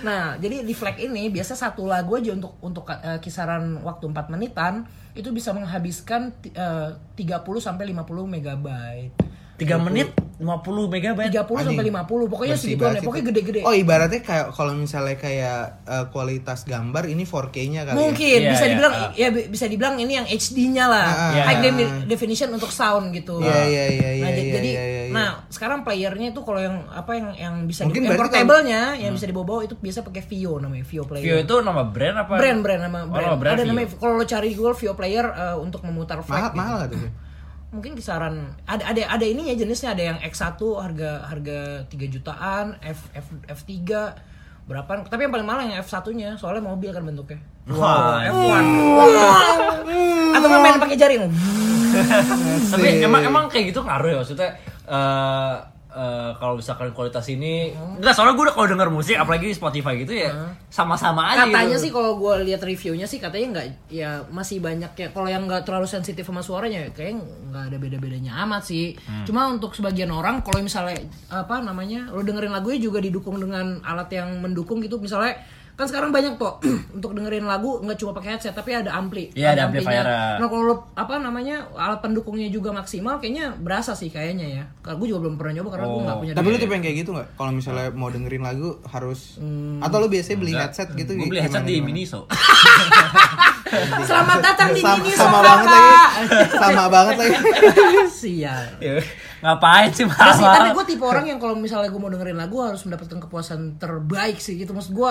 Nah, 0.02 0.38
jadi 0.38 0.62
di 0.62 0.70
flag 0.72 0.94
ini 0.98 1.28
biasa 1.28 1.54
satu 1.54 1.82
lagu 1.84 2.14
aja 2.14 2.30
untuk 2.30 2.58
untuk 2.60 2.86
eh, 2.88 3.18
kisaran 3.18 3.82
waktu 3.82 4.06
4 4.06 4.30
menitan 4.30 4.86
itu 5.14 5.30
bisa 5.30 5.50
menghabiskan 5.50 6.30
eh, 6.46 6.90
30 7.14 7.42
sampai 7.58 7.90
50 7.90 8.06
megabyte. 8.28 9.14
3 9.58 9.74
menit 9.82 10.08
50 10.38 10.86
megabyte. 10.86 11.34
30 11.34 11.66
sampai 11.66 11.84
50 11.84 12.30
pokoknya 12.30 12.54
segituan 12.54 12.94
ya, 12.94 13.02
pokoknya 13.02 13.26
gede-gede. 13.26 13.60
Oh 13.66 13.74
ibaratnya 13.74 14.22
kayak 14.22 14.54
kalau 14.54 14.70
misalnya 14.70 15.18
kayak 15.18 15.82
eh, 15.82 16.04
kualitas 16.08 16.62
gambar 16.62 17.10
ini 17.10 17.26
4K-nya 17.26 17.82
kali 17.82 17.96
Mungkin 17.98 18.38
Iya, 18.38 18.50
bisa 18.54 18.62
iya, 18.62 18.70
dibilang 18.70 18.94
ah. 18.94 19.10
ya 19.12 19.28
bi- 19.28 19.48
bisa 19.50 19.66
dibilang 19.66 19.98
ini 19.98 20.12
yang 20.14 20.26
HD-nya 20.30 20.84
lah. 20.86 21.06
Ah, 21.08 21.30
Iya. 21.34 21.42
High 21.44 21.58
de- 21.74 21.74
definition 22.06 22.54
untuk 22.54 22.70
sound 22.70 23.10
gitu. 23.10 23.42
Iya, 23.42 23.66
iya, 23.66 23.84
iya, 23.88 24.10
iya, 24.14 24.22
Nah, 24.22 24.30
jadi, 24.30 24.40
iya, 24.40 24.54
jadi 24.54 24.70
iya, 24.70 24.82
iya. 24.86 25.02
nah, 25.10 25.28
sekarang 25.50 25.82
playernya 25.82 26.30
itu 26.30 26.40
kalau 26.40 26.62
yang 26.62 26.86
apa 26.86 27.10
yang 27.12 27.28
yang 27.34 27.54
bisa 27.66 27.82
Mungkin 27.82 27.98
di, 27.98 28.06
yang 28.06 28.14
portable-nya 28.16 28.82
yang 28.96 29.12
bisa 29.12 29.26
dibawa-bawa 29.26 29.66
itu 29.66 29.74
biasa 29.74 30.06
pakai 30.06 30.22
Vio 30.22 30.54
namanya, 30.56 30.86
Vio 30.86 31.02
player. 31.02 31.24
Vio 31.24 31.36
itu 31.36 31.54
nama 31.58 31.82
brand 31.82 32.14
apa? 32.16 32.38
brand 32.38 32.60
brand 32.62 32.80
nama 32.80 32.98
Oh, 33.00 33.10
brand. 33.10 33.26
nama 33.26 33.36
brand 33.36 33.54
Ada 33.54 33.64
Vio. 33.64 33.70
namanya 33.74 33.88
kalau 33.92 34.14
lo 34.14 34.22
cari 34.22 34.46
di 34.46 34.54
Google 34.54 34.76
Vio 34.76 34.94
player 34.94 35.26
eh, 35.26 35.56
untuk 35.58 35.82
memutar 35.82 36.22
ya. 36.22 36.30
Mahal 36.30 36.46
gitu. 36.46 36.54
mahal 36.56 36.78
tuh? 36.86 37.26
Mungkin 37.68 37.92
kisaran 37.92 38.56
ada 38.64 38.80
ada 38.88 39.02
ada 39.12 39.24
ininya 39.28 39.52
jenisnya 39.52 39.92
ada 39.92 40.02
yang 40.14 40.18
X1 40.24 40.56
harga 40.56 41.10
harga 41.28 41.84
3 41.84 42.14
jutaan, 42.16 42.66
F 42.80 43.12
F 43.12 43.28
F3 43.44 43.76
berapa? 44.64 45.04
Tapi 45.04 45.28
yang 45.28 45.32
paling 45.32 45.44
mahal 45.48 45.68
yang 45.68 45.80
F1-nya, 45.84 46.40
soalnya 46.40 46.64
mobil 46.64 46.92
kan 46.92 47.04
bentuknya. 47.04 47.40
Wah, 47.68 48.24
F1. 48.24 48.64
Atau 50.32 50.48
main 50.48 50.80
pakai 50.80 50.96
jaring? 50.96 51.28
Tapi 52.72 52.88
emang 53.04 53.22
emang 53.24 53.44
kayak 53.52 53.72
gitu 53.72 53.80
ngaruh 53.84 54.08
ya 54.12 54.16
maksudnya 54.20 54.48
eh 54.88 55.54
eh, 55.98 56.30
kalau 56.38 56.54
misalkan 56.62 56.94
kualitas 56.94 57.26
ini 57.26 57.74
enggak 57.74 58.14
soalnya 58.14 58.38
gue 58.38 58.44
udah 58.46 58.54
kalau 58.54 58.68
denger 58.70 58.88
musik 58.94 59.18
apalagi 59.18 59.50
di 59.50 59.56
Spotify 59.58 59.98
gitu 59.98 60.14
ya 60.14 60.54
sama-sama 60.70 61.34
aja 61.34 61.48
katanya 61.48 61.74
gitu. 61.74 61.84
sih 61.88 61.90
kalau 61.90 62.12
gue 62.20 62.34
lihat 62.46 62.62
reviewnya 62.62 63.06
sih 63.10 63.18
katanya 63.18 63.46
nggak 63.58 63.66
ya 63.90 64.22
masih 64.28 64.60
banyak 64.62 64.92
ya. 64.94 65.08
Kalau 65.10 65.28
yang 65.28 65.48
nggak 65.48 65.64
terlalu 65.64 65.88
sensitif 65.88 66.28
sama 66.28 66.44
suaranya 66.44 66.92
kayak 66.92 67.18
nggak 67.50 67.64
ada 67.72 67.76
beda-bedanya 67.80 68.32
amat 68.46 68.62
sih. 68.68 68.94
Hmm. 69.08 69.24
cuma 69.24 69.48
untuk 69.48 69.72
sebagian 69.74 70.12
orang 70.12 70.44
kalau 70.44 70.60
misalnya 70.62 71.00
apa 71.32 71.64
namanya 71.64 72.12
lo 72.12 72.20
dengerin 72.22 72.52
lagunya 72.52 72.78
juga 72.78 73.00
didukung 73.00 73.40
dengan 73.40 73.80
alat 73.82 74.12
yang 74.12 74.38
mendukung 74.38 74.84
gitu. 74.84 75.00
Misalnya 75.00 75.40
kan 75.78 75.86
sekarang 75.86 76.10
banyak 76.10 76.34
tuh 76.34 76.58
untuk 76.98 77.14
dengerin 77.14 77.46
lagu 77.46 77.78
nggak 77.78 77.94
cuma 77.96 78.10
pakai 78.10 78.34
headset 78.34 78.50
tapi 78.50 78.74
ada 78.74 78.90
ampli 78.92 79.30
Iya, 79.30 79.54
ada 79.54 79.62
amplinya. 79.64 79.86
amplifier. 79.94 80.06
nah 80.36 80.46
kalau 80.48 80.64
lo 80.64 80.76
apa 80.92 81.14
namanya 81.16 81.56
alat 81.72 82.02
pendukungnya 82.02 82.48
juga 82.48 82.70
maksimal 82.70 83.16
kayaknya 83.16 83.54
berasa 83.54 83.94
sih 83.94 84.08
kayaknya 84.08 84.46
ya 84.52 84.64
kalau 84.80 84.98
gue 84.98 85.08
juga 85.08 85.22
belum 85.22 85.38
pernah 85.38 85.54
nyoba 85.54 85.70
karena 85.70 85.86
gue 85.86 86.02
nggak 86.02 86.10
Oh. 86.10 86.20
punya 86.20 86.32
Tapi 86.34 86.46
lu 86.48 86.58
tipe 86.58 86.72
yang 86.72 86.82
kayak 86.82 86.96
gitu 86.98 87.10
nggak? 87.12 87.28
Kalau 87.32 87.52
misalnya 87.52 87.88
mau 87.92 88.08
dengerin 88.08 88.42
lagu 88.42 88.68
harus 88.84 89.38
atau 89.78 89.96
lu 89.96 90.08
biasanya 90.08 90.36
beli 90.36 90.52
headset 90.52 90.88
gitu? 90.92 91.10
gue 91.12 91.24
beli 91.24 91.38
gimana- 91.38 91.44
headset 91.46 91.62
di? 91.62 91.76
Miniso 91.78 92.20
selamat 94.00 94.38
datang 94.40 94.68
di 94.72 94.80
sama, 94.80 94.96
Mini 94.96 95.10
sama 95.12 95.30
Sofa, 95.30 95.44
banget 95.44 95.68
lagi. 95.68 95.92
Sama 96.50 96.84
banget 96.88 97.14
lagi. 97.16 97.36
sial 98.18 98.64
Ya, 98.78 98.92
ngapain 99.40 99.90
sih 99.90 100.02
Enggak 100.02 100.32
sih, 100.32 100.42
mahal 100.42 100.56
tapi 100.58 100.70
gue 100.72 100.84
tipe 100.88 101.04
orang 101.04 101.26
yang 101.26 101.38
kalau 101.38 101.54
misalnya 101.54 101.86
gue 101.86 102.00
mau 102.00 102.08
dengerin 102.08 102.34
lagu 102.36 102.56
harus 102.58 102.82
mendapatkan 102.82 103.18
kepuasan 103.20 103.76
terbaik 103.76 104.38
sih 104.38 104.56
gitu. 104.56 104.72
Maksud 104.72 104.90
gue, 104.90 105.10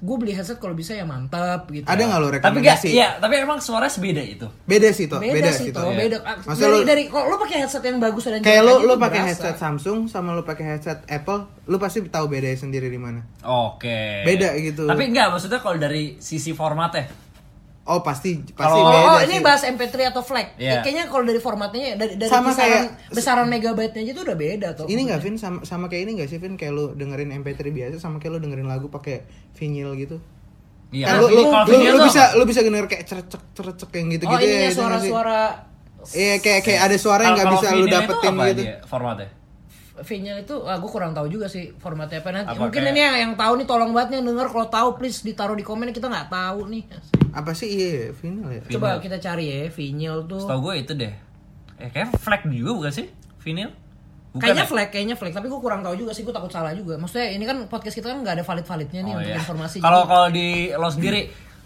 gue 0.00 0.16
beli 0.16 0.32
headset 0.32 0.56
kalau 0.56 0.72
bisa 0.72 0.92
ya 0.92 1.04
mantap 1.04 1.68
gitu. 1.68 1.84
Ada 1.84 2.00
nggak 2.00 2.18
lo 2.18 2.28
tapi 2.32 2.32
gak 2.32 2.44
rekomendasi? 2.72 2.88
iya 2.90 3.20
tapi 3.20 3.36
emang 3.36 3.60
suaranya 3.60 3.92
sebeda 3.92 4.18
itu 4.18 4.48
Beda 4.64 4.88
sih 4.90 5.04
toh, 5.04 5.20
Beda, 5.20 5.34
beda, 5.36 5.50
sih 5.52 5.68
tuh, 5.68 5.84
toh. 5.84 5.92
beda. 5.92 6.16
Maksudnya 6.42 6.56
dari, 6.58 6.72
lu- 6.74 6.86
dari 6.88 7.02
kalau 7.06 7.26
lo 7.26 7.36
pakai 7.36 7.56
headset 7.60 7.82
yang 7.82 7.98
bagus 7.98 8.22
dan 8.24 8.40
Kayak 8.40 8.62
lu 8.62 8.74
tuh 8.82 8.96
pakai 8.98 9.20
headset 9.22 9.56
Samsung 9.56 9.98
sama 10.06 10.32
lu 10.32 10.42
pakai 10.42 10.64
headset 10.66 11.04
Apple, 11.04 11.40
lu 11.66 11.76
pasti 11.76 12.00
tahu 12.02 12.26
bedanya 12.26 12.56
sendiri 12.56 12.88
di 12.88 12.96
mana. 12.96 13.20
oke 13.40 14.24
Beda 14.24 14.56
gitu. 14.56 14.88
tapi 14.88 15.04
enggak 15.06 15.28
maksudnya 15.28 15.60
kalau 15.60 15.76
dari 15.76 16.16
sisi 16.16 16.50
formatnya 16.50 17.29
Oh 17.82 18.00
pasti 18.00 18.38
pasti 18.50 18.76
Oh, 18.76 18.86
beda 18.86 19.08
oh, 19.08 19.18
ini 19.20 19.36
sih. 19.36 19.42
bahas 19.42 19.62
MP3 19.64 19.88
atau 20.06 20.20
FLAC. 20.20 20.54
Iya. 20.56 20.70
Eh, 20.70 20.80
kayaknya 20.80 21.04
kalau 21.06 21.24
dari 21.24 21.38
formatnya 21.38 21.96
dari, 21.96 22.14
dari 22.14 22.28
Sama 22.28 22.52
kisaran, 22.52 22.68
kayak- 22.86 22.90
besaran 23.10 23.46
megabyte-nya 23.46 24.02
aja 24.02 24.12
tuh 24.12 24.24
udah 24.24 24.36
beda 24.36 24.68
tuh. 24.74 24.86
Ini 24.86 25.00
nggak 25.02 25.20
Vin 25.20 25.34
sama, 25.34 25.58
sama 25.62 25.86
kayak 25.86 26.02
ini 26.04 26.12
nggak 26.16 26.28
sih 26.28 26.38
Vin 26.38 26.54
kayak 26.54 26.70
lu 26.70 26.92
dengerin 26.92 27.32
MP3 27.34 27.60
biasa 27.68 27.96
sama 27.98 28.16
kayak 28.16 28.32
lu 28.32 28.40
dengerin 28.40 28.64
lagu 28.64 28.86
pakai 28.86 29.24
vinyl 29.54 29.96
gitu. 29.96 30.20
iya 30.90 31.06
kan 31.06 31.12
kalau 31.16 31.28
lu, 31.28 31.34
lu, 31.36 31.42
kalau 31.46 31.66
lu, 31.70 31.86
lu 31.88 32.00
bisa 32.04 32.22
lu 32.34 32.42
bisa 32.44 32.60
denger 32.60 32.84
kayak 32.84 33.06
cerecek 33.06 33.42
cerecek 33.52 33.90
yang 33.92 34.06
gitu 34.10 34.24
Oh, 34.24 34.34
gitu 34.34 34.42
ininya 34.44 34.70
suara-suara 34.72 35.42
Iya 36.10 36.34
kayak 36.36 36.60
kayak 36.60 36.80
ada 36.82 36.96
suara 36.96 37.22
yang 37.22 37.34
nggak 37.36 37.48
bisa 37.48 37.66
lu 37.68 37.70
vinyl 37.70 37.86
itu 37.86 37.94
dapetin 37.94 38.32
apa 38.32 38.44
gitu. 38.44 38.60
dia 38.60 38.74
formatnya 38.84 39.28
vinyl 40.00 40.38
itu 40.38 40.54
ah, 40.62 40.76
gue 40.76 40.86
kurang 40.86 41.12
tahu 41.12 41.26
juga 41.26 41.46
sih 41.46 41.72
formatnya 41.74 42.18
apa 42.18 42.30
nanti. 42.30 42.52
Apa 42.52 42.60
Mungkin 42.62 42.80
kayak- 42.80 42.92
ini 42.92 43.00
yang, 43.00 43.16
yang 43.18 43.32
tahu 43.34 43.52
nih 43.56 43.66
tolong 43.66 43.90
banget 43.90 44.08
nih 44.10 44.16
yang 44.18 44.26
denger 44.28 44.46
kalau 44.48 44.66
tahu 44.66 44.88
please 44.94 45.20
ditaruh 45.20 45.52
di 45.52 45.62
komen 45.62 45.90
kita 45.90 46.06
nggak 46.06 46.28
tahu 46.28 46.60
nih. 46.66 46.82
Apa 47.30 47.50
sih 47.52 47.68
iya 47.68 47.92
vinyl 48.10 48.48
ya? 48.50 48.60
Coba 48.68 48.98
kita 48.98 49.16
cari 49.16 49.44
ya 49.46 49.60
vinyl 49.66 50.26
tuh. 50.26 50.40
Setahu 50.40 50.60
gue 50.62 50.74
itu 50.78 50.92
deh. 50.94 51.12
Eh 51.76 51.88
kayak 51.88 52.16
flag 52.16 52.42
juga 52.46 52.70
bukan 52.74 52.92
sih? 52.92 53.06
Vinyl? 53.38 53.70
Bukan 54.30 54.46
kayaknya 54.46 54.62
ya? 54.62 54.70
flag, 54.70 54.88
kayaknya 54.88 55.16
flag, 55.16 55.32
tapi 55.32 55.46
gue 55.46 55.58
kurang 55.58 55.82
tahu 55.82 55.96
juga 55.96 56.12
sih, 56.12 56.22
gue 56.22 56.30
takut 56.30 56.46
salah 56.48 56.70
juga. 56.70 56.94
Maksudnya 56.94 57.30
ini 57.30 57.42
kan 57.42 57.66
podcast 57.66 57.92
kita 57.92 58.08
kan 58.08 58.22
nggak 58.22 58.38
ada 58.38 58.44
valid 58.44 58.62
validnya 58.62 59.00
nih 59.02 59.10
Oh, 59.10 59.18
untuk 59.18 59.26
iya. 59.28 59.38
informasi. 59.38 59.76
Kalau 59.78 60.00
jadi- 60.00 60.08
kalau 60.08 60.26
di 60.30 60.46
lo 60.70 60.88
sendiri, 60.88 61.20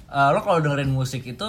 eh, 0.08 0.28
lo 0.32 0.40
kalau 0.40 0.58
dengerin 0.58 0.88
musik 0.88 1.22
itu 1.22 1.48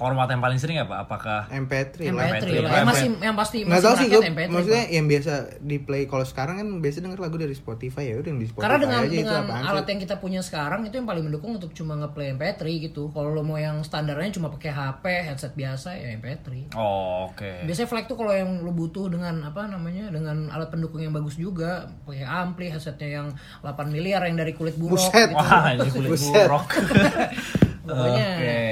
format 0.00 0.32
yang 0.32 0.40
paling 0.40 0.56
sering 0.56 0.80
apa? 0.80 1.04
Apakah 1.04 1.52
MP3 1.52 2.08
lah. 2.08 2.32
MP3 2.32 2.40
MP3 2.40 2.48
lah, 2.64 2.70
yang 2.72 2.88
masih 2.88 3.08
yang 3.20 3.36
pasti 3.36 3.58
Nggak 3.60 3.68
masih 3.68 3.84
tahu 3.84 3.94
sih 4.00 4.06
gue, 4.08 4.12
merakyat 4.16 4.32
MP3. 4.32 4.48
maksudnya 4.48 4.84
yang 4.88 5.04
biasa 5.04 5.32
di 5.60 5.76
play 5.76 6.02
kalau 6.08 6.24
sekarang 6.24 6.54
kan 6.56 6.68
biasa 6.80 6.96
denger 7.04 7.20
lagu 7.20 7.36
dari 7.36 7.52
Spotify 7.52 8.04
ya 8.08 8.14
udah 8.16 8.28
yang 8.32 8.40
di 8.40 8.48
Spotify 8.48 8.64
Karena 8.64 8.78
dengan 8.80 8.98
aja 8.98 9.12
itu 9.12 9.20
dengan 9.20 9.44
apaan 9.44 9.64
alat 9.68 9.86
yang 9.86 10.00
kita 10.00 10.14
punya 10.16 10.40
sekarang 10.40 10.80
itu 10.88 10.94
yang 10.96 11.04
paling 11.04 11.24
mendukung 11.28 11.52
untuk 11.52 11.76
cuma 11.76 11.92
ngeplay 12.00 12.32
MP3 12.32 12.62
gitu. 12.88 13.12
Kalau 13.12 13.28
lo 13.36 13.44
mau 13.44 13.60
yang 13.60 13.84
standarnya 13.84 14.32
cuma 14.32 14.48
pakai 14.48 14.72
HP, 14.72 15.04
headset 15.28 15.52
biasa 15.52 15.92
ya 15.92 16.16
MP3. 16.16 16.72
Oh, 16.72 17.28
oke. 17.28 17.68
Biasanya 17.68 17.88
flag 17.92 18.08
tuh 18.08 18.16
kalau 18.16 18.32
yang 18.32 18.64
lo 18.64 18.72
butuh 18.72 19.12
dengan 19.12 19.44
apa 19.44 19.68
namanya 19.68 20.08
dengan 20.08 20.48
alat 20.48 20.72
pendukung 20.72 21.04
yang 21.04 21.12
bagus 21.12 21.36
juga, 21.36 21.92
pakai 22.08 22.24
ampli, 22.24 22.72
headsetnya 22.72 23.20
yang 23.20 23.26
8 23.60 23.92
miliar 23.92 24.24
yang 24.24 24.40
dari 24.40 24.56
kulit 24.56 24.80
buruk 24.80 24.96
Buset. 24.96 25.28
gitu. 25.28 25.36
Wah, 25.36 25.76
ini 25.76 25.88
kulit 25.92 26.08
Buset. 26.16 26.46
buruk. 26.48 26.64
Pokoknya 27.90 28.28
Oke. 28.38 28.62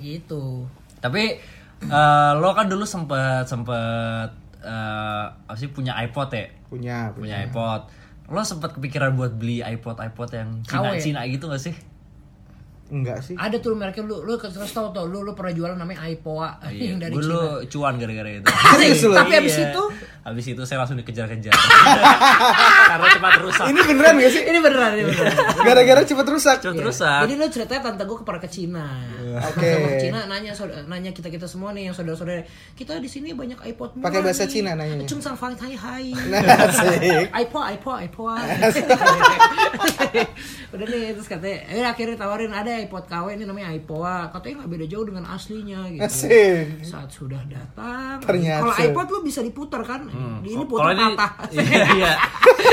itu. 0.00 0.44
Tapi 1.02 1.22
eh, 1.84 2.32
lo 2.38 2.50
kan 2.54 2.66
dulu 2.70 2.84
sempet 2.86 3.44
sempet 3.48 4.28
eh, 4.62 5.24
apa 5.30 5.56
sih 5.58 5.68
punya 5.72 5.96
iPod 6.06 6.28
ya? 6.32 6.46
punya 6.70 7.10
Punya 7.12 7.36
iPod. 7.50 7.90
Lo 8.30 8.46
sempet 8.46 8.78
kepikiran 8.78 9.18
buat 9.18 9.34
beli 9.34 9.58
iPod 9.58 9.98
iPod 9.98 10.30
yang 10.30 10.50
Cina 10.62 10.94
KW. 10.94 11.02
Cina 11.02 11.20
gitu 11.26 11.50
gak 11.50 11.62
sih? 11.62 11.74
Enggak 12.90 13.18
sih 13.20 13.34
Ada 13.34 13.56
tuh 13.56 13.72
mereknya 13.72 14.02
lu 14.02 14.20
lu 14.20 14.34
terus 14.34 14.52
tahu 14.68 14.90
tuh 14.90 15.06
lu 15.06 15.22
lu 15.22 15.32
pernah 15.32 15.50
jualan 15.50 15.74
namanya 15.74 16.02
iPoa 16.04 16.58
yang 16.74 16.98
dari 16.98 17.10
gue 17.10 17.22
Cina. 17.22 17.30
dulu 17.32 17.42
cuan 17.66 17.94
gara-gara 17.96 18.30
itu. 18.32 18.46
Serius 18.72 19.02
lu? 19.02 19.14
Tapi 19.14 19.32
abis 19.36 19.54
Iya. 19.56 19.70
itu 19.70 19.84
Habis 20.20 20.46
itu 20.46 20.62
saya 20.68 20.84
langsung 20.84 21.00
dikejar-kejar. 21.00 21.48
Karena 22.92 23.06
cepat 23.08 23.40
rusak. 23.40 23.64
ini 23.66 23.80
beneran 23.80 24.14
gak 24.14 24.28
sih 24.28 24.42
ini 24.44 24.58
beneran 24.60 24.92
ini 24.92 25.08
beneran. 25.08 25.36
gara-gara 25.58 26.00
cepet 26.04 26.26
rusak 26.28 26.56
Cepat 26.60 26.76
rusak. 26.78 27.20
Jadi 27.24 27.34
lu 27.34 27.46
ceritanya 27.48 27.80
tante 27.82 28.04
gue 28.04 28.16
ke 28.20 28.48
Cina. 28.48 28.86
Oke. 29.48 29.64
Sama 29.64 29.88
ke 29.88 29.98
Cina 29.98 30.18
nanya 30.26 30.52
nanya 30.84 31.10
kita 31.10 31.28
kita 31.28 31.46
semua 31.46 31.72
nih 31.72 31.88
yang 31.88 31.94
saudara-saudara 31.94 32.44
kita 32.74 33.00
di 33.00 33.08
sini 33.08 33.32
banyak 33.32 33.64
iPod 33.64 33.96
Pakai 33.96 34.20
bahasa 34.20 34.44
nih. 34.44 34.52
Cina 34.52 34.70
nanyanya. 34.74 35.08
Cung 35.08 35.24
sang 35.24 35.34
fang 35.34 35.56
hai 35.56 35.72
hai. 35.72 36.06
Asik. 36.12 37.32
iPod 37.32 37.64
iPod 37.72 37.96
iPod. 38.04 38.44
Udah 40.70 40.86
nih 40.86 41.10
terus 41.12 41.26
katanya, 41.26 41.58
eh 41.66 41.82
akhirnya 41.82 42.16
tawarin 42.16 42.52
ada 42.52 42.79
iPod 42.80 43.04
KW 43.04 43.26
ini 43.32 43.44
namanya 43.44 43.68
iPoa. 43.72 44.30
Katanya 44.30 44.54
nggak 44.60 44.70
beda 44.70 44.86
jauh 44.86 45.04
dengan 45.04 45.24
aslinya 45.26 45.80
gitu. 45.88 46.02
Asik. 46.02 46.82
Saat 46.82 47.10
sudah 47.10 47.42
datang, 47.44 48.20
Ternyata. 48.20 48.62
kalau 48.62 48.74
iPod 48.76 49.06
lu 49.08 49.18
bisa 49.22 49.40
diputar 49.40 49.82
kan? 49.82 50.06
Di 50.40 50.50
ini 50.50 50.64
putar 50.64 50.92
patah. 50.92 51.30
Iya, 51.50 51.86
iya. 51.92 52.12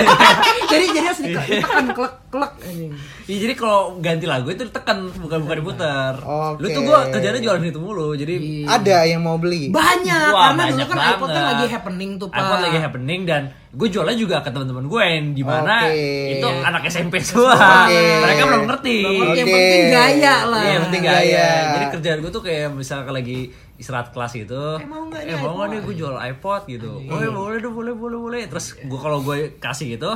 jadi 0.72 0.86
jadi 0.90 1.06
harus 1.06 1.20
dite- 1.22 1.48
ditekan 1.50 1.86
klek 1.92 2.14
klek 2.28 2.52
anjing. 2.62 2.92
Iya, 3.26 3.38
jadi 3.44 3.54
kalau 3.56 3.80
ganti 3.98 4.26
lagu 4.26 4.48
itu 4.48 4.64
ditekan 4.64 4.98
bukan 5.14 5.40
bukan 5.44 5.56
diputar. 5.58 6.14
Oke. 6.20 6.60
Lu 6.60 6.68
tuh 6.70 6.82
gua 6.84 7.00
kerjanya 7.10 7.40
jualan 7.40 7.64
itu 7.64 7.80
mulu. 7.80 8.08
Jadi 8.14 8.64
ada 8.64 8.98
yang 9.04 9.22
mau 9.22 9.36
beli 9.36 9.70
Banyak 9.70 10.30
Wah, 10.30 10.52
karena 10.52 10.64
dulu 10.64 10.72
banyak 10.74 10.88
kan 10.88 10.98
iPod 11.14 11.30
kan 11.30 11.44
lagi 11.46 11.66
happening 11.68 12.10
tuh, 12.16 12.28
Pak. 12.30 12.40
iPod 12.40 12.60
lagi 12.62 12.78
happening 12.78 13.22
dan 13.24 13.42
gue 13.68 13.88
jualnya 13.92 14.16
juga 14.16 14.40
ke 14.40 14.48
teman-teman 14.48 14.88
gue 14.88 15.04
yang 15.04 15.26
di 15.36 15.44
mana 15.44 15.92
Oke. 15.92 16.40
itu 16.40 16.48
anak 16.48 16.88
SMP 16.88 17.20
semua. 17.20 17.54
Oke. 17.84 18.00
Mereka 18.24 18.44
belum 18.48 18.64
ngerti. 18.64 18.98
Belum 19.04 19.18
ngerti, 19.28 19.40
yang 19.44 19.48
penting 19.52 19.84
gaya 19.92 20.36
lah. 20.48 20.62
Iya, 20.64 20.72
yang 20.72 20.84
penting 20.88 21.04
Gaya. 21.04 21.20
gaya. 21.20 21.50
Jadi 21.76 21.86
kerjaan 22.00 22.20
gue 22.24 22.32
tuh 22.32 22.44
kayak 22.48 22.68
misalnya 22.72 23.12
lagi 23.12 23.40
istirahat 23.78 24.10
kelas 24.16 24.32
gitu. 24.34 24.64
Eh, 24.80 24.88
mau 24.88 25.04
nggak 25.06 25.22
eh, 25.22 25.28
nih 25.30 25.36
mau 25.38 25.54
nggak 25.54 25.68
iPod? 25.68 25.74
nih 25.76 25.80
gue 25.84 25.96
jual 26.00 26.16
iPod 26.16 26.62
gitu. 26.72 26.92
Oh, 27.12 27.20
ya, 27.20 27.30
boleh 27.30 27.58
dong, 27.60 27.76
boleh, 27.76 27.94
boleh, 27.94 28.18
boleh. 28.18 28.42
Terus 28.48 28.66
gue 28.80 29.00
kalau 29.00 29.20
gue 29.22 29.60
kasih 29.60 30.00
gitu, 30.00 30.12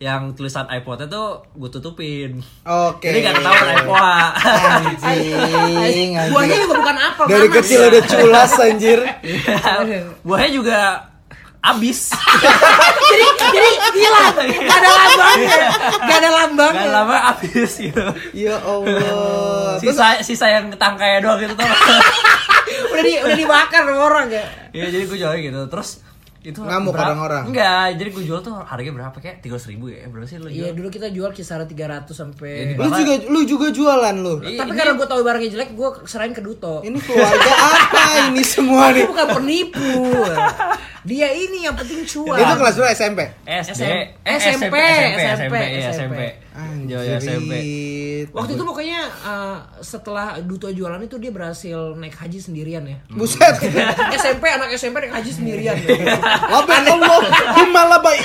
yang 0.00 0.32
tulisan 0.32 0.64
iPodnya 0.68 1.08
tuh 1.08 1.44
gue 1.56 1.70
tutupin. 1.72 2.40
oke 2.64 3.04
Jadi 3.04 3.18
gak 3.20 3.34
ketahuan 3.36 3.68
iPod. 3.80 4.32
anjing 5.04 5.76
anjing. 5.76 6.10
Buahnya 6.32 6.56
juga 6.62 6.74
bukan 6.80 6.96
apel. 6.96 7.24
dari 7.28 7.48
kecil 7.48 7.80
udah 7.88 8.02
culas 8.04 8.52
anjir 8.60 8.98
Buahnya 10.24 10.50
juga 10.52 10.78
abis. 11.60 12.16
jadi 13.12 13.26
jadi 13.52 13.68
hilang. 13.92 14.34
Gak 14.64 14.78
ada 14.80 14.90
lambangnya. 14.90 15.58
Gak 16.00 16.16
ada 16.16 16.30
lambangnya. 16.32 16.84
Gak 16.88 16.92
lama 16.92 17.16
abis 17.36 17.70
gitu. 17.76 18.04
ya 18.32 18.56
Allah 18.64 19.76
Sisa 19.82 20.24
sisa 20.24 20.46
yang 20.48 20.72
tangkainya 20.74 21.20
doang 21.20 21.38
gitu 21.44 21.54
tuh. 21.54 21.64
udah 22.96 23.02
di 23.04 23.12
udah 23.20 23.36
dibakar 23.36 23.84
orang 23.92 24.28
ya. 24.32 24.44
Iya 24.72 24.86
jadi 24.88 25.04
gue 25.04 25.18
jualnya 25.20 25.40
gitu. 25.44 25.60
Terus 25.68 25.90
itu 26.40 26.56
Ngamuk 26.56 26.96
orang-orang? 26.96 27.44
Enggak, 27.48 28.00
jadi 28.00 28.08
gue 28.10 28.24
jual 28.24 28.40
tuh 28.40 28.56
harganya 28.56 28.94
berapa 28.96 29.16
kayak 29.16 29.36
tiga 29.40 29.60
ribu 29.60 29.88
ya? 29.88 30.08
Berapa 30.08 30.24
sih 30.24 30.36
lo 30.36 30.48
Iya 30.48 30.72
jual? 30.72 30.76
dulu 30.80 30.88
kita 30.88 31.08
jual 31.08 31.30
kisaran 31.30 31.68
300 31.68 32.08
sampai. 32.10 32.52
Iya, 32.72 32.80
lu 32.80 32.88
juga 32.90 33.14
lu 33.28 33.40
juga 33.44 33.66
jualan 33.68 34.14
lu 34.16 34.34
Iya, 34.40 34.58
Tapi 34.58 34.70
ini- 34.70 34.78
karena 34.78 34.92
gue 34.96 35.06
tahu 35.06 35.20
barangnya 35.20 35.50
jelek, 35.52 35.70
gue 35.72 35.88
serahin 36.04 36.32
ke 36.32 36.40
Duto. 36.40 36.80
ini 36.80 36.96
keluarga 36.96 37.52
apa 37.52 38.02
ini 38.26 38.40
semua 38.42 38.88
nih 38.90 39.04
bukan 39.04 39.26
penipu. 39.36 39.92
Dia 41.00 41.28
ini 41.30 41.64
yang 41.64 41.72
penting 41.72 42.04
cuan. 42.04 42.36
itu 42.36 42.54
kelas 42.54 42.74
lu 42.76 42.84
SMP 42.86 43.20
SD, 43.42 43.82
SMP, 44.20 44.76
SMP, 44.76 44.76
SMP, 45.16 45.54
iya, 45.56 45.88
SMP. 45.90 46.20
Ya, 46.84 47.16
SMP. 47.16 47.52
Waktu 48.28 48.52
itu 48.52 48.62
pokoknya 48.62 49.00
uh, 49.22 49.56
setelah 49.80 50.36
Duto 50.40 50.68
jualan 50.68 51.00
itu 51.00 51.16
dia 51.16 51.32
berhasil 51.32 51.96
naik 51.96 52.12
haji 52.12 52.36
sendirian 52.36 52.84
ya. 52.84 53.00
buset 53.10 53.56
SMP 54.12 54.44
anak 54.44 54.68
SMP 54.70 55.00
naik 55.00 55.14
haji 55.14 55.30
sendirian. 55.32 55.76
Labbaik 56.30 56.86
Allah. 56.88 57.18
Himma 57.56 57.82
labbaik 57.88 58.20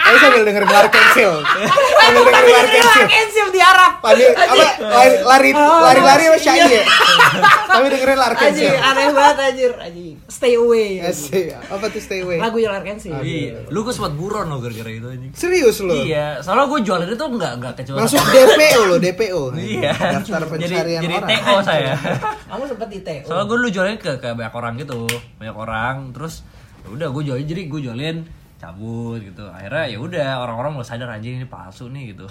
Ayo 0.00 0.16
sambil 0.18 0.42
dengerin 0.42 0.66
Lar 0.66 0.86
Cancel. 0.90 1.32
Sambil 1.44 2.22
dengerin 2.24 2.50
Lar 2.50 2.66
Cancel. 2.66 3.46
Di 3.50 3.60
Arab. 3.62 3.92
Sambil 4.00 4.30
apa 4.34 4.64
lari 4.90 5.14
lari 5.22 5.50
lari 5.54 6.00
lari 6.02 6.24
sama 6.26 6.38
Syai 6.40 6.60
ya 6.66 6.82
Sambil 7.68 7.88
dengerin 7.94 8.18
Lar 8.18 8.32
Aji, 8.34 8.40
Cancel. 8.40 8.74
aneh 8.74 9.06
banget 9.12 9.36
anjir. 9.44 9.72
Aji. 9.78 10.08
Stay 10.40 10.56
away. 10.56 11.04
Asik. 11.04 11.52
Apa 11.52 11.92
tuh 11.92 12.00
stay 12.00 12.24
away? 12.24 12.40
Lagu 12.40 12.56
Yolar 12.56 12.80
Kensi. 12.80 13.12
Iya, 13.12 13.68
lu 13.68 13.84
gue 13.84 13.92
sempat 13.92 14.16
buron 14.16 14.48
lo 14.48 14.56
gara-gara 14.64 14.88
itu 14.88 15.04
anjing. 15.04 15.32
Serius 15.36 15.84
lo? 15.84 15.92
Iya, 15.92 16.40
soalnya 16.40 16.64
gue 16.72 16.80
jualan 16.80 17.04
itu 17.04 17.24
enggak 17.28 17.52
enggak 17.60 17.72
kecuali 17.76 18.00
Masuk 18.00 18.24
DPO 18.24 18.80
lo, 18.88 18.96
DPO. 18.96 19.42
Iya. 19.60 19.92
Daftar 19.92 20.40
jadi 20.40 20.48
pencarian 20.48 21.02
jadi 21.04 21.14
orang. 21.20 21.28
TO 21.28 21.54
saya. 21.60 21.92
Kamu 22.48 22.62
sempet 22.64 22.88
di 22.88 22.98
TO. 23.04 23.28
Soalnya 23.28 23.44
gue 23.44 23.56
dulu 23.60 23.68
jualin 23.68 23.96
ke, 24.00 24.10
ke 24.16 24.28
banyak 24.32 24.54
orang 24.56 24.72
gitu, 24.80 25.00
banyak 25.36 25.56
orang. 25.60 25.96
Terus 26.16 26.34
ya 26.80 26.88
udah 26.88 27.08
gue 27.12 27.22
jualin 27.28 27.44
jadi 27.44 27.62
gue 27.68 27.80
jualin 27.84 28.16
cabut 28.56 29.20
gitu. 29.20 29.44
Akhirnya 29.44 29.84
ya 29.92 29.98
udah 30.00 30.28
orang-orang 30.40 30.80
mulai 30.80 30.88
sadar 30.88 31.12
anjing 31.12 31.36
ini 31.36 31.44
palsu 31.44 31.92
nih 31.92 32.16
gitu. 32.16 32.24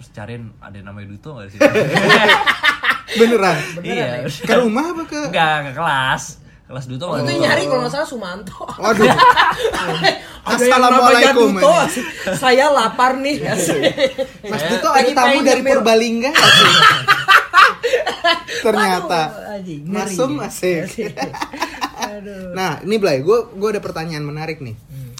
Terus 0.00 0.08
cariin 0.16 0.56
ada 0.56 0.72
yang 0.72 0.88
namanya 0.88 1.12
Duto 1.12 1.36
nggak 1.36 1.46
di 1.46 1.52
situ? 1.52 1.68
Beneran. 3.20 3.56
iya. 3.84 4.24
Ke 4.24 4.56
rumah 4.56 4.96
apa 4.96 5.04
ke? 5.04 5.20
Enggak 5.28 5.56
ke 5.68 5.72
kelas. 5.76 6.41
Kelas 6.62 6.84
Duto 6.86 7.04
Waktu 7.10 7.26
itu 7.26 7.34
nyari 7.42 7.62
kalau 7.66 7.80
nggak 7.84 7.92
salah 7.92 8.08
Sumanto. 8.08 8.64
Waduh. 8.78 9.04
Assalamualaikum, 10.56 11.58
Duto. 11.58 11.74
Saya 12.38 12.70
lapar 12.70 13.18
nih. 13.18 13.42
asik. 13.44 13.82
Mas 14.46 14.62
Saya 14.62 14.70
Duto 14.78 14.88
ada 14.94 15.10
tamu 15.10 15.38
dari. 15.42 15.60
Purbalingga. 15.60 16.30
Ternyata. 18.64 19.20
Masum 19.84 20.38
asik. 20.38 21.12
Aduh. 22.02 22.54
Nah, 22.54 22.82
ini 22.82 22.96
Blay, 22.98 23.22
gue 23.22 23.38
gue 23.54 23.68
ada 23.68 23.82
pertanyaan 23.82 24.22
menarik 24.26 24.58
nih. 24.58 24.74
Hmm. 24.74 25.12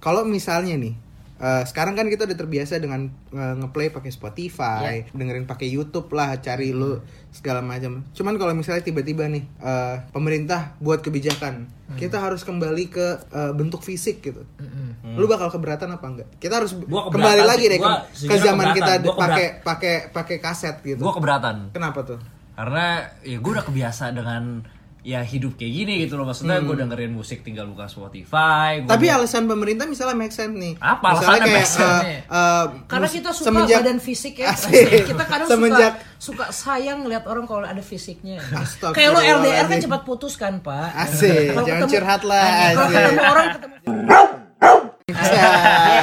Kalau 0.00 0.24
misalnya 0.24 0.76
nih, 0.76 0.96
eh, 1.40 1.62
sekarang 1.64 1.92
kan 1.92 2.06
kita 2.06 2.24
udah 2.24 2.36
terbiasa 2.36 2.76
dengan 2.76 3.08
eh, 3.30 3.54
ngeplay 3.56 3.88
pakai 3.88 4.08
Spotify, 4.08 5.02
Iya. 5.02 5.10
dengerin 5.10 5.44
pakai 5.44 5.66
YouTube 5.66 6.12
lah, 6.12 6.36
cari 6.36 6.68
Hmm. 6.68 6.78
lu 6.78 6.90
segala 7.30 7.58
macam. 7.60 8.04
Cuman 8.12 8.36
kalau 8.36 8.52
misalnya 8.52 8.80
tiba-tiba 8.80 9.24
nih 9.24 9.48
eh, 9.58 9.96
pemerintah 10.10 10.76
buat 10.78 11.00
kebijakan, 11.00 11.66
Hmm. 11.88 11.96
kita 11.96 12.20
harus 12.20 12.42
kembali 12.42 12.84
ke 12.86 13.06
eh, 13.26 13.52
bentuk 13.52 13.80
fisik 13.80 14.20
gitu. 14.20 14.44
Mm-mm. 14.56 15.16
Lu 15.16 15.24
bakal 15.24 15.48
keberatan 15.48 15.90
apa 15.90 16.06
enggak? 16.06 16.28
Kita 16.36 16.60
harus 16.60 16.76
Gua 16.76 17.08
kembali 17.08 17.42
lagi 17.42 17.66
deh 17.66 17.76
ke, 17.76 17.90
Gua 18.26 18.36
zaman 18.36 18.66
kita 18.70 18.92
keberatan. 18.94 19.02
Gua 19.02 19.14
pakai 19.16 19.46
pakai 19.60 19.94
pakai 20.10 20.36
kaset 20.38 20.76
gitu. 20.80 21.00
Gue 21.00 21.10
keberatan. 21.10 21.72
Kenapa 21.72 22.04
tuh? 22.04 22.20
Karena 22.52 23.00
ya 23.24 23.40
gue 23.40 23.50
udah 23.50 23.64
kebiasa 23.64 24.12
dengan 24.12 24.60
ya 25.02 25.20
hidup 25.22 25.56
kayak 25.56 25.72
gini 25.74 26.04
gitu 26.04 26.14
loh 26.14 26.24
maksudnya 26.24 26.60
gue 26.60 26.76
dengerin 26.76 27.08
musik 27.10 27.40
tinggal 27.40 27.64
buka 27.64 27.86
Spotify 27.86 28.80
gua 28.80 28.92
Tapi 28.92 29.08
alasan 29.08 29.44
pemerintah 29.44 29.84
misalnya 29.84 30.12
make 30.14 30.28
sense 30.30 30.52
nih. 30.52 30.76
Apa 30.76 31.16
Misalnya 31.16 31.24
alasannya 31.24 31.40
kayak 31.42 31.56
make 31.56 31.70
sense? 31.70 32.04
eh, 32.04 32.18
eh, 32.22 32.64
Karena 32.84 33.08
kita 33.08 33.28
suka 33.30 33.46
semenjak- 33.46 33.80
badan 33.80 33.98
fisik 33.98 34.34
ya. 34.36 34.46
Asik. 34.50 34.86
Kita 35.06 35.24
kadang 35.24 35.48
semenjak 35.48 35.92
suka 36.18 36.44
suka 36.44 36.44
sayang 36.50 37.00
ngeliat 37.00 37.24
orang 37.24 37.44
kalau 37.44 37.64
ada 37.64 37.80
fisiknya. 37.80 38.44
Astagfirullahaladzim. 38.44 38.92
Kayak 38.92 39.10
lo 39.10 39.20
LDR 39.40 39.66
kan 39.66 39.78
cepat 39.80 40.02
putus 40.04 40.34
kan, 40.34 40.60
Pak. 40.60 40.88
Asik, 40.92 41.32
Kalau 41.50 41.64
jangan 41.64 41.80
ketemu- 41.80 41.94
curhat 41.96 42.22
lah, 42.22 42.44
Kalau 42.44 42.60
asik. 42.84 42.92
ketemu 42.94 43.20
orang 43.22 43.46
ketemu 43.50 43.74
Ya, 45.10 45.50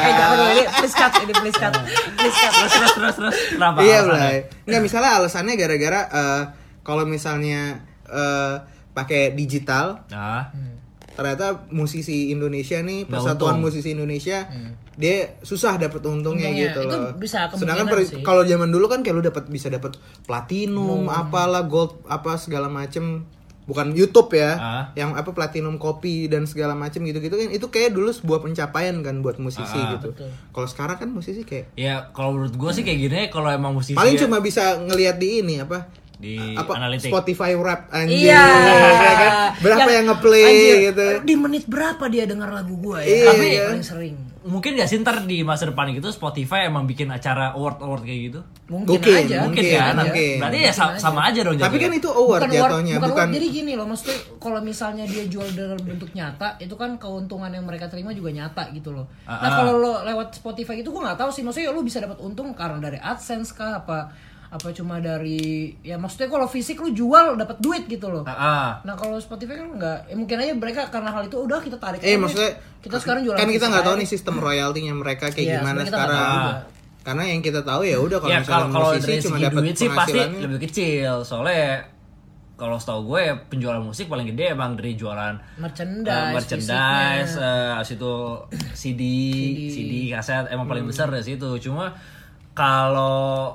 eh, 0.03 0.11
jangan 0.11 0.37
ini 0.51 0.63
please 0.67 0.91
cut 0.93 1.11
ini 1.17 1.33
please 1.33 1.55
cut. 1.55 1.73
Please 2.17 2.35
cut. 2.35 2.51
terus 2.51 2.71
terus 2.73 2.91
terus 2.93 3.15
terus 3.15 3.35
kenapa 3.49 3.77
iya 3.79 4.03
alasannya? 4.03 4.19
Blay. 4.19 4.37
Nggak 4.67 4.81
misalnya 4.83 5.11
alasannya 5.15 5.53
gara-gara 5.55 6.01
eh, 6.11 6.41
kalau 6.81 7.03
misalnya 7.05 7.61
eh, 8.05 8.53
pakai 8.97 9.29
digital 9.31 10.01
nah 10.09 10.49
ternyata 11.09 11.65
musisi 11.69 12.29
Indonesia 12.29 12.77
nih 12.79 13.05
Persatuan. 13.05 13.57
Musisi 13.57 13.89
Indonesia 13.89 14.45
dia 14.93 15.37
susah 15.39 15.77
dapat 15.77 16.01
untungnya, 16.03 16.45
Untungnya. 16.45 16.73
gitu 16.73 16.79
Itu 16.79 16.93
loh. 16.95 17.13
bisa 17.15 17.49
Sedangkan 17.51 17.85
kemungkinan 17.85 17.85
per- 17.87 18.05
sih. 18.07 18.21
kalau 18.23 18.41
zaman 18.43 18.69
dulu 18.69 18.85
kan 18.85 19.01
kayak 19.01 19.15
lu 19.15 19.23
dapat 19.23 19.45
bisa 19.47 19.65
dapat 19.67 19.97
platinum, 20.25 21.05
apalah 21.07 21.63
gold 21.63 22.05
apa 22.05 22.35
segala 22.35 22.65
macem 22.67 23.25
bukan 23.63 23.91
YouTube 23.91 24.31
ya, 24.31 24.51
Ah. 24.53 24.83
yang 24.93 25.11
apa 25.11 25.27
platinum 25.31 25.75
kopi 25.75 26.25
dan 26.25 26.45
segala 26.45 26.71
macem 26.71 27.03
gitu-gitu 27.03 27.35
kan 27.35 27.49
itu 27.51 27.67
kayak 27.67 27.91
dulu 27.91 28.09
sebuah 28.09 28.39
pencapaian 28.39 28.95
kan 29.01 29.19
buat 29.19 29.37
musisi 29.37 29.75
Ah, 29.75 29.97
gitu. 29.97 30.13
betul. 30.13 30.29
Kalau 30.49 30.67
sekarang 30.67 30.97
kan 30.97 31.09
musisi 31.09 31.43
kayak 31.43 31.73
ya 31.73 32.09
kalau 32.09 32.31
menurut 32.33 32.55
gue 32.55 32.71
sih 32.71 32.81
kayak 32.81 32.99
gini 32.99 33.21
kalau 33.27 33.49
emang 33.49 33.73
musisi 33.73 33.93
paling 33.93 34.13
ya, 34.13 34.23
cuma 34.23 34.39
bisa 34.39 34.79
ngelihat 34.79 35.17
di 35.17 35.41
ini 35.41 35.59
apa 35.59 35.89
di 36.17 36.33
apa 36.51 36.71
analitik 36.73 37.09
Spotify 37.09 37.53
rap 37.53 37.87
anjing 37.89 38.25
Iya. 38.25 38.41
ya 38.41 39.13
kan? 39.13 39.31
berapa 39.59 39.85
yang, 39.87 40.05
ngeplay 40.07 40.43
anjir, 40.43 40.75
gitu 40.87 41.05
Di 41.21 41.35
menit 41.35 41.63
berapa 41.63 42.03
dia 42.07 42.25
dengar 42.25 42.49
lagu 42.49 42.73
gua 42.75 42.99
Iya, 42.99 43.13
ya? 43.15 43.27
Tapi 43.29 43.45
iya. 43.45 43.65
paling 43.69 43.85
sering. 43.85 44.15
mungkin 44.43 44.73
gak 44.73 44.87
sih 44.87 44.97
ntar 44.97 45.21
di 45.21 45.43
masa 45.43 45.67
depan 45.67 45.91
gitu 45.91 46.07
Spotify 46.09 46.65
emang 46.65 46.83
bikin 46.83 47.11
acara 47.11 47.51
award 47.51 47.77
award 47.79 48.01
kayak 48.01 48.21
gitu 48.25 48.39
Mungkin, 48.65 48.95
Mungkin, 48.97 49.13
aja. 49.13 49.37
mungkin, 49.43 49.59
Mungkin, 49.59 49.77
kan 49.77 49.95
mungkin. 49.99 50.35
berarti 50.39 50.57
ya 50.57 50.71
Mungkin 50.73 50.97
sama 50.97 51.21
aja 51.21 51.39
dong 51.43 51.55
tapi 51.57 51.75
kan 51.77 51.91
itu 51.91 52.09
award 52.09 52.41
bukan 52.41 52.49
award, 52.49 52.71
jatuhnya 52.71 52.95
bukan, 52.95 53.09
bukan 53.11 53.27
jadi 53.29 53.47
gini 53.51 53.71
loh 53.75 53.85
maksudnya 53.85 54.17
kalau 54.37 54.59
misalnya 54.59 55.03
dia 55.03 55.23
jual 55.25 55.47
dalam 55.51 55.77
bentuk 55.77 56.09
nyata 56.11 56.57
itu 56.57 56.73
kan 56.73 56.95
keuntungan 56.95 57.51
yang 57.51 57.61
mereka 57.61 57.85
terima 57.85 58.09
juga 58.09 58.31
nyata 58.31 58.71
gitu 58.71 58.89
loh 58.89 59.05
nah 59.21 59.35
Ah, 59.35 59.43
ah. 59.43 59.51
kalau 59.53 59.73
lo 59.75 59.93
lewat 60.01 60.33
Spotify 60.33 60.79
itu 60.79 60.89
gua 60.89 61.01
nggak 61.05 61.19
tahu 61.19 61.29
sih 61.29 61.43
maksudnya 61.43 61.69
lo 61.69 61.83
bisa 61.83 61.99
dapat 61.99 62.17
untung 62.17 62.49
karena 62.53 62.79
dari 62.81 62.97
AdSense 62.97 63.51
kah 63.51 63.77
apa 63.77 64.15
apa 64.49 64.71
cuma 64.71 64.97
dari 64.97 65.43
ya 65.81 65.95
maksudnya 65.95 66.27
kalau 66.27 66.45
fisik 66.45 66.79
lu 66.79 66.89
jual 66.89 67.35
dapat 67.35 67.59
duit 67.59 67.83
gitu 67.85 68.07
loh 68.07 68.23
Ah, 68.23 68.31
ah. 68.31 68.67
nah 68.81 68.93
kalau 68.93 69.15
Spotify 69.17 69.55
kan 69.55 69.73
nggak 69.73 69.97
ya 70.07 70.15
mungkin 70.15 70.35
aja 70.37 70.53
mereka 70.53 70.81
karena 70.87 71.09
hal 71.09 71.23
itu 71.23 71.35
udah 71.37 71.59
kita 71.59 71.75
tarik 71.75 71.99
Eh 71.99 72.09
aja. 72.09 72.17
maksudnya 72.17 72.51
kita 72.79 72.95
sekarang 72.97 73.21
jualan 73.21 73.35
kan 73.35 73.49
kita 73.49 73.65
nggak 73.67 73.83
tahu 73.83 73.95
nih 73.97 74.07
sistem 74.07 74.35
royaltinya 74.37 74.93
mereka 74.93 75.25
kayak 75.27 75.43
Iya, 75.43 75.55
gimana 75.57 75.79
sekarang. 75.83 76.41
Karena 77.01 77.23
yang 77.25 77.39
kita 77.39 77.59
tahu 77.61 77.81
ya 77.83 77.97
udah 77.97 78.17
kalau 78.17 78.27
ya 78.29 78.39
misalnya 78.39 78.55
kalau 78.57 78.67
kalau 78.69 78.87
musisi 78.93 79.03
dari 79.05 79.19
cuma 79.21 79.37
dapat 79.37 79.61
duit 79.61 79.75
sih 79.75 79.89
pasti 79.89 80.19
lebih 80.37 80.59
kecil 80.61 81.13
soalnya 81.21 81.67
kalau 82.53 82.75
setahu 82.75 83.01
gue 83.05 83.23
penjualan 83.47 83.79
musik 83.79 84.07
paling 84.07 84.27
gede 84.27 84.49
emang 84.49 84.73
dari 84.73 84.91
jualan 84.93 85.35
merchandise 85.55 86.09
uh, 86.09 86.33
merchandise, 86.33 87.31
fisiknya. 87.31 87.77
uh, 87.77 87.93
itu 87.93 88.13
CD, 88.73 89.01
CD, 89.67 89.93
kaset 90.09 90.49
emang 90.49 90.65
paling 90.65 90.83
besar 90.83 91.07
dari 91.07 91.21
situ. 91.21 91.45
Cuma 91.61 91.93
kalau 92.51 93.53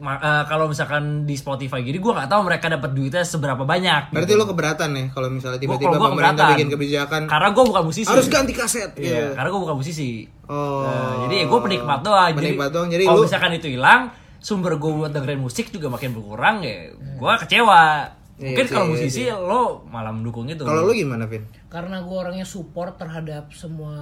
uh, 0.00 0.16
kalau 0.44 0.66
misalkan 0.66 1.02
di 1.22 1.34
Spotify 1.34 1.80
gini, 1.80 1.96
gue 1.96 2.08
nggak 2.08 2.26
tahu 2.26 2.40
mereka 2.42 2.66
dapat 2.68 2.90
duitnya 2.90 3.22
seberapa 3.22 3.62
banyak. 3.62 4.10
Berarti 4.10 4.32
lo 4.32 4.44
keberatan 4.44 4.88
nih 4.90 5.06
kalau 5.10 5.28
misalnya 5.28 5.58
tiba-tiba 5.58 5.92
gua 5.92 6.08
pemerintah 6.08 6.32
keberatan. 6.34 6.50
bikin 6.54 6.68
kebijakan 6.70 7.20
Karena 7.26 7.48
gue 7.50 7.64
bukan 7.64 7.82
musisi. 7.84 8.06
harus 8.06 8.26
ganti 8.26 8.52
kaset 8.52 8.90
Iya, 8.94 9.02
gitu. 9.02 9.30
karena 9.34 9.48
gue 9.48 9.60
bukan 9.60 9.76
musisi. 9.76 10.10
Oh. 10.44 10.82
Nah, 10.82 11.14
jadi 11.26 11.36
gue 11.44 11.60
penikmat 11.60 12.00
doang. 12.00 12.30
Penikmat 12.32 12.70
doang. 12.70 12.88
Jadi 12.88 13.04
kalau 13.04 13.18
lu- 13.18 13.26
misalkan 13.26 13.50
itu 13.52 13.68
hilang, 13.68 14.00
sumber 14.38 14.76
gue 14.76 14.92
buat 14.92 15.10
dengerin 15.10 15.38
musik 15.38 15.68
juga 15.68 15.88
makin 15.88 16.10
berkurang 16.12 16.62
ya. 16.62 16.88
Gue 16.94 17.32
kecewa. 17.38 18.14
Iya 18.38 18.54
Mungkin 18.54 18.64
sih, 18.64 18.70
kalau 18.70 18.86
iya 18.86 18.92
musisi 18.94 19.22
lo 19.26 19.62
malah 19.90 20.14
mendukung 20.14 20.46
itu. 20.46 20.62
Kalau 20.62 20.86
lu 20.86 20.94
gimana, 20.94 21.26
Vin? 21.26 21.42
Karena 21.68 22.00
gue 22.00 22.16
orangnya 22.16 22.48
support 22.48 22.96
terhadap 22.96 23.52
semua 23.52 23.92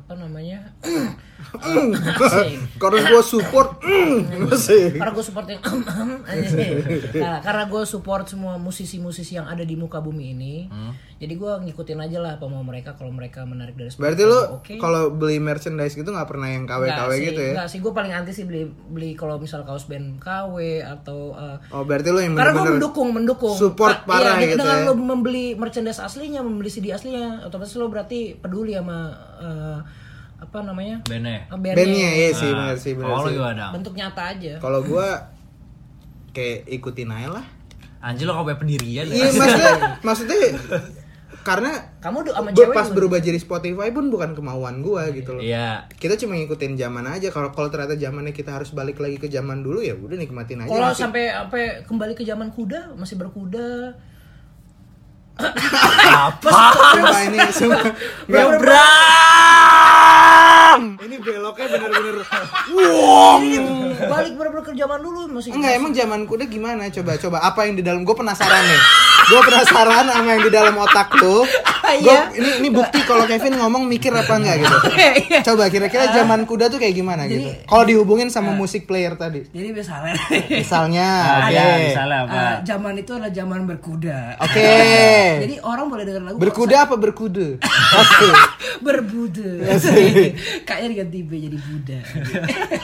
apa 0.00 0.16
namanya. 0.16 0.72
Karena 2.80 3.00
gua 3.12 3.22
support 3.24 3.80
karena 5.00 5.12
gue 5.12 5.24
support 5.24 5.46
yang 5.48 5.60
nah, 7.20 7.38
karena 7.40 7.64
gue 7.64 7.82
support 7.88 8.24
semua 8.28 8.60
musisi-musisi 8.60 9.40
yang 9.40 9.48
ada 9.48 9.64
di 9.64 9.76
muka 9.76 10.04
bumi 10.04 10.36
ini 10.36 10.54
jadi 11.20 11.36
gue 11.36 11.52
ngikutin 11.68 12.00
aja 12.00 12.16
lah 12.16 12.32
apa 12.40 12.48
mau 12.48 12.64
mereka 12.64 12.96
kalau 12.96 13.12
mereka 13.12 13.44
menarik 13.44 13.76
dari 13.76 13.92
Spotify, 13.92 14.04
Berarti 14.08 14.22
lu 14.24 14.40
oke 14.56 14.74
kalau 14.80 15.12
beli 15.12 15.36
merchandise 15.36 15.92
gitu 15.92 16.08
nggak 16.08 16.24
pernah 16.24 16.48
yang 16.48 16.64
KW-KW 16.64 16.96
Enggak 16.96 17.12
sih, 17.12 17.26
gitu 17.28 17.40
ya? 17.40 17.52
enggak 17.52 17.68
sih, 17.68 17.78
gue 17.84 17.92
paling 17.92 18.12
anti 18.16 18.32
sih 18.32 18.44
beli 18.48 18.64
beli 18.64 19.12
kalau 19.12 19.36
misal 19.36 19.60
kaos 19.68 19.84
band 19.84 20.16
KW 20.16 20.80
atau 20.80 21.36
uh, 21.36 21.60
Oh, 21.76 21.84
berarti 21.84 22.08
lu 22.08 22.24
yang 22.24 22.32
karena 22.32 22.56
gue 22.56 22.80
mendukung 22.80 23.12
mendukung 23.12 23.52
support 23.52 24.00
Ka- 24.00 24.08
parah 24.08 24.40
iya, 24.40 24.56
gitu 24.56 24.64
dengan 24.64 24.80
ya. 24.80 24.88
lo 24.88 24.92
membeli 24.96 25.52
merchandise 25.60 26.00
aslinya 26.00 26.40
membeli 26.40 26.72
CD 26.72 26.88
aslinya 27.10 27.42
otomatis 27.42 27.74
lo 27.74 27.86
berarti 27.86 28.20
peduli 28.34 28.72
sama 28.72 29.10
uh, 29.36 29.78
apa 30.38 30.58
namanya 30.62 31.02
Bene. 31.04 31.44
Uh, 31.46 31.58
bandnya. 31.58 31.74
bandnya 31.76 32.10
iya 32.14 32.28
sih 32.30 32.48
benar 32.48 32.74
sih 32.74 32.92
benar 32.94 33.10
Kalau 33.12 33.26
sih. 33.26 33.38
bentuk 33.74 33.94
nyata 33.94 34.22
aja 34.30 34.52
Kalau 34.56 34.80
gua 34.80 35.08
kayak 36.30 36.70
ikutin 36.70 37.10
aja 37.10 37.28
lah. 37.34 37.44
Anjir 38.00 38.24
lo 38.24 38.38
kayak 38.40 38.56
pendirian 38.56 39.04
ya. 39.04 39.12
Iya 39.12 39.28
maksudnya 39.36 39.74
maksudnya 40.00 40.38
karena 41.40 41.72
kamu 41.98 42.22
do- 42.22 42.32
sama 42.32 42.52
cewek 42.52 42.70
pas 42.70 42.86
juga. 42.86 42.96
berubah 42.96 43.18
jadi 43.18 43.36
Spotify 43.36 43.88
pun 43.90 44.08
bukan 44.08 44.32
kemauan 44.32 44.80
gua 44.80 45.08
gitu 45.10 45.34
loh. 45.34 45.42
Iya. 45.42 45.88
Kita 45.90 46.14
cuma 46.16 46.36
ngikutin 46.36 46.76
zaman 46.76 47.04
aja. 47.06 47.28
Kalau 47.28 47.50
kalau 47.50 47.68
ternyata 47.68 47.96
zamannya 47.96 48.30
kita 48.30 48.54
harus 48.54 48.70
balik 48.70 48.96
lagi 48.96 49.16
ke 49.16 49.26
zaman 49.26 49.60
dulu 49.60 49.80
ya 49.80 49.92
udah 49.92 50.14
nikmatin 50.14 50.62
aja. 50.62 50.68
kalau 50.68 50.88
Masih- 50.88 51.02
sampai 51.02 51.24
sampai 51.28 51.64
kembali 51.82 52.14
ke 52.14 52.22
zaman 52.22 52.48
kuda 52.48 52.94
masih 52.94 53.16
berkuda 53.16 53.98
Apa? 56.30 56.50
Sumpah 56.94 57.20
ini 57.26 57.38
semua 57.52 57.82
nggak 58.28 58.46
Bram. 58.60 58.80
ini 61.02 61.16
beloknya 61.18 61.66
bener-bener 61.66 62.16
balik 64.06 64.32
bener-bener 64.38 64.64
ke 64.64 64.72
zaman 64.78 64.98
dulu 65.02 65.20
masih 65.28 65.50
enggak 65.52 65.72
emang 65.76 65.92
zaman 65.92 66.20
kuda 66.28 66.44
gimana? 66.46 66.86
Coba 66.88 67.18
coba. 67.18 67.38
Apa 67.42 67.66
yang 67.66 67.74
di 67.76 67.82
dalam? 67.82 68.06
Gue 68.06 68.14
penasaran 68.16 68.62
nih. 68.64 68.80
Gue 69.30 69.40
penasaran 69.44 70.06
sama 70.08 70.28
yang 70.38 70.42
di 70.46 70.52
dalam 70.52 70.74
otak 70.78 71.10
lu. 71.20 71.44
Gua, 71.92 72.06
Iya. 72.06 72.20
ini 72.32 72.50
ini 72.56 72.68
bukti 72.70 72.98
kalau 73.02 73.24
Kevin 73.24 73.54
ngomong 73.56 73.82
mikir 73.84 74.10
apa 74.10 74.32
enggak 74.32 74.56
gitu. 74.58 74.76
Iya. 75.26 75.40
Coba 75.42 75.66
kira-kira 75.66 76.12
zaman 76.12 76.44
kuda 76.44 76.66
tuh 76.66 76.76
kayak 76.76 76.94
gimana 76.94 77.24
Jadi- 77.24 77.40
gitu. 77.40 77.50
Kalau 77.64 77.84
dihubungin 77.84 78.28
sama 78.28 78.52
musik 78.52 78.84
player 78.84 79.14
tadi. 79.14 79.46
Jadi 79.46 79.68
misalnya 79.70 80.14
Misalnya, 80.48 81.08
oke. 81.40 81.50
Ada 81.50 81.62
misalnya 81.80 82.18
apa? 82.20 82.34
eh, 82.36 82.54
zaman 82.64 82.94
itu 82.96 83.10
adalah 83.12 83.30
zaman 83.30 83.60
berkuda. 83.64 84.18
Oke. 84.38 84.70
Jadi 85.44 85.54
orang 85.60 85.86
boleh 85.86 86.04
dengar 86.04 86.22
lagu 86.24 86.36
Berkuda 86.36 86.76
apa 86.80 86.94
berkuda? 86.94 87.46
Oke. 87.96 88.28
berbuda. 88.80 89.50
Kayaknya 90.62 90.88
diganti 90.90 91.18
B 91.22 91.30
jadi 91.40 91.58
Buddha. 91.58 92.00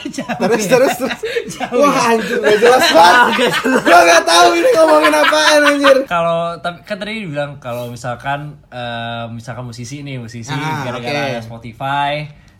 Jauh 0.07 0.37
Terus 0.39 0.61
ya. 0.61 0.69
terus 0.69 0.93
terus. 0.95 1.19
Jauh 1.49 1.79
Wah, 1.79 1.93
ya. 1.93 2.13
anjir 2.13 2.37
gak 2.37 2.57
jelas 2.57 2.85
banget. 2.87 3.51
Gua 3.63 3.99
gak 4.03 4.23
tahu 4.23 4.47
ini 4.53 4.69
ngomongin 4.71 5.13
apaan 5.15 5.61
anjir. 5.65 5.97
Kalau 6.05 6.39
tapi 6.59 6.77
kan 6.83 6.97
tadi 6.97 7.11
dibilang 7.19 7.51
kalau 7.57 7.89
misalkan 7.89 8.61
eh, 8.97 9.25
misalkan 9.29 9.63
musisi 9.63 10.01
nih 10.01 10.17
musisi 10.17 10.49
Ah, 10.49 10.81
gara-gara 10.83 11.05
oke. 11.21 11.29
ada 11.31 11.41
Spotify 11.41 12.11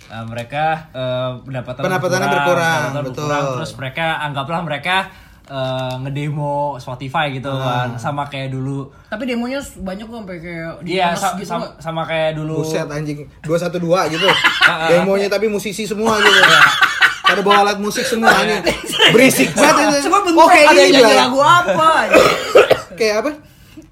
eh, 0.04 0.26
mereka 0.26 0.66
eh, 0.90 1.32
pendapatan 1.42 1.82
Pendapatannya 1.82 2.30
berkurang, 2.30 2.82
betul. 3.02 3.28
terus 3.56 3.72
mereka 3.74 4.06
anggaplah 4.22 4.62
mereka 4.62 4.96
eh, 5.46 5.94
ngedemo 5.98 6.78
Spotify 6.78 7.32
gitu 7.32 7.50
Ah. 7.50 7.88
kan 7.88 7.98
sama 7.98 8.24
kayak 8.26 8.52
dulu 8.52 8.88
Tapi 9.08 9.24
demonya 9.26 9.58
banyak 9.60 10.06
kok 10.06 10.18
sampai 10.18 10.38
kayak 10.38 10.72
di 10.82 10.90
iya 10.94 11.12
sa- 11.12 11.34
gitu 11.34 11.48
sama, 11.48 11.66
nggak? 11.66 11.72
sama 11.80 12.02
kayak 12.04 12.32
dulu 12.36 12.62
Buset 12.62 12.86
anjing 12.86 13.24
212 13.42 13.80
gitu. 14.12 14.28
Demonya 14.92 15.28
tapi 15.28 15.48
musisi 15.48 15.84
semua 15.84 16.20
gitu. 16.20 16.42
Pada 17.24 17.40
bawa 17.42 17.60
alat 17.62 17.78
musik 17.78 18.04
semuanya. 18.04 18.64
Berisik 19.14 19.52
banget. 19.52 20.00
Coba 20.02 20.20
bentuk 20.22 20.36
Oh, 20.38 20.48
kayak 20.48 20.64
ada 20.66 20.76
ini 20.78 20.84
yang 20.90 20.92
nyanyi 20.98 21.12
lah. 21.14 21.20
lagu 21.26 21.40
apa? 21.40 21.90
Kayak 22.96 23.16
apa? 23.20 23.32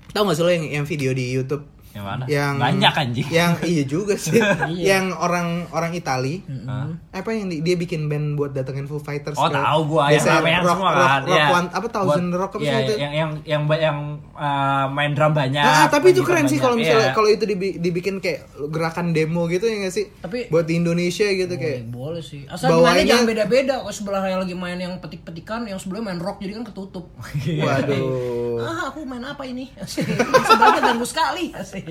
Tahu 0.09 0.23
gak 0.23 0.35
sih 0.35 0.41
lo 0.41 0.49
yang, 0.49 0.65
yang 0.73 0.85
video 0.85 1.11
di 1.11 1.25
YouTube 1.29 1.63
yang 1.95 2.03
mana 2.03 2.23
yang 2.27 2.53
banyak 2.55 2.93
anjing 2.93 3.27
yang 3.29 3.51
iya 3.63 3.83
juga 3.83 4.19
sih 4.21 4.35
yang 4.75 5.15
orang 5.15 5.63
orang 5.71 5.91
Itali 5.91 6.43
Hah? 6.65 6.91
apa 7.09 7.29
yang 7.31 7.47
di- 7.47 7.63
dia 7.63 7.73
bikin 7.73 8.05
band 8.05 8.35
buat 8.35 8.51
datengin 8.51 8.83
Foo 8.83 8.99
Fighters 8.99 9.33
Oh 9.35 9.47
tahu 9.47 9.79
gua 9.87 10.11
yang 10.11 10.19
biasanya 10.19 10.35
ramean 10.37 10.61
rock, 10.61 10.75
semua 10.75 10.91
rock, 10.91 10.99
kan. 11.01 11.21
rock 11.21 11.31
Iya. 11.31 11.45
one- 11.49 11.71
apa 11.71 11.87
thousand 11.89 12.25
Buat- 12.25 12.37
rock 12.37 12.51
apa 12.51 12.61
iya, 12.61 12.67
sih 12.69 12.83
itu 12.83 12.93
yang 12.97 13.13
yang 13.13 13.29
yang 13.45 13.61
yang 13.71 13.97
uh, 14.33 14.85
main 14.87 15.11
drum 15.11 15.31
banyak. 15.31 15.63
Ah, 15.63 15.87
tapi 15.87 16.11
itu 16.11 16.21
keren 16.21 16.45
sih 16.45 16.57
kalau 16.57 16.75
misalnya 16.75 17.09
Iya. 17.09 17.15
kalau 17.15 17.29
itu 17.29 17.45
dibi- 17.45 17.77
dibikin 17.77 18.19
kayak 18.19 18.43
gerakan 18.67 19.09
demo 19.09 19.47
gitu 19.47 19.63
ya 19.63 19.79
nggak 19.81 19.93
sih? 19.93 20.11
Tapi- 20.17 20.47
buat 20.47 20.65
di 20.65 20.75
Indonesia 20.75 21.23
gitu 21.25 21.53
kayak 21.53 21.87
Boleh 21.87 22.19
sih. 22.19 22.43
Asal 22.45 22.75
mainnya 22.77 23.07
jangan 23.09 23.25
beda-beda. 23.25 23.73
Kalau 23.77 23.93
sebelah 23.93 24.19
yang 24.21 24.41
lagi 24.41 24.51
main 24.53 24.75
yang 24.75 24.99
petik-petikan, 24.99 25.63
yang 25.63 25.77
sebelumnya 25.77 26.11
main 26.11 26.19
rock 26.19 26.37
jadi 26.37 26.59
kan 26.59 26.65
ketutup. 26.65 27.07
waduh. 27.55 28.59
ah, 28.65 28.81
aku 28.89 28.99
main 29.01 29.23
apa 29.23 29.43
ini? 29.43 29.71
Asik. 29.79 30.03
Sebelahnya 30.19 30.81
ganggu 30.83 31.05
sekali. 31.05 31.51
Asik. 31.51 31.84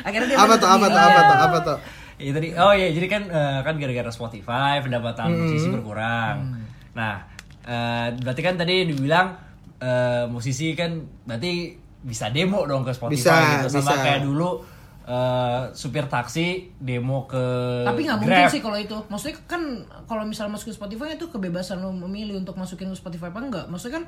Akhirnya 0.00 0.26
dia 0.26 0.36
Apa 0.36 0.54
tuh 0.54 0.68
apa 0.68 0.86
tuh 0.86 1.00
apa 1.00 1.20
tuh 1.20 1.36
apa 1.40 1.58
tuh? 1.64 1.78
Tadi. 2.18 2.48
Oh 2.52 2.72
iya, 2.72 2.90
jadi 2.90 3.06
kan 3.06 3.22
eh, 3.24 3.60
kan 3.62 3.74
gara-gara 3.74 4.10
Spotify 4.10 4.78
pendapatan 4.78 5.26
Hmm. 5.28 5.38
musisi 5.40 5.68
berkurang. 5.68 6.58
Nah, 6.92 7.22
eh, 7.62 8.10
berarti 8.12 8.42
kan 8.42 8.54
tadi 8.54 8.84
dibilang 8.84 9.38
eh, 9.78 10.26
musisi 10.26 10.74
kan 10.74 10.90
berarti 11.22 11.72
bisa 12.00 12.28
demo 12.28 12.62
dong 12.64 12.82
ke 12.82 12.90
Spotify 12.90 13.14
Bisa, 13.14 13.36
gitu 13.62 13.78
sama 13.78 13.92
bisa. 13.92 14.02
kayak 14.02 14.20
dulu 14.22 14.50
eh, 15.04 15.60
supir 15.72 16.04
taksi 16.04 16.46
demo 16.76 17.24
ke 17.24 17.44
Tapi 17.82 18.02
nggak 18.02 18.18
mungkin 18.18 18.44
sih 18.50 18.58
kalau 18.58 18.76
itu. 18.76 18.98
Maksudnya 19.06 19.38
kan 19.46 19.62
kalau 20.04 20.22
misalnya 20.22 20.52
masukin 20.52 20.74
Spotify 20.74 21.14
itu 21.14 21.26
kebebasan 21.26 21.78
lo 21.78 21.88
memilih 21.90 22.36
untuk 22.36 22.54
masukin 22.54 22.90
ke 22.90 22.98
Spotify 22.98 23.30
apa 23.30 23.40
enggak. 23.40 23.64
Maksudnya 23.68 23.96
kan 23.96 24.06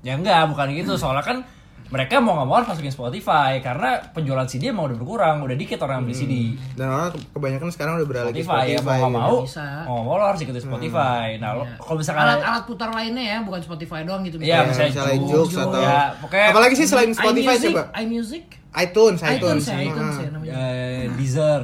Ya 0.00 0.14
enggak, 0.14 0.46
bukan 0.46 0.70
gitu. 0.72 0.94
Soalnya 0.94 1.20
kan 1.20 1.38
mereka 1.86 2.18
mau 2.18 2.34
nggak 2.34 2.44
mau 2.44 2.56
harus 2.56 2.68
masukin 2.68 2.90
Spotify 2.90 3.58
karena 3.58 4.02
penjualan 4.08 4.42
CD 4.44 4.68
emang 4.68 4.86
udah 4.86 4.96
berkurang, 4.96 5.36
udah 5.40 5.54
dikit 5.54 5.78
orang 5.80 6.00
yang 6.00 6.04
beli 6.04 6.16
CD. 6.16 6.32
Dan 6.72 6.86
orang 6.88 7.08
kebanyakan 7.30 7.68
sekarang 7.68 7.92
udah 7.96 8.06
beralih 8.06 8.32
ke 8.32 8.42
Spotify, 8.42 8.64
ya 8.66 8.78
mau 8.78 8.82
nggak 8.82 8.98
gitu. 8.98 9.10
mau, 9.12 9.34
Bisa. 9.40 9.66
mau 9.84 9.98
mau 10.02 10.14
lo 10.16 10.24
harus 10.26 10.40
ikutin 10.40 10.62
Spotify. 10.62 11.26
Nah, 11.36 11.50
lo 11.52 11.62
kalau 11.76 11.96
misalkan 11.96 12.22
alat-alat 12.24 12.62
putar 12.64 12.90
lainnya 12.90 13.24
ya, 13.24 13.38
bukan 13.40 13.60
Spotify 13.60 14.00
doang 14.02 14.22
gitu. 14.22 14.36
Iya, 14.38 14.50
Ya, 14.52 14.58
misalnya 14.64 14.90
misalnya 14.92 15.16
Joox, 15.24 15.48
atau 15.52 15.78
ya, 15.78 15.98
pokoknya 16.18 16.46
apalagi 16.50 16.74
sih 16.74 16.86
selain 16.86 17.10
Spotify 17.10 17.54
iMusic, 17.54 17.70
coba 17.70 17.82
iMusic, 17.96 18.44
iTunes 18.76 19.18
iTunes, 19.18 19.22
iTunes 19.22 19.64
ya, 19.64 19.72
Ah. 19.72 19.82
iTunes 19.82 20.16
ya 20.16 20.28
namanya. 20.28 20.52
eh, 20.52 21.02
Deezer. 21.14 21.62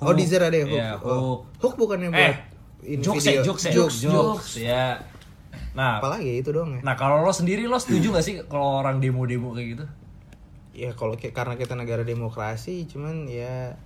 Oh 0.00 0.12
Deezer 0.12 0.40
ada 0.40 0.54
ya 0.54 0.64
Hook. 0.64 0.72
Iya, 0.74 0.90
oh. 0.98 1.44
Hook. 1.60 1.74
Bukannya 1.76 2.08
buat 2.08 2.24
Eh, 2.24 2.34
ini 2.88 3.02
Joox 3.04 3.20
video. 3.20 3.30
ya, 3.30 3.44
Joox 3.44 3.58
ya, 3.60 3.70
Joox, 3.70 3.92
Joox, 4.00 4.08
Joox. 4.08 4.42
ya. 4.58 4.86
Nah, 5.70 6.02
Apalagi 6.02 6.42
itu 6.42 6.50
doang 6.50 6.74
ya. 6.74 6.80
nah 6.82 6.98
kalau 6.98 7.22
lo 7.22 7.30
sendiri 7.30 7.70
lo 7.70 7.78
setuju 7.78 8.10
gak 8.10 8.24
sih 8.26 8.34
kalau 8.50 8.82
orang 8.82 8.98
demo-demo 8.98 9.54
kayak 9.54 9.68
gitu? 9.78 9.84
Ya 10.74 10.90
kalau 10.94 11.14
karena 11.14 11.54
kita 11.54 11.78
negara 11.78 12.02
demokrasi, 12.02 12.86
cuman 12.90 13.26
ya 13.30 13.78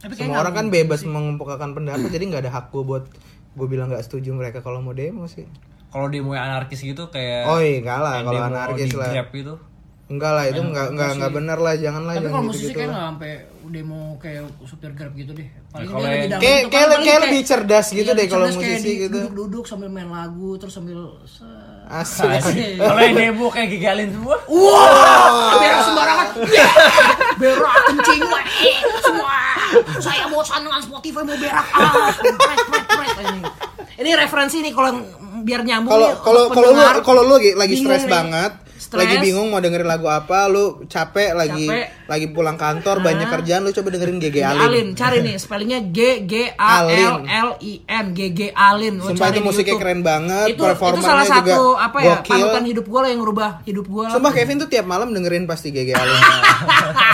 Tapi 0.00 0.16
semua 0.16 0.40
orang 0.40 0.56
kan 0.56 0.66
bebas 0.72 1.04
sih. 1.04 1.08
mengemukakan 1.08 1.76
pendapat, 1.76 2.08
jadi 2.08 2.24
nggak 2.28 2.42
ada 2.48 2.52
hak 2.52 2.72
gue 2.72 2.84
buat 2.84 3.04
gue 3.52 3.66
bilang 3.68 3.92
nggak 3.92 4.04
setuju 4.04 4.32
mereka 4.32 4.64
kalau 4.64 4.80
mau 4.80 4.96
demo 4.96 5.28
sih. 5.28 5.44
Kalau 5.90 6.06
demo 6.08 6.32
yang 6.32 6.54
anarkis 6.54 6.80
gitu 6.80 7.10
kayak 7.10 7.50
Oh 7.50 7.58
iya, 7.60 7.82
enggak 7.82 7.98
lah 8.00 8.14
kalau 8.24 8.40
anarkis 8.46 8.94
lah. 8.96 9.12
Gitu. 9.28 9.54
Enggak 10.10 10.32
lah, 10.32 10.44
itu 10.44 10.60
enggak 10.60 10.86
enggak 10.90 11.10
enggak 11.14 11.30
benar 11.30 11.58
lah, 11.58 11.74
jangan 11.74 12.02
lah 12.02 12.12
Tapi 12.12 12.20
jangan 12.20 12.34
kalau 12.34 12.44
musisi 12.44 12.58
gitu-gitu 12.60 12.74
kayak 12.74 12.84
lah. 12.84 12.94
nggak 12.96 13.06
sampai 13.08 13.32
demo 13.70 14.00
kayak 14.18 14.42
supir 14.66 14.90
grab 14.90 15.12
gitu 15.14 15.30
deh. 15.30 15.48
Paling 15.70 15.86
kalau 15.86 16.00
dia 16.00 16.02
lebih 16.02 16.18
yang- 16.18 16.26
dalam 16.28 16.42
Kayak- 16.42 16.58
gitu. 16.58 16.72
kayak- 16.72 16.90
kayak 17.00 17.20
lebih 17.22 17.40
cerdas 17.46 17.86
gitu 17.88 18.02
iya, 18.02 18.10
deh 18.10 18.16
lebih 18.18 18.32
kalau 18.32 18.46
musisi 18.50 18.82
di- 18.84 18.98
gitu. 19.00 19.16
Duduk-duduk 19.16 19.64
sambil 19.64 19.88
main 19.88 20.10
lagu 20.10 20.48
terus 20.58 20.74
sambil 20.74 20.98
Asik. 21.86 22.26
Kalau 22.76 23.00
yang 23.00 23.14
demo 23.16 23.46
kayak 23.48 23.68
gigalin 23.68 24.08
semua. 24.10 24.36
Wah, 24.44 25.54
berak 25.56 25.80
sembarangan. 25.84 26.26
berak 27.36 27.74
kencing 27.84 28.22
semua. 29.00 29.34
Saya 29.98 30.24
bosan 30.26 30.60
dengan 30.60 30.80
Spotify 30.80 31.20
mau 31.20 31.34
berak. 31.34 31.66
Ah. 31.72 32.10
Ini. 33.20 33.40
Ini 33.96 34.10
referensi 34.16 34.56
nih 34.60 34.72
kalau 34.72 34.90
biar 35.40 35.60
nyambung 35.62 35.90
Kalau 35.90 36.08
kalau 36.16 36.42
kalau 36.48 36.68
lu 36.68 36.78
pendengar. 36.78 36.94
kalau 37.02 37.22
lu 37.22 37.32
lagi, 37.36 37.50
lagi 37.54 37.74
Bingung 37.74 37.86
stres 37.88 38.04
banget, 38.06 38.52
Stres. 38.90 39.06
lagi 39.06 39.22
bingung 39.22 39.46
mau 39.46 39.62
dengerin 39.62 39.86
lagu 39.86 40.04
apa, 40.04 40.44
lu 40.44 40.82
capek 40.84 41.30
lagi 41.30 41.62
Capek. 41.64 41.86
lagi 42.04 42.26
pulang 42.28 42.58
kantor 42.58 42.98
banyak 42.98 43.30
kerjaan, 43.30 43.62
lu 43.62 43.70
coba 43.70 43.88
dengerin 43.88 44.18
GG 44.18 44.30
G 44.32 44.38
Alin. 44.42 44.60
Alin, 44.60 44.86
cari 44.92 45.22
nih 45.22 45.38
spellingnya 45.38 45.80
G 45.86 45.98
G 46.26 46.34
A 46.52 46.82
L 46.82 47.22
L 47.22 47.50
I 47.62 47.86
N 47.86 48.06
G 48.10 48.20
G 48.28 48.40
Alin. 48.50 48.98
Lo 48.98 49.06
Sumpah 49.08 49.30
cari 49.30 49.38
itu 49.38 49.46
musiknya 49.46 49.68
YouTube. 49.70 49.82
keren 49.86 50.00
banget, 50.02 50.46
Itu 50.48 50.58
itu 50.58 50.62
performernya 50.66 51.06
salah 51.06 51.26
juga 51.30 51.54
satu 51.54 51.66
apa 51.72 51.98
ya 52.00 52.14
gokil. 52.18 52.34
panutan 52.34 52.64
hidup 52.66 52.84
gue 52.84 53.00
lah 53.00 53.08
yang 53.08 53.20
ngerubah 53.22 53.50
hidup 53.62 53.86
gue. 53.86 54.04
Sumpah 54.10 54.32
Kevin 54.34 54.56
tuh 54.58 54.68
tiap 54.68 54.84
malam 54.84 55.08
dengerin 55.10 55.46
pasti 55.46 55.70
GG 55.70 55.90
Alin. 55.94 56.18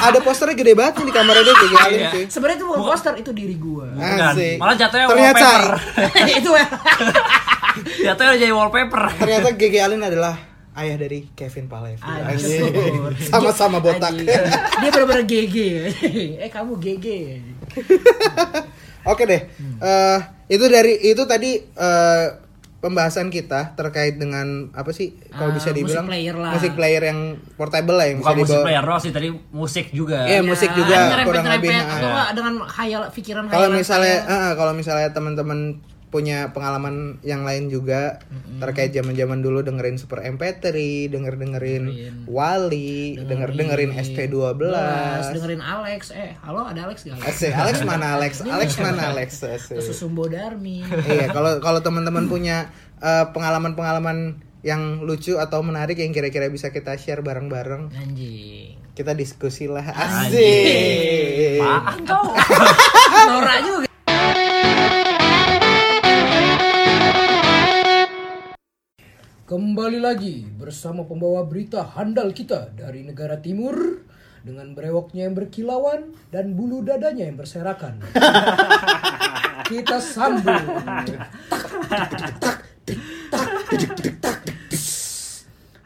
Ada 0.00 0.18
posternya 0.20 0.56
gede 0.56 0.72
banget 0.72 0.94
di 0.98 1.12
kamarnya 1.12 1.44
dia 1.44 1.54
GG 1.54 1.74
Alin 1.76 2.00
cuy. 2.08 2.24
Sebenarnya 2.26 2.56
itu 2.56 2.66
bukan 2.66 2.80
poster 2.82 3.14
itu 3.16 3.30
diri 3.30 3.52
gue. 3.54 3.86
Asik. 3.94 4.56
Malah 4.56 4.76
jatuhnya 4.76 5.06
Ternyata 5.06 5.44
wallpaper. 5.44 5.64
itu 6.40 6.50
ya. 6.50 6.66
jatuhnya 8.08 8.32
jadi 8.38 8.50
wallpaper. 8.50 9.02
ternyata 9.14 9.48
GG 9.52 9.74
Alin 9.78 10.00
adalah 10.00 10.34
ayah 10.76 10.96
dari 10.96 11.24
Kevin 11.32 11.66
Palevi. 11.66 12.04
Sama-sama 13.32 13.80
botak. 13.80 14.12
Anjing. 14.12 14.28
Dia 14.28 14.88
benar-benar 14.88 15.24
GG. 15.24 15.56
eh 16.44 16.50
kamu 16.50 16.76
GG. 16.76 17.06
Oke 19.06 19.22
deh. 19.24 19.42
Eh, 19.78 20.18
itu 20.48 20.64
dari 20.66 21.00
itu 21.02 21.22
tadi 21.24 21.56
eh, 21.58 22.26
pembahasan 22.76 23.32
kita 23.32 23.72
terkait 23.72 24.14
dengan 24.14 24.68
apa 24.70 24.92
sih 24.92 25.16
kalau 25.32 25.50
Ah, 25.50 25.54
bisa 25.54 25.70
musik 25.70 25.80
dibilang 25.80 26.06
player 26.06 26.36
lah. 26.36 26.52
musik 26.54 26.72
player 26.76 27.02
yang 27.04 27.20
portable 27.56 27.96
lah 27.96 28.06
yang 28.06 28.18
Bukan 28.20 28.30
bisa 28.30 28.38
musik 28.38 28.52
dibawa. 28.52 28.66
player 28.66 28.84
doang 28.84 29.00
sih 29.00 29.10
tadi 29.10 29.28
musik 29.50 29.86
juga. 29.90 30.18
Iya, 30.22 30.40
musik 30.44 30.70
juga 30.70 30.96
kurang 31.24 31.46
lebih. 31.48 31.70
Nah. 31.72 31.82
atau 31.88 32.06
enggak 32.06 32.28
dengan 32.32 32.54
khayal 32.62 33.02
pikiran 33.10 33.42
Kalau 33.48 33.68
misalnya 33.72 34.16
eh, 34.22 34.52
kalau 34.54 34.72
misalnya 34.76 35.08
teman-teman 35.10 35.58
punya 36.06 36.54
pengalaman 36.54 37.18
yang 37.20 37.42
lain 37.42 37.66
juga 37.66 38.22
terkait 38.62 38.94
zaman-zaman 38.94 39.42
dulu 39.42 39.60
dengerin 39.60 39.98
Super 39.98 40.22
MP3, 40.22 40.70
denger-dengerin 41.10 41.84
Wali, 42.24 43.18
denger-dengerin 43.20 43.90
SP12. 43.92 44.62
dengerin 45.34 45.60
Alex. 45.60 46.14
Eh, 46.14 46.38
halo 46.40 46.62
ada 46.62 46.86
Alex 46.86 47.04
gak? 47.04 47.18
Alex? 47.18 47.26
Asik, 47.36 47.52
Alex 47.52 47.76
mana 47.82 48.06
Alex? 48.16 48.32
Alex 48.40 48.70
mana 48.78 49.02
Alex? 49.10 49.30
Asik. 49.42 49.82
Susumbo 49.82 50.30
Darmi. 50.30 50.86
iya 51.10 51.26
kalau 51.28 51.58
kalau 51.58 51.82
teman-teman 51.82 52.30
punya 52.30 52.70
eh, 53.02 53.26
pengalaman-pengalaman 53.34 54.40
yang 54.64 55.02
lucu 55.02 55.38
atau 55.38 55.62
menarik 55.62 55.94
yang 55.98 56.10
kira-kira 56.10 56.50
bisa 56.50 56.74
kita 56.74 56.98
share 56.98 57.22
bareng-bareng 57.22 57.86
Anjing. 57.94 58.74
kita 58.98 59.14
diskusi 59.14 59.70
lah 59.70 59.84
asik 59.84 61.62
Apaan 61.62 62.02
kau? 62.02 62.34
Nora 63.30 63.56
juga. 63.62 63.85
Kembali 69.46 70.02
lagi 70.02 70.42
bersama 70.42 71.06
pembawa 71.06 71.46
berita 71.46 71.86
handal 71.94 72.34
kita 72.34 72.74
dari 72.74 73.06
negara 73.06 73.38
timur 73.38 74.02
dengan 74.42 74.74
brewoknya 74.74 75.30
yang 75.30 75.38
berkilauan 75.38 76.10
dan 76.34 76.58
bulu 76.58 76.82
dadanya 76.82 77.30
yang 77.30 77.38
berserakan. 77.38 78.02
kita 79.70 80.02
sambung. 80.02 80.66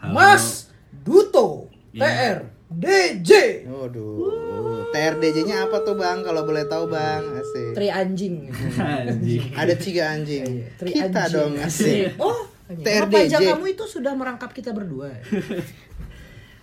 Mas 0.09 0.73
Duto 1.05 1.69
TR 1.93 2.49
DJ. 2.73 3.69
Waduh. 3.69 4.89
TRDJ-nya 4.89 5.69
apa 5.69 5.85
tuh 5.85 6.01
bang? 6.01 6.25
Kalau 6.25 6.49
boleh 6.49 6.65
tahu 6.65 6.89
bang, 6.89 7.23
asik. 7.37 7.77
Tri 7.77 7.93
anjing. 7.93 8.49
Anjing. 8.81 9.53
Ada 9.53 9.75
tiga 9.77 10.17
anjing. 10.17 10.65
Tri 10.81 10.97
Kita 10.97 11.29
anjing. 11.29 11.35
dong 11.37 11.55
asik. 11.61 12.17
Oh, 12.17 12.49
TRDJ. 12.79 13.03
apa 13.03 13.11
pajak 13.11 13.41
kamu 13.55 13.67
itu 13.75 13.85
sudah 13.89 14.13
merangkap 14.15 14.51
kita 14.55 14.71
berdua. 14.71 15.11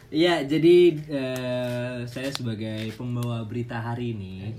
Iya, 0.07 0.47
jadi 0.47 0.95
eh, 0.95 1.97
saya 2.07 2.31
sebagai 2.31 2.95
pembawa 2.95 3.43
berita 3.43 3.75
hari 3.75 4.15
ini 4.15 4.55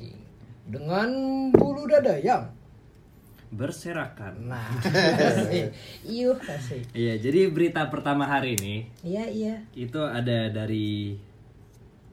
Dengan 0.69 1.09
bulu 1.57 1.89
dada 1.89 2.21
yang 2.21 2.53
berserakan. 3.49 4.53
Nah, 4.53 4.69
iya. 5.49 5.73
Iya, 6.93 7.15
jadi 7.17 7.49
berita 7.49 7.89
pertama 7.89 8.29
hari 8.29 8.61
ini 8.61 8.93
Iya 9.01 9.25
iya. 9.33 9.55
itu 9.73 9.97
ada 10.05 10.53
dari 10.53 11.17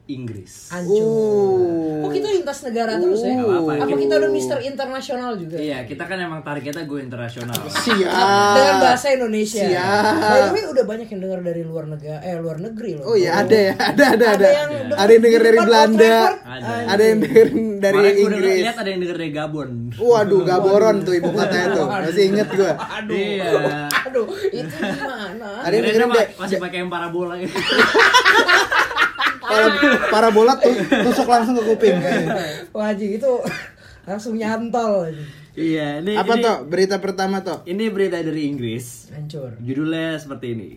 Inggris. 0.06 0.70
Hancur. 0.70 1.02
Oh. 1.02 2.06
Kok 2.06 2.12
kita 2.14 2.28
lintas 2.30 2.58
negara 2.62 2.94
terus 2.94 3.26
ya? 3.26 3.42
Apa-apa. 3.42 3.72
Apa 3.82 3.94
kita 3.98 4.14
udah 4.22 4.30
Mister 4.30 4.58
Internasional 4.62 5.34
juga? 5.34 5.58
Iya, 5.58 5.82
kita 5.82 6.06
kan 6.06 6.18
emang 6.22 6.46
targetnya 6.46 6.86
gue 6.86 7.00
internasional. 7.02 7.58
Siap. 7.66 8.54
Dengan 8.54 8.76
bahasa 8.78 9.06
Indonesia. 9.10 9.66
Siap. 9.66 10.14
By 10.22 10.40
the 10.46 10.52
way, 10.54 10.64
udah 10.70 10.84
banyak 10.86 11.08
yang 11.10 11.20
dengar 11.26 11.40
dari 11.42 11.62
luar 11.66 11.84
negara, 11.90 12.22
eh 12.22 12.38
luar 12.38 12.62
negeri 12.62 12.90
loh. 13.02 13.04
Oh 13.10 13.16
iya 13.18 13.42
ada 13.42 13.58
ya, 13.58 13.74
ada 13.74 14.04
ada 14.14 14.26
ada. 14.38 14.46
Ada 14.46 14.54
yang 14.54 14.70
denger 14.70 14.94
Ada 14.94 15.10
yang 15.10 15.22
denger 15.26 15.42
dari 15.42 15.58
Belanda. 15.58 16.16
Ada. 16.46 16.74
ada 16.86 17.02
yang 17.02 17.18
denger 17.20 17.48
dari 17.82 17.98
gue 17.98 18.22
Inggris. 18.22 18.62
lihat 18.62 18.78
ada 18.78 18.88
yang 18.94 19.00
denger 19.02 19.16
dari 19.18 19.32
Gabon. 19.34 19.70
Waduh, 19.98 20.40
Gaboron 20.48 20.96
tuh 21.02 21.14
ibu 21.18 21.30
kotanya 21.34 21.66
tuh. 21.74 21.86
Masih 21.90 22.24
inget 22.30 22.48
gua. 22.54 22.72
Aduh. 22.78 23.14
Iya. 23.18 23.50
Aduh, 24.06 24.26
itu 24.54 24.70
gimana? 24.70 25.66
Ada 25.66 25.74
yang 25.74 26.10
deh. 26.14 26.26
masih 26.38 26.56
pakai 26.62 26.78
yang 26.86 26.90
parabola 26.94 27.34
gitu. 27.42 27.50
Para, 29.46 29.66
para 30.10 30.28
bola 30.34 30.58
tuh 30.58 30.74
tusuk 30.74 31.30
langsung 31.30 31.54
ke 31.54 31.62
kuping. 31.62 31.96
Wah, 32.74 32.90
Ji, 32.90 33.22
itu 33.22 33.32
langsung 34.02 34.34
nyantol. 34.34 35.14
Iya, 35.56 36.04
ini 36.04 36.12
Apa 36.18 36.36
ini, 36.36 36.44
tuh 36.44 36.56
berita 36.68 37.00
pertama 37.00 37.40
tuh? 37.40 37.64
Ini 37.64 37.88
berita 37.88 38.20
dari 38.20 38.50
Inggris. 38.50 39.08
Hancur. 39.14 39.56
Judulnya 39.62 40.20
seperti 40.20 40.46
ini. 40.52 40.70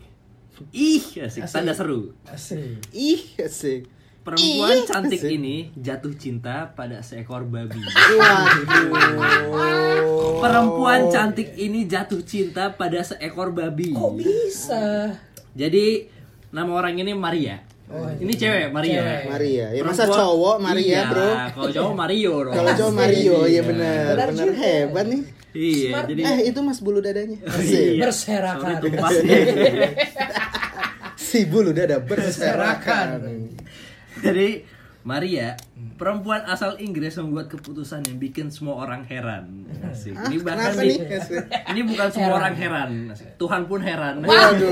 Ih, 0.71 1.03
asik, 1.23 1.47
tanda 1.51 1.75
seru. 1.75 2.15
Asik. 2.27 2.79
Ih, 2.95 3.35
asik. 3.39 3.89
Perempuan 4.19 4.83
cantik 4.83 5.23
ini 5.25 5.71
jatuh 5.73 6.11
cinta 6.13 6.75
pada 6.75 6.99
seekor 6.99 7.47
babi. 7.47 7.79
Waduh. 8.19 8.91
Perempuan 10.43 11.07
cantik 11.09 11.55
ini 11.55 11.87
jatuh 11.87 12.21
cinta 12.27 12.75
pada 12.75 13.01
seekor 13.01 13.55
babi. 13.55 13.95
Kok 13.95 14.13
bisa? 14.19 15.15
Jadi 15.55 16.11
nama 16.51 16.71
orang 16.75 16.99
ini 16.99 17.15
Maria. 17.15 17.63
Ini 18.15 18.33
cewek 18.33 18.69
Maria. 18.69 18.93
Cewek. 18.95 19.23
Maria. 19.27 19.65
Ya 19.69 19.81
masa 19.81 20.05
Perempuan- 20.05 20.19
cowok 20.21 20.55
Maria, 20.59 20.85
Iya, 20.85 21.01
Bro? 21.05 21.29
Kalau 21.49 21.69
cowok 21.73 21.93
Mario 21.95 22.33
dong. 22.39 22.53
Kalau 22.53 22.71
cowok 22.71 22.93
Mario, 22.93 23.37
iya 23.45 23.61
benar. 23.61 24.13
Benar 24.29 24.49
hebat 24.55 25.05
nih. 25.07 25.21
Iya, 25.49 25.89
Smart. 25.89 26.05
jadi 26.07 26.21
Eh, 26.21 26.37
itu 26.45 26.59
Mas 26.61 26.79
bulu 26.79 26.99
dadanya. 26.99 27.37
Iya. 27.39 27.49
Asik. 27.49 27.97
Berserakan. 27.99 28.77
Si 31.19 31.45
bulu 31.45 31.69
dada 31.69 31.97
berserakan. 31.99 33.21
Jadi 34.19 34.65
Maria, 35.01 35.53
perempuan 35.99 36.47
asal 36.47 36.79
Inggris 36.79 37.19
membuat 37.19 37.51
keputusan 37.51 38.07
yang 38.07 38.17
bikin 38.17 38.47
semua 38.47 38.79
orang 38.79 39.03
heran. 39.03 39.67
Asik. 39.83 40.15
Ini 40.15 40.39
bahkan 40.39 40.71
Kenapa 40.71 40.81
di- 40.81 41.03
ini 41.69 41.81
bukan 41.83 42.07
semua 42.07 42.31
orang 42.39 42.55
heran. 42.55 42.89
Asik. 43.11 43.35
Tuhan 43.35 43.61
pun 43.67 43.79
heran. 43.83 44.23
Waduh. 44.23 44.71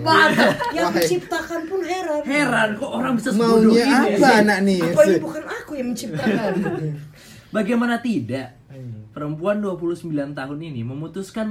Mantap. 0.00 0.54
Yang 0.70 0.86
menciptakan 0.94 1.60
pun 1.66 1.80
heran. 1.82 2.20
Heran 2.22 2.68
kok 2.78 2.90
orang 2.94 3.12
bisa 3.18 3.30
sebodoh 3.34 3.74
ini. 3.74 3.82
apa 4.16 4.28
anak 4.38 4.58
nih? 4.62 4.80
Apa 4.80 5.00
ini 5.04 5.16
bukan 5.18 5.44
aku 5.44 5.72
yang 5.74 5.88
menciptakan? 5.90 6.52
Bagaimana 7.50 7.98
tidak? 7.98 8.54
Perempuan 9.10 9.58
29 9.58 10.06
tahun 10.32 10.58
ini 10.62 10.86
memutuskan 10.86 11.50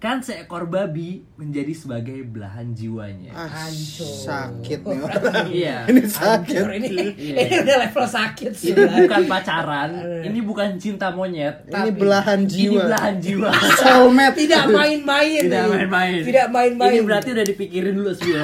menjadikan 0.00 0.24
seekor 0.24 0.64
babi 0.64 1.28
menjadi 1.36 1.76
sebagai 1.76 2.24
belahan 2.24 2.72
jiwanya. 2.72 3.36
Ah, 3.36 3.44
Hancur. 3.44 4.08
sakit 4.24 4.80
nih 4.80 4.96
orang. 4.98 5.44
Iya. 5.52 5.76
Ini 5.92 6.02
sakit. 6.08 6.56
Hancur 6.56 6.70
ini. 6.72 6.88
Iya. 7.12 7.36
Ini 7.36 7.54
udah 7.60 7.76
level 7.84 8.06
sakit 8.08 8.50
sih. 8.50 8.72
Ini 8.72 8.88
bukan 9.04 9.22
pacaran, 9.28 9.90
ini 10.24 10.40
bukan 10.40 10.68
cinta 10.80 11.12
monyet. 11.12 11.68
Ini 11.68 11.92
belahan 11.92 12.40
Ini 12.40 12.48
jiwa. 12.48 12.82
belahan 12.88 13.14
jiwa. 13.20 13.50
Soulmate. 13.84 14.36
Tidak 14.40 14.64
main-main. 14.72 15.40
Tidak 15.44 15.64
main-main. 15.68 16.20
Tidak 16.24 16.46
main-main. 16.48 16.90
Ini 16.90 17.00
berarti 17.04 17.28
udah 17.36 17.44
dipikirin 17.44 17.92
dulu 17.92 18.12
dia. 18.16 18.40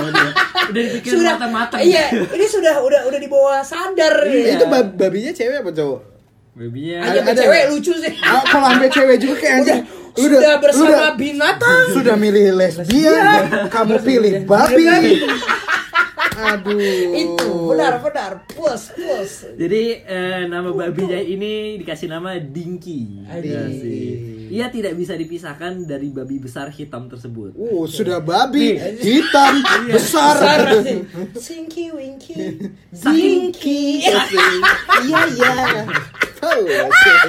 Udah 0.69 0.83
dipikirin 0.85 1.17
sudah 1.17 1.35
matang-matang. 1.41 1.81
Iya, 1.81 2.05
ini 2.37 2.47
sudah 2.47 2.85
udah 2.85 3.01
udah 3.09 3.17
di 3.17 3.29
bawah 3.33 3.65
sadar 3.65 4.13
Iya, 4.29 4.29
nih. 4.29 4.61
Itu 4.61 4.65
bab- 4.69 4.93
babinya 4.93 5.33
cewek 5.33 5.65
apa 5.65 5.73
cowok? 5.73 6.01
Babynya 6.53 6.97
Aja 7.01 7.11
Ada- 7.17 7.21
ada 7.23 7.33
cewek 7.35 7.63
lucu 7.73 7.93
sih. 7.97 8.13
Ah, 8.21 8.45
kalau 8.45 8.69
sampai 8.69 8.93
cewek 8.93 9.17
juga 9.17 9.35
kayak 9.41 9.55
anjing. 9.57 9.81
Lu 10.17 10.25
Sudah 10.33 10.57
bersama 10.59 10.89
udah- 10.89 11.14
binatang. 11.14 11.85
sudah 11.93 12.17
milih 12.17 12.47
lesbian, 12.53 13.43
kamu 13.69 13.95
pilih 14.01 14.35
babi. 14.45 14.85
Aduh. 16.37 16.77
Itu 17.14 17.53
benar 17.67 17.97
benar 17.99 18.45
plus 18.47 18.93
plus. 18.93 19.33
Jadi 19.55 20.05
eh, 20.05 20.45
nama 20.45 20.69
babinya 20.69 21.17
ini 21.17 21.77
dikasih 21.77 22.09
nama 22.09 22.37
Dinky. 22.37 23.25
Aduh. 23.25 24.36
Ia 24.49 24.66
tidak 24.68 24.94
bisa 24.94 25.12
dipisahkan 25.12 25.84
dari 25.84 26.09
babi 26.09 26.36
besar 26.36 26.68
hitam 26.68 27.07
tersebut. 27.07 27.53
Uh, 27.53 27.84
sudah 27.84 28.18
babi 28.18 28.74
hitam 28.78 29.61
besar. 29.88 30.36
Besar. 30.36 30.61
Sinky 31.34 31.90
Winky. 31.90 32.34
Saking- 32.90 33.51
Zinky. 33.53 33.82
Iya 35.03 35.20
iya. 35.28 35.55
Oh, 36.38 36.62
asik. 36.62 37.20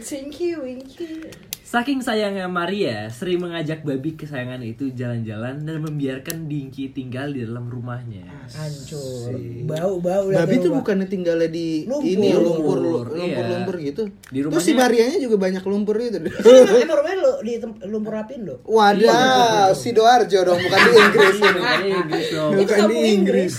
Sinky 0.00 0.56
Winky. 0.56 1.47
Saking 1.68 2.00
sayangnya 2.00 2.48
Maria 2.48 3.12
sering 3.12 3.44
mengajak 3.44 3.84
babi 3.84 4.16
kesayangan 4.16 4.64
itu 4.64 4.88
jalan-jalan 4.88 5.60
dan 5.60 5.84
membiarkan 5.84 6.48
Dinky 6.48 6.88
tinggal 6.88 7.28
di 7.28 7.44
dalam 7.44 7.68
rumahnya. 7.68 8.24
Hancur. 8.48 9.36
Bau 9.68 10.00
bau 10.00 10.32
udah 10.32 10.48
Babi 10.48 10.64
berubah. 10.64 10.80
bukannya 10.80 11.06
tinggalnya 11.06 11.52
di 11.52 11.84
Lumpur. 11.84 12.08
ini 12.08 12.28
lumpur 12.32 12.76
Lumpur, 12.80 13.06
lumpur 13.12 13.44
iya. 13.44 13.52
lumpur 13.52 13.76
gitu. 13.84 14.02
Di 14.32 14.40
Terus 14.40 14.64
si 14.64 14.72
rumahnya- 14.72 14.80
Marianya 14.80 15.18
juga 15.20 15.36
banyak 15.36 15.62
lumpur 15.62 15.94
itu. 16.00 16.16
Emang 16.80 16.96
rumahnya 16.96 17.18
lu 17.20 17.32
di 17.44 17.52
lumpur 17.84 18.12
rapin 18.16 18.40
lo. 18.48 18.56
Wadah, 18.64 19.76
Sidoarjo 19.76 20.40
dong, 20.40 20.60
bukan 20.64 20.78
di 20.80 20.92
Inggris 20.96 21.36
ini. 21.36 21.60
Ini 21.60 21.90
Inggris 21.92 22.26
dong. 22.32 22.50
Itu 22.50 22.60
Bukan 22.64 22.80
di 22.88 22.96
Inggris. 23.12 23.54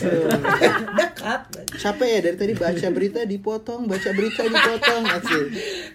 Dekat. 0.98 1.42
Capek 1.78 2.10
ya 2.10 2.20
dari 2.26 2.36
tadi 2.36 2.54
baca 2.58 2.88
berita 2.90 3.20
dipotong, 3.22 3.86
baca 3.86 4.10
berita 4.12 4.42
dipotong, 4.42 5.04
asik. 5.06 5.46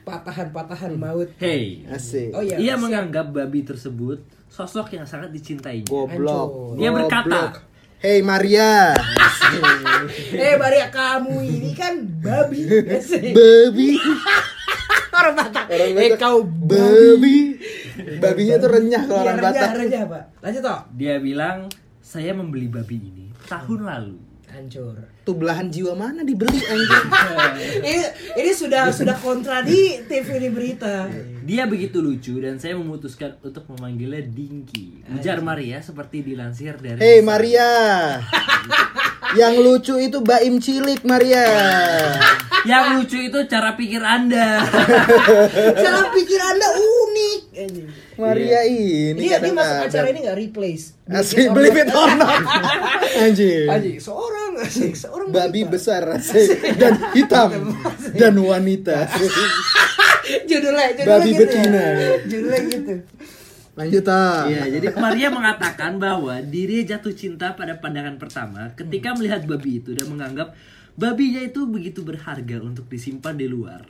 Patahan-patahan 0.06 0.94
maut. 0.94 1.34
Hey, 1.36 1.82
Asik. 1.90 2.02
Oh 2.30 2.40
iya. 2.40 2.56
ia 2.56 2.74
siap. 2.74 2.82
menganggap 2.82 3.26
babi 3.30 3.60
tersebut 3.62 4.18
sosok 4.46 4.94
yang 4.94 5.04
sangat 5.04 5.30
dicintainya. 5.30 5.84
Goblok. 5.84 6.76
Dia 6.76 6.90
berkata, 6.90 7.30
Goblok. 7.50 7.54
Hey 7.98 8.20
Maria, 8.20 8.92
Eh 10.36 10.54
Maria 10.54 10.86
kamu 10.88 11.40
ini 11.40 11.72
kan 11.72 12.04
babi. 12.20 12.60
babi, 13.38 13.88
Orang 15.16 15.34
Batak. 15.34 15.64
Orang 15.70 15.88
Eh 15.94 16.10
Batak. 16.10 16.18
kau 16.18 16.38
babi. 16.44 17.56
Babinya 18.18 18.58
tuh 18.58 18.68
renyah 18.68 19.02
kalau 19.06 19.22
Iya, 19.22 19.24
orang 19.24 19.38
renyah, 19.38 19.54
Batak. 19.56 19.78
renyah, 19.78 20.02
Pak. 20.04 20.22
Lanjut 20.42 20.62
toh. 20.62 20.80
dia 20.92 21.14
bilang, 21.16 21.58
saya 21.98 22.32
membeli 22.34 22.68
babi 22.68 22.96
ini 22.98 23.26
tahun 23.46 23.80
lalu. 23.86 24.16
Hancur. 24.54 24.94
Tuh 25.26 25.34
belahan 25.34 25.66
jiwa 25.66 25.98
mana 25.98 26.22
dibeli 26.22 26.62
anjing? 26.62 27.06
ini 27.90 28.06
ini 28.38 28.50
sudah 28.54 28.94
sudah 28.94 29.18
kontradiktif 29.18 30.30
ini 30.30 30.46
berita. 30.46 31.10
Dia 31.42 31.66
begitu 31.66 31.98
lucu 31.98 32.38
dan 32.38 32.62
saya 32.62 32.78
memutuskan 32.78 33.34
untuk 33.42 33.66
memanggilnya 33.74 34.22
Dinky. 34.22 35.02
Ujar 35.10 35.42
Maria 35.42 35.82
seperti 35.82 36.22
dilansir 36.22 36.78
dari 36.78 37.02
Hey 37.02 37.18
Maria. 37.18 37.66
Yang 39.34 39.54
lucu 39.66 39.94
itu 39.98 40.22
Baim 40.22 40.62
Cilik 40.62 41.02
Maria. 41.02 41.46
Yang 42.64 42.84
lucu 42.96 43.18
itu 43.18 43.38
cara 43.50 43.74
pikir 43.74 44.00
Anda. 44.00 44.64
Cara 45.84 46.08
pikir 46.16 46.40
Anda 46.40 46.68
unik. 46.72 47.40
Maria 48.16 48.60
ini 48.64 49.20
Dia 49.20 49.36
dia 49.42 49.52
masuk 49.52 49.84
acara 49.90 50.06
ini 50.08 50.18
nggak 50.24 50.38
replace. 50.38 50.96
Asik 51.04 51.52
beli 51.52 51.68
it 51.68 51.92
or 51.92 52.10
not. 52.16 52.40
Anjing. 53.24 53.68
Anjing, 53.68 53.98
seorang 54.00 54.43
asik, 54.60 54.92
seorang 54.94 55.28
Babi 55.30 55.66
wanita. 55.66 55.72
besar 55.74 56.02
asik 56.14 56.48
dan 56.78 56.94
hitam 57.12 57.50
dan 58.20 58.34
wanita. 58.38 59.06
judulnya, 60.50 60.86
judulnya 60.96 61.04
Babi 61.06 61.30
gitu 61.30 61.42
betina. 61.42 61.84
ya. 61.84 62.10
Judulnya 62.24 62.60
gitu. 62.70 62.94
Lanjut 63.74 64.06
ah. 64.06 64.46
Iya, 64.46 64.62
jadi 64.78 64.86
Maria 64.94 65.28
mengatakan 65.34 65.98
bahwa 65.98 66.38
dirinya 66.38 66.94
jatuh 66.94 67.10
cinta 67.10 67.58
pada 67.58 67.74
pandangan 67.82 68.14
pertama 68.22 68.70
ketika 68.78 69.18
melihat 69.18 69.42
babi 69.50 69.82
itu 69.82 69.90
dan 69.98 70.06
menganggap 70.06 70.54
babinya 70.94 71.42
itu 71.42 71.66
begitu 71.66 72.06
berharga 72.06 72.62
untuk 72.62 72.86
disimpan 72.86 73.34
di 73.34 73.50
luar. 73.50 73.82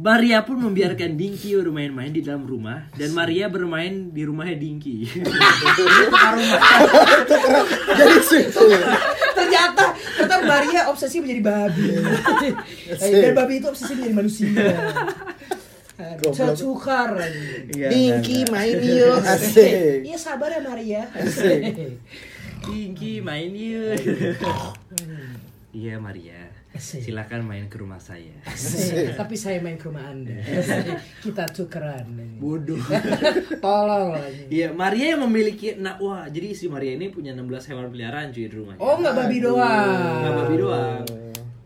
Maria 0.00 0.40
pun 0.48 0.56
membiarkan 0.56 1.12
Dinky 1.12 1.52
bermain-main 1.60 2.08
di 2.08 2.24
dalam 2.24 2.48
rumah 2.48 2.88
dan 2.96 3.12
Maria 3.12 3.52
bermain 3.52 4.08
di 4.08 4.24
rumahnya 4.24 4.56
Dinky. 4.56 5.04
Jadi 8.00 8.16
ternyata 9.36 9.92
ternyata 9.92 10.36
Maria 10.48 10.80
obsesi 10.88 11.20
menjadi 11.20 11.42
babi 11.44 11.88
dan 12.96 13.32
babi 13.36 13.60
itu 13.60 13.66
obsesi 13.68 13.92
menjadi 13.92 14.14
manusia 14.16 14.48
Goblok. 16.00 16.32
Tertukar 16.32 17.12
Dinky 17.68 18.48
main 18.48 18.80
yuk. 18.96 19.20
Asik. 19.20 20.00
Iya 20.08 20.16
sabar 20.16 20.48
ya 20.48 20.60
Maria 20.64 21.02
Dinky 22.64 23.20
main 23.20 23.52
yuk. 23.52 24.00
Iya 25.76 26.00
Maria. 26.00 26.59
Asik. 26.70 27.02
Silakan 27.02 27.42
main 27.50 27.66
ke 27.66 27.82
rumah 27.82 27.98
saya. 27.98 28.30
Asik. 28.46 29.18
Tapi 29.18 29.34
saya 29.34 29.58
main 29.58 29.74
ke 29.74 29.90
rumah 29.90 30.06
anda 30.06 30.38
Kita 31.24 31.50
tukeran 31.50 32.06
Bodoh. 32.38 32.78
Tolong 33.64 34.14
lah 34.14 34.22
Iya, 34.46 34.70
Maria 34.70 35.18
yang 35.18 35.26
memiliki 35.26 35.74
nah 35.74 35.98
wah, 35.98 36.30
jadi 36.30 36.54
si 36.54 36.70
Maria 36.70 36.94
ini 36.94 37.10
punya 37.10 37.34
16 37.34 37.74
hewan 37.74 37.90
peliharaan 37.90 38.30
cuy 38.30 38.46
di 38.46 38.54
rumahnya. 38.54 38.78
Oh 38.78 38.94
nggak 39.02 39.14
babi 39.18 39.38
doang 39.42 40.18
Nggak 40.22 40.34
babi 40.38 40.54
doang. 40.62 41.04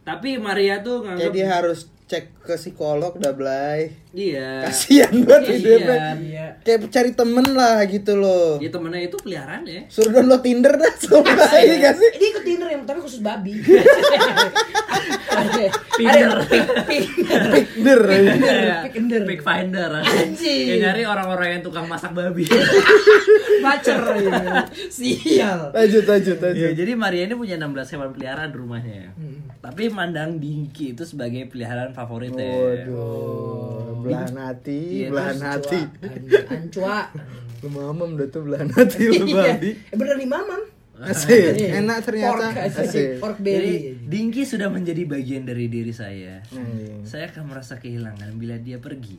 Tapi 0.04 0.28
Maria 0.40 0.74
tuh 0.80 1.04
nganggap 1.04 1.24
Jadi 1.28 1.40
harus 1.44 1.78
cek 2.08 2.24
ke 2.44 2.54
psikolog 2.56 3.16
dah 3.20 3.32
Blay. 3.36 4.03
Iya. 4.14 4.64
Kasihan 4.64 5.12
banget 5.26 5.58
hidupnya. 5.58 5.98
Iya 6.16 6.46
Kayak 6.64 6.88
cari 6.88 7.10
temen 7.12 7.46
lah 7.52 7.84
gitu 7.84 8.16
loh. 8.16 8.56
Ya 8.62 8.70
temennya 8.72 9.04
itu 9.04 9.16
peliharaan 9.20 9.66
ya. 9.68 9.84
Suruh 9.92 10.14
download 10.14 10.40
Tinder 10.40 10.72
dah 10.78 10.92
sama 11.02 11.28
ini 11.60 11.76
gak 11.82 11.94
sih? 12.00 12.10
Dia 12.16 12.28
ikut 12.32 12.44
Tinder 12.46 12.68
yang 12.72 12.82
tapi 12.88 12.98
khusus 13.04 13.20
babi 13.20 13.52
pick, 15.54 15.72
pick, 15.98 16.08
Tinder. 18.92 19.22
pick 19.28 19.40
finder. 19.44 19.90
Anjing. 20.00 20.64
Ya 20.68 20.74
nyari 20.88 21.02
orang-orang 21.04 21.58
yang 21.58 21.62
tukang 21.62 21.86
masak 21.86 22.16
babi. 22.16 22.46
Bacer 23.64 24.00
ya. 24.20 24.64
Sial 24.88 25.72
Lanjut 25.72 26.04
lanjut 26.04 26.36
lanjut. 26.36 26.60
ya, 26.60 26.70
jadi 26.76 26.92
Maria 26.96 27.24
ini 27.28 27.34
punya 27.36 27.56
16 27.56 27.92
hewan 27.96 28.10
peliharaan 28.12 28.50
di 28.52 28.58
rumahnya. 28.60 29.02
Tapi 29.64 29.88
mandang 29.88 30.36
Dinky 30.36 30.92
itu 30.92 31.08
sebagai 31.08 31.48
peliharaan 31.48 31.96
favoritnya. 31.96 32.52
Waduh, 32.52 34.03
belahan 34.04 34.36
hati, 34.36 34.80
Iya, 35.00 35.08
belahan 35.08 35.36
terus 35.36 35.48
hati. 35.48 35.80
Ancua 36.46 36.98
Lu 37.58 37.68
mamam 37.68 38.14
dah 38.14 38.28
tuh 38.28 38.44
belahan 38.44 38.68
hati 38.68 39.02
lu 39.08 39.24
Iya. 39.24 39.56
babi. 39.56 39.70
Eh, 39.72 39.96
bener 39.96 40.16
nih 40.16 40.28
mamam 40.28 40.60
Asik, 40.94 41.58
Iya. 41.58 41.82
enak 41.82 42.06
ternyata. 42.06 42.54
Pork, 42.54 42.78
asik. 42.78 43.08
Pork 43.18 43.38
Jadi 43.38 43.50
belly 43.50 43.76
Dinky 44.06 44.46
sudah 44.46 44.70
menjadi 44.70 45.02
bagian 45.04 45.42
dari 45.42 45.66
diri 45.66 45.90
saya. 45.90 46.38
Anjing. 46.46 47.02
Saya 47.02 47.26
akan 47.26 47.50
merasa 47.50 47.74
kehilangan 47.76 48.30
bila 48.34 48.54
dia 48.56 48.78
pergi. 48.78 49.18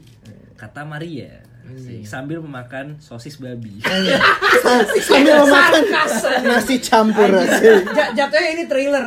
Kata 0.56 0.88
Maria. 0.88 1.44
Asik. 1.66 2.08
Sambil 2.08 2.40
memakan 2.40 2.96
sosis 2.98 3.36
babi. 3.36 3.82
Sambil 5.04 5.44
makan 5.44 5.84
Sarkas. 5.84 6.14
nasi 6.48 6.80
campur 6.80 7.28
asik. 7.34 7.84
Jatuhnya 8.14 8.50
ini 8.54 8.64
trailer 8.66 9.04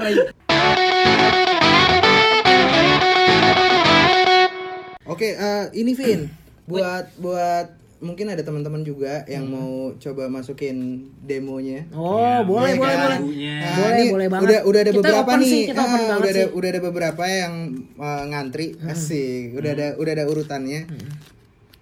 Oke, 5.09 5.33
eh, 5.33 5.65
ini 5.73 5.93
Vin, 5.93 6.29
buat 6.71 7.17
buat 7.17 7.67
mungkin 7.99 8.29
ada 8.29 8.39
teman-teman 8.41 8.81
juga 8.81 9.27
yang 9.27 9.43
mau 9.45 9.91
coba 9.97 10.29
masukin 10.29 10.77
demonya. 11.19 11.89
Oh, 11.91 12.15
boleh, 12.47 12.71
Iya 12.71 12.79
boleh, 12.79 12.95
kan? 12.95 13.01
boleh. 13.01 13.19
Lagunya. 13.19 13.55
Nah, 13.59 13.75
Boleh, 13.75 14.07
boleh 14.09 14.29
banget. 14.29 14.45
Udah 14.45 14.59
udah 14.63 14.81
ada 14.81 14.93
Kita 14.93 14.99
beberapa 15.01 15.21
open 15.25 15.39
nih. 15.41 15.49
sih, 15.49 15.63
kita 15.67 15.81
open 15.81 15.99
Ah, 15.99 16.05
udah 16.15 16.31
ada 16.31 16.45
sih. 16.45 16.55
udah 16.55 16.69
ada 16.69 16.81
beberapa 16.81 17.25
yang 17.27 17.55
eh, 17.99 18.23
ngantri. 18.29 18.67
Asik. 18.81 19.45
Udah 19.53 19.71
ada 19.73 19.87
udah 19.97 20.13
ada 20.13 20.25
urutannya. 20.25 20.81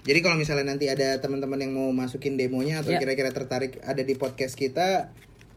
Jadi 0.07 0.19
kalau 0.23 0.39
misalnya 0.39 0.67
nanti 0.69 0.87
ada 0.87 1.19
teman-teman 1.19 1.59
yang 1.59 1.73
mau 1.75 1.91
masukin 1.93 2.39
demonya 2.39 2.79
atau 2.81 2.95
Ya. 2.95 3.03
kira-kira 3.03 3.29
tertarik 3.29 3.83
ada 3.83 4.01
di 4.01 4.15
podcast 4.15 4.55
kita, 4.55 5.11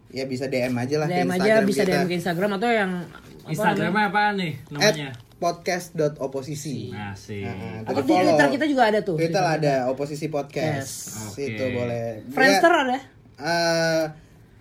ya 0.10 0.26
bisa 0.26 0.46
DM 0.46 0.74
aja 0.74 0.96
lah 0.98 1.08
ke 1.08 1.16
DM 1.16 1.30
aja 1.30 1.38
Instagram 1.40 1.64
bisa 1.64 1.82
kita. 1.82 1.92
DM 1.92 2.06
ke 2.06 2.16
Instagram 2.16 2.50
atau 2.58 2.70
yang 2.70 2.92
apa 3.06 3.50
Instagramnya 3.50 4.04
apa 4.08 4.22
nih 4.34 4.52
namanya? 4.70 5.10
At 5.10 5.28
podcast.oposisi. 5.40 6.92
Asik. 6.92 7.48
Nah, 7.48 7.88
Atau 7.88 8.04
di. 8.04 8.12
Twitter 8.12 8.48
kita 8.52 8.66
juga 8.68 8.84
ada 8.86 9.00
tuh. 9.00 9.16
Twitter 9.16 9.40
ada 9.40 9.74
oposisi 9.88 10.28
podcast. 10.28 10.92
Oke. 11.32 11.56
Itu 11.56 11.64
boleh. 11.72 12.28
Friendster 12.28 12.68
Ya, 12.70 12.82
ada. 12.84 12.98
eh, 13.40 14.04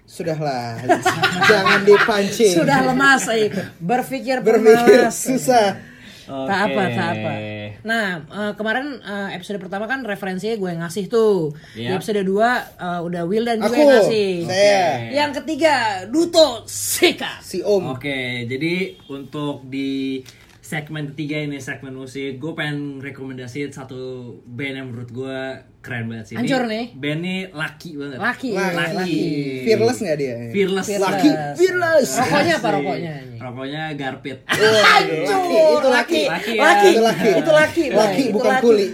sudahlah. 0.07 0.79
Jangan 1.51 1.81
dipancing. 1.83 2.55
Sudah 2.55 2.79
lemas, 2.87 3.27
eh. 3.29 3.51
berpikir 3.79 4.39
berpikir 4.39 5.11
susah. 5.11 5.98
Tak 6.29 6.61
apa, 6.62 6.83
tak 6.91 7.09
apa. 7.14 7.33
Nah, 7.81 8.07
eh, 8.20 8.53
kemarin 8.55 8.87
eh, 8.99 9.29
episode 9.33 9.59
pertama 9.59 9.85
kan 9.85 10.03
referensinya 10.03 10.55
gue 10.55 10.68
yang 10.68 10.83
ngasih 10.83 11.05
tuh. 11.07 11.57
Di 11.72 11.83
Iya. 11.83 11.97
episode 11.97 12.20
2 12.20 12.76
udah 13.03 13.22
Will 13.24 13.43
dan 13.43 13.59
Aku, 13.59 13.72
yang 13.72 13.89
ngasih. 13.91 14.33
saya, 14.45 14.85
Yang 15.11 15.31
ketiga, 15.41 15.74
Duto 16.05 16.62
Seka. 16.64 17.41
si 17.41 17.59
Om. 17.59 17.95
Oke, 17.95 18.45
jadi 18.45 18.74
untuk 19.09 19.64
di 19.64 20.20
segmen 20.69 21.16
ketiga 21.16 21.41
ini 21.41 21.64
segmen 21.64 21.97
musik, 21.97 22.37
gue 22.37 22.53
pengen 22.53 23.01
rekomendasiin 23.01 23.73
satu 23.73 24.37
band 24.45 24.75
yang 24.77 24.87
menurut 24.93 25.09
gue 25.09 25.39
keren 25.81 26.12
banget 26.12 26.29
sih. 26.29 26.35
Ini 26.37 26.45
Hancur 26.45 26.62
nih. 26.69 26.85
Band 26.93 27.21
ini 27.25 27.37
laki 27.49 27.91
banget. 27.97 28.19
Laki, 28.21 28.51
Laki. 28.53 28.77
Laki. 28.77 29.21
Fearless 29.64 29.99
nggak 30.05 30.16
dia? 30.21 30.35
Fearless. 30.53 30.87
Fearless. 30.93 31.09
Laki, 31.09 31.31
fearless. 31.57 32.11
Rokoknya 32.21 32.55
apa 32.61 32.69
rokoknya? 32.77 33.14
Rokoknya 33.41 33.83
Garpit. 33.97 34.39
Laki, 35.33 35.57
itu 35.57 35.89
laki. 35.89 36.23
Laki. 36.29 36.53
Laki, 36.61 36.89
Itu 36.93 37.01
laki. 37.01 37.29
Itu 37.33 37.53
laki. 37.57 37.85
Laki, 37.97 38.25
bukan 38.29 38.53
laki. 38.53 38.64
kuli. 38.69 38.87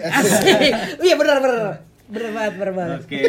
Iya 1.11 1.15
benar 1.19 1.43
benar. 1.43 1.91
Benar 2.05 2.31
banget, 2.37 2.53
benar 2.55 2.73
banget. 2.79 2.99
Oke, 3.03 3.23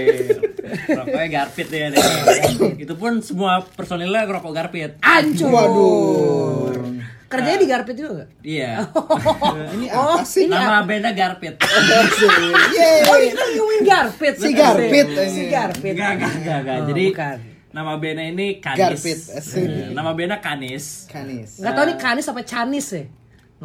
rokoknya 0.93 1.27
Garpit 1.33 1.67
ya. 1.73 1.87
deh. 1.89 2.03
Itu 2.85 2.93
pun 2.93 3.23
semua 3.25 3.65
personilnya 3.73 4.29
rokok 4.29 4.53
Garpit. 4.53 5.01
Ancur. 5.01 5.49
Waduh. 5.49 6.94
Kerjanya 7.25 7.57
di 7.57 7.67
Garpit 7.67 7.95
juga 7.95 8.11
gak? 8.15 8.29
Iya. 8.41 8.71
Ini 9.75 9.85
Oh, 9.91 10.15
apa 10.15 10.23
sih? 10.23 10.45
ini 10.45 10.53
Nama 10.53 10.79
bandnya 10.81 11.11
Garpit. 11.11 11.55
Yeay. 12.75 13.01
Oh, 13.03 13.15
ini 13.17 13.31
kan 13.31 13.47
ngomongin 13.51 13.83
Garpit. 13.83 14.35
Si 14.35 14.49
Garpit. 14.51 15.07
Si 15.25 15.41
Garpit. 15.47 15.93
Enggak, 15.93 16.11
enggak, 16.15 16.31
enggak, 16.35 16.57
enggak. 16.61 16.75
Oh, 16.75 16.85
Jadi 16.87 17.05
bukan. 17.09 17.37
nama 17.71 17.91
bandnya 17.95 18.25
ini 18.27 18.47
Kanis. 18.57 18.79
Garpit. 18.79 19.19
Eh, 19.31 19.89
Nama 19.91 20.11
bandnya 20.11 20.37
Kanis. 20.39 20.85
Kanis. 21.07 21.49
Enggak 21.59 21.73
tahu 21.73 21.85
nih 21.85 21.97
Kanis 21.97 22.25
apa 22.27 22.41
Canis 22.41 22.87
ya? 22.91 23.03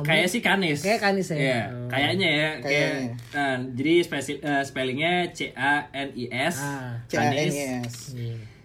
Kayak 0.00 0.26
sih 0.26 0.40
Kanis. 0.40 0.80
Kayak 0.80 1.00
Kanis 1.02 1.26
ya? 1.28 1.36
Iya, 1.36 1.60
kayaknya 1.90 2.28
ya. 2.30 2.48
Kayak, 2.56 2.62
Kayaknya. 2.62 3.12
nah, 3.30 3.54
jadi 3.70 3.94
spesi- 4.00 4.40
eh, 4.40 4.62
spellingnya 4.64 5.12
C 5.30 5.50
A 5.52 5.90
N 5.92 6.08
I 6.14 6.24
S. 6.30 6.56
Ah. 6.56 6.94
Kanis. 7.04 7.52
CANIS. 7.52 7.94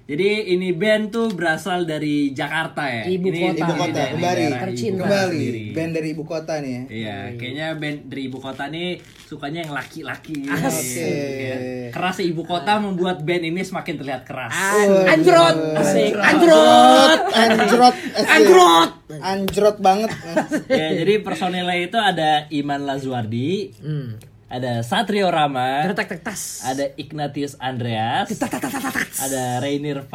Jadi 0.06 0.30
ini 0.53 0.70
band 0.70 1.10
tuh 1.10 1.28
berasal 1.30 1.82
dari 1.84 2.30
Jakarta 2.30 2.86
ya. 2.86 3.03
Ibu 3.08 3.26
Ini 3.26 3.39
kota. 3.41 3.58
Ibu 3.60 3.74
kota, 3.76 3.89
daerah- 3.91 4.14
kembali. 4.14 4.43
Tercinta. 4.62 4.93
kota 4.95 5.10
Kembali. 5.10 5.34
sendiri. 5.36 5.64
Band 5.74 5.91
dari 5.91 6.08
ibu 6.08 6.24
kota 6.24 6.53
nih 6.56 6.70
ya. 6.70 6.82
Iya, 6.86 7.18
kayaknya 7.34 7.68
band 7.74 7.97
dari 8.06 8.22
ibu 8.24 8.38
kota 8.38 8.64
nih 8.68 8.88
sukanya 9.24 9.60
yang 9.60 9.74
laki-laki. 9.74 10.36
gitu. 10.38 10.53
Asik. 10.53 11.01
Iya. 11.01 11.58
Keras 11.89 12.18
ibu 12.22 12.41
kota 12.43 12.78
membuat 12.78 13.18
band 13.20 13.43
ini 13.43 13.62
semakin 13.62 13.93
terlihat 13.95 14.22
keras. 14.24 14.53
An- 14.53 15.10
Anjrot. 15.12 15.58
Asik. 15.76 16.14
Anjrot. 16.14 17.20
Anjrot. 17.34 17.95
Anjrot. 18.28 18.91
Anjrot 19.16 19.78
banget. 19.80 20.12
ya, 20.68 20.88
jadi 20.95 21.14
personilnya 21.20 21.78
itu 21.80 21.95
ada 21.95 22.45
Iman 22.49 22.84
Lazuardi, 22.84 23.74
Hmm. 23.76 24.22
Ada 24.46 24.86
Satrio 24.86 25.34
Rama, 25.34 25.89
ada 25.89 26.86
Ignatius 27.02 27.58
Andreas, 27.58 28.30
ada 29.18 29.58
Rainier 29.58 30.06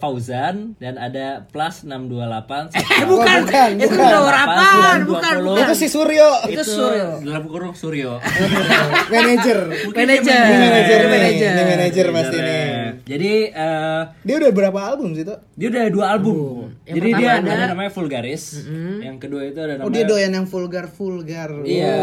Fauzan 0.00 0.72
dan 0.80 0.96
ada 0.96 1.44
Plus 1.52 1.84
628. 1.84 2.72
Eh 2.94 3.04
bukan. 3.04 3.38
bukan, 3.44 3.70
Itu 3.76 3.92
bukan. 3.92 4.08
nomor 4.08 4.34
apaan? 4.34 4.98
Bukan. 5.04 5.34
20. 5.36 5.48
bukan. 5.50 5.64
Itu 5.68 5.74
si 5.76 5.86
Suryo. 5.92 6.28
Itu 6.48 6.64
Suryo. 6.64 7.20
dalam 7.20 7.44
kurung 7.50 7.74
Suryo. 7.76 8.22
Manager. 9.12 9.58
Manajer. 9.92 10.44
Ini 10.48 10.56
manajer 10.64 11.00
nih. 11.00 11.10
Manajer. 11.12 11.52
Ini 11.52 11.62
manajer 11.68 12.06
pasti 12.14 12.38
nih. 12.40 12.64
Jadi 13.02 13.32
eh, 13.48 14.02
Dia 14.22 14.34
udah 14.36 14.50
berapa 14.50 14.78
album 14.78 15.12
sih 15.12 15.22
tuh? 15.22 15.38
dia 15.54 15.70
udah 15.70 15.84
dua 15.86 16.06
album. 16.10 16.36
Yang 16.82 16.96
Jadi 16.98 17.08
dia 17.14 17.28
ada, 17.34 17.50
ada- 17.50 17.68
namanya 17.70 17.90
Vulgaris. 17.90 18.44
Yang 19.00 19.16
kedua 19.18 19.40
itu 19.44 19.58
ada 19.58 19.72
namanya 19.74 19.86
Oh 19.86 19.90
dia 19.90 20.04
doyan 20.04 20.32
yang 20.32 20.46
vulgar 20.46 20.86
vulgar. 20.86 21.50
Iya. 21.62 21.96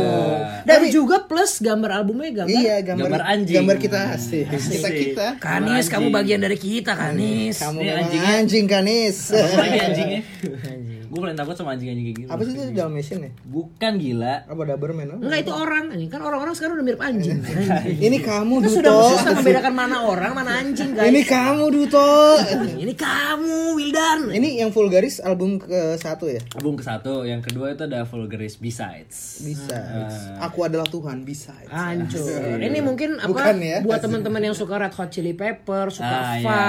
Dan 0.64 0.80
juga 0.88 1.24
plus 1.24 1.60
gambar 1.60 1.92
albumnya 1.98 2.32
gambar. 2.34 2.52
Iya 2.54 2.76
gambar, 2.82 3.04
Gambar 3.08 3.22
anjing. 3.28 3.56
Gambar 3.60 3.78
kita 3.78 4.00
asik. 4.12 4.46
Kita 4.48 4.89
kita. 4.89 5.28
Kanis, 5.38 5.86
kamu 5.88 6.08
bagian 6.10 6.39
dari 6.39 6.56
kita, 6.56 6.96
Kanis. 6.96 7.60
Kamu 7.60 7.80
anjingnya. 7.80 8.32
anjing 8.39 8.66
kanis. 8.66 9.18
Apa 9.32 9.58
lagi 9.60 9.80
anjingnya. 9.80 10.22
Gue 11.22 11.30
paling 11.30 11.38
takut 11.38 11.53
sama 11.53 11.78
anjing-anjing 11.78 12.05
kayak 12.09 12.17
gitu. 12.17 12.30
Apa 12.34 12.41
sih 12.41 12.51
itu 12.51 12.74
Dalmatian 12.74 13.19
ya? 13.22 13.32
Bukan 13.45 13.91
gila. 13.95 14.36
Apa 14.49 14.61
Doberman? 14.65 15.05
apa? 15.07 15.22
Enggak 15.22 15.39
itu 15.45 15.53
orang, 15.53 15.86
ini 15.93 16.05
kan 16.09 16.17
orang-orang 16.19 16.53
sekarang 16.57 16.74
udah 16.76 16.86
mirip 16.88 16.97
anjing. 16.97 17.38
Ini 18.01 18.17
kamu 18.17 18.53
Itu 18.57 18.65
Duto. 18.65 18.78
sudah 18.82 18.93
susah 19.13 19.32
membedakan 19.38 19.74
mana 19.76 19.97
orang, 20.01 20.32
mana 20.34 20.51
anjing, 20.57 20.89
guys. 20.91 21.05
Ini 21.05 21.22
kamu 21.22 21.63
Duto. 21.69 22.09
Ini 22.84 22.93
kamu, 22.97 23.57
Wildan. 23.78 24.19
Ini 24.34 24.65
yang 24.65 24.74
Vulgaris 24.74 25.22
album 25.22 25.61
ke 25.61 25.93
satu 25.95 26.26
ya? 26.26 26.41
Album 26.57 26.74
ke 26.74 26.82
satu, 26.82 27.22
yang 27.22 27.45
kedua 27.45 27.69
itu 27.69 27.86
ada 27.86 28.01
Vulgaris 28.03 28.57
Besides. 28.57 29.45
Bisa. 29.45 29.78
Ah. 29.78 30.49
Aku 30.49 30.65
adalah 30.65 30.89
Tuhan 30.89 31.22
bisa. 31.22 31.53
Hancur. 31.69 32.57
Ini 32.57 32.82
mungkin 32.82 33.19
apa 33.19 33.30
Bukan 33.30 33.55
ya? 33.61 33.78
buat 33.82 34.01
teman-teman 34.01 34.41
yang 34.41 34.55
suka 34.57 34.80
Red 34.80 34.95
Hot 34.95 35.11
Chili 35.11 35.38
Pepper, 35.38 35.91
suka 35.91 36.09
Ah, 36.11 36.34
iya. 36.34 36.59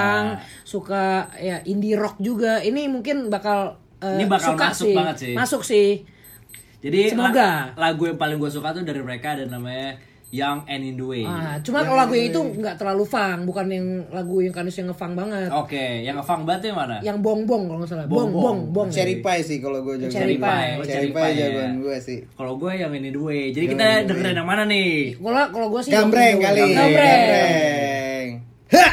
suka 0.63 1.03
ya 1.39 1.57
indie 1.63 1.95
rock 1.95 2.19
juga. 2.19 2.59
Ini 2.59 2.85
mungkin 2.85 3.29
bakal 3.29 3.79
eh, 4.03 4.19
Ini 4.19 4.25
bakal 4.27 4.53
suka 4.53 4.65
masuk 4.67 4.85
sih. 4.85 4.95
banget 4.95 5.15
sih. 5.17 5.33
Masuk 5.33 5.61
sih. 5.63 5.89
Jadi 6.79 6.99
Semoga. 7.09 7.31
la- 7.31 7.89
lagu 7.89 8.03
yang 8.03 8.19
paling 8.19 8.35
gue 8.35 8.51
suka 8.51 8.71
tuh 8.71 8.83
dari 8.83 8.99
mereka 8.99 9.33
ada 9.33 9.47
namanya 9.47 9.95
Young 10.33 10.65
and 10.65 10.81
in 10.81 10.97
the 10.97 11.05
Way. 11.05 11.21
Ah, 11.23 11.61
cuma 11.61 11.85
kalau 11.85 11.93
lagu 11.95 12.11
yang 12.11 12.27
itu 12.27 12.41
nggak 12.57 12.75
terlalu 12.75 13.05
funk, 13.05 13.45
bukan 13.45 13.69
yang 13.69 13.85
lagu 14.09 14.41
yang 14.41 14.49
kanis 14.49 14.81
yang 14.81 14.89
ngefunk 14.89 15.13
banget. 15.13 15.45
Oke, 15.53 16.01
yang 16.01 16.17
ngefunk 16.17 16.43
banget 16.43 16.73
yang 16.73 16.77
mana? 16.81 16.97
Yang 16.99 17.17
bong-bong 17.21 17.69
kalau 17.69 17.79
nggak 17.79 17.91
salah. 17.93 18.05
Bong, 18.09 18.33
Bong-bong, 18.33 18.57
bong. 18.73 18.89
Cherry 18.89 19.21
pie 19.21 19.45
sih 19.45 19.61
kalau 19.61 19.85
gue 19.85 20.01
jago. 20.01 20.09
Cherry 20.09 20.35
pie. 20.35 20.81
Cherry 20.81 20.89
cherry 20.89 21.09
pie 21.13 21.21
pie, 21.21 21.33
jagoan 21.37 21.69
ya. 21.69 21.79
gue 21.79 21.97
sih. 22.01 22.19
Kalau 22.33 22.57
gue 22.57 22.71
yang 22.73 22.89
in 22.91 23.05
the 23.05 23.21
way. 23.21 23.53
Jadi 23.53 23.65
kita 23.69 23.85
dengerin 24.03 24.35
yang 24.35 24.49
mana 24.49 24.65
nih? 24.65 25.13
Kalau 25.15 25.43
kalau 25.53 25.67
gue 25.69 25.81
sih 25.85 25.91
Gambreng 25.93 26.35
kali. 26.41 26.59
Gambreng. 26.65 26.81
Gambreng. 26.81 28.27
Ha! 28.73 28.87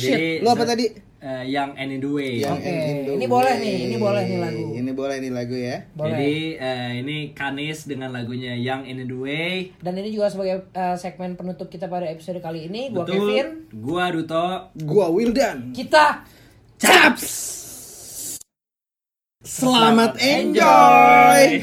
Jadi 0.00 0.40
Lu 0.40 0.48
apa 0.48 0.64
tadi? 0.64 0.86
eh, 1.20 1.44
Young 1.52 1.76
and 1.76 1.90
in 1.92 2.00
the 2.00 2.10
way. 2.10 2.40
Yang 2.40 2.58
Oke, 2.58 2.72
Indo 2.72 3.12
ini 3.14 3.26
boleh 3.28 3.54
nih, 3.60 3.76
ini 3.86 3.96
boleh 4.00 4.22
nih 4.24 4.38
lagu. 4.40 4.66
Ini 4.72 4.90
boleh 4.96 5.16
nih 5.20 5.32
lagu 5.32 5.56
ya. 5.56 5.76
Boleh. 5.92 6.10
Jadi 6.16 6.34
eh, 6.56 6.90
ini 7.04 7.16
Kanis 7.36 7.78
dengan 7.84 8.10
lagunya 8.10 8.56
Young 8.56 8.88
and 8.88 9.04
in 9.04 9.08
the 9.08 9.18
way. 9.18 9.76
Dan 9.84 10.00
ini 10.00 10.08
juga 10.10 10.32
sebagai 10.32 10.66
eh, 10.72 10.96
segmen 10.96 11.36
penutup 11.36 11.68
kita 11.68 11.86
pada 11.86 12.08
episode 12.08 12.40
kali 12.40 12.66
ini. 12.66 12.88
Gua 12.88 13.04
Betul. 13.04 13.14
Kevin. 13.14 13.48
Gua 13.76 14.04
Duto. 14.08 14.46
Gua 14.80 15.06
Wildan. 15.12 15.76
Kita 15.76 16.24
Chaps. 16.80 17.28
Selamat 19.40 20.16
enjoy. 20.20 21.60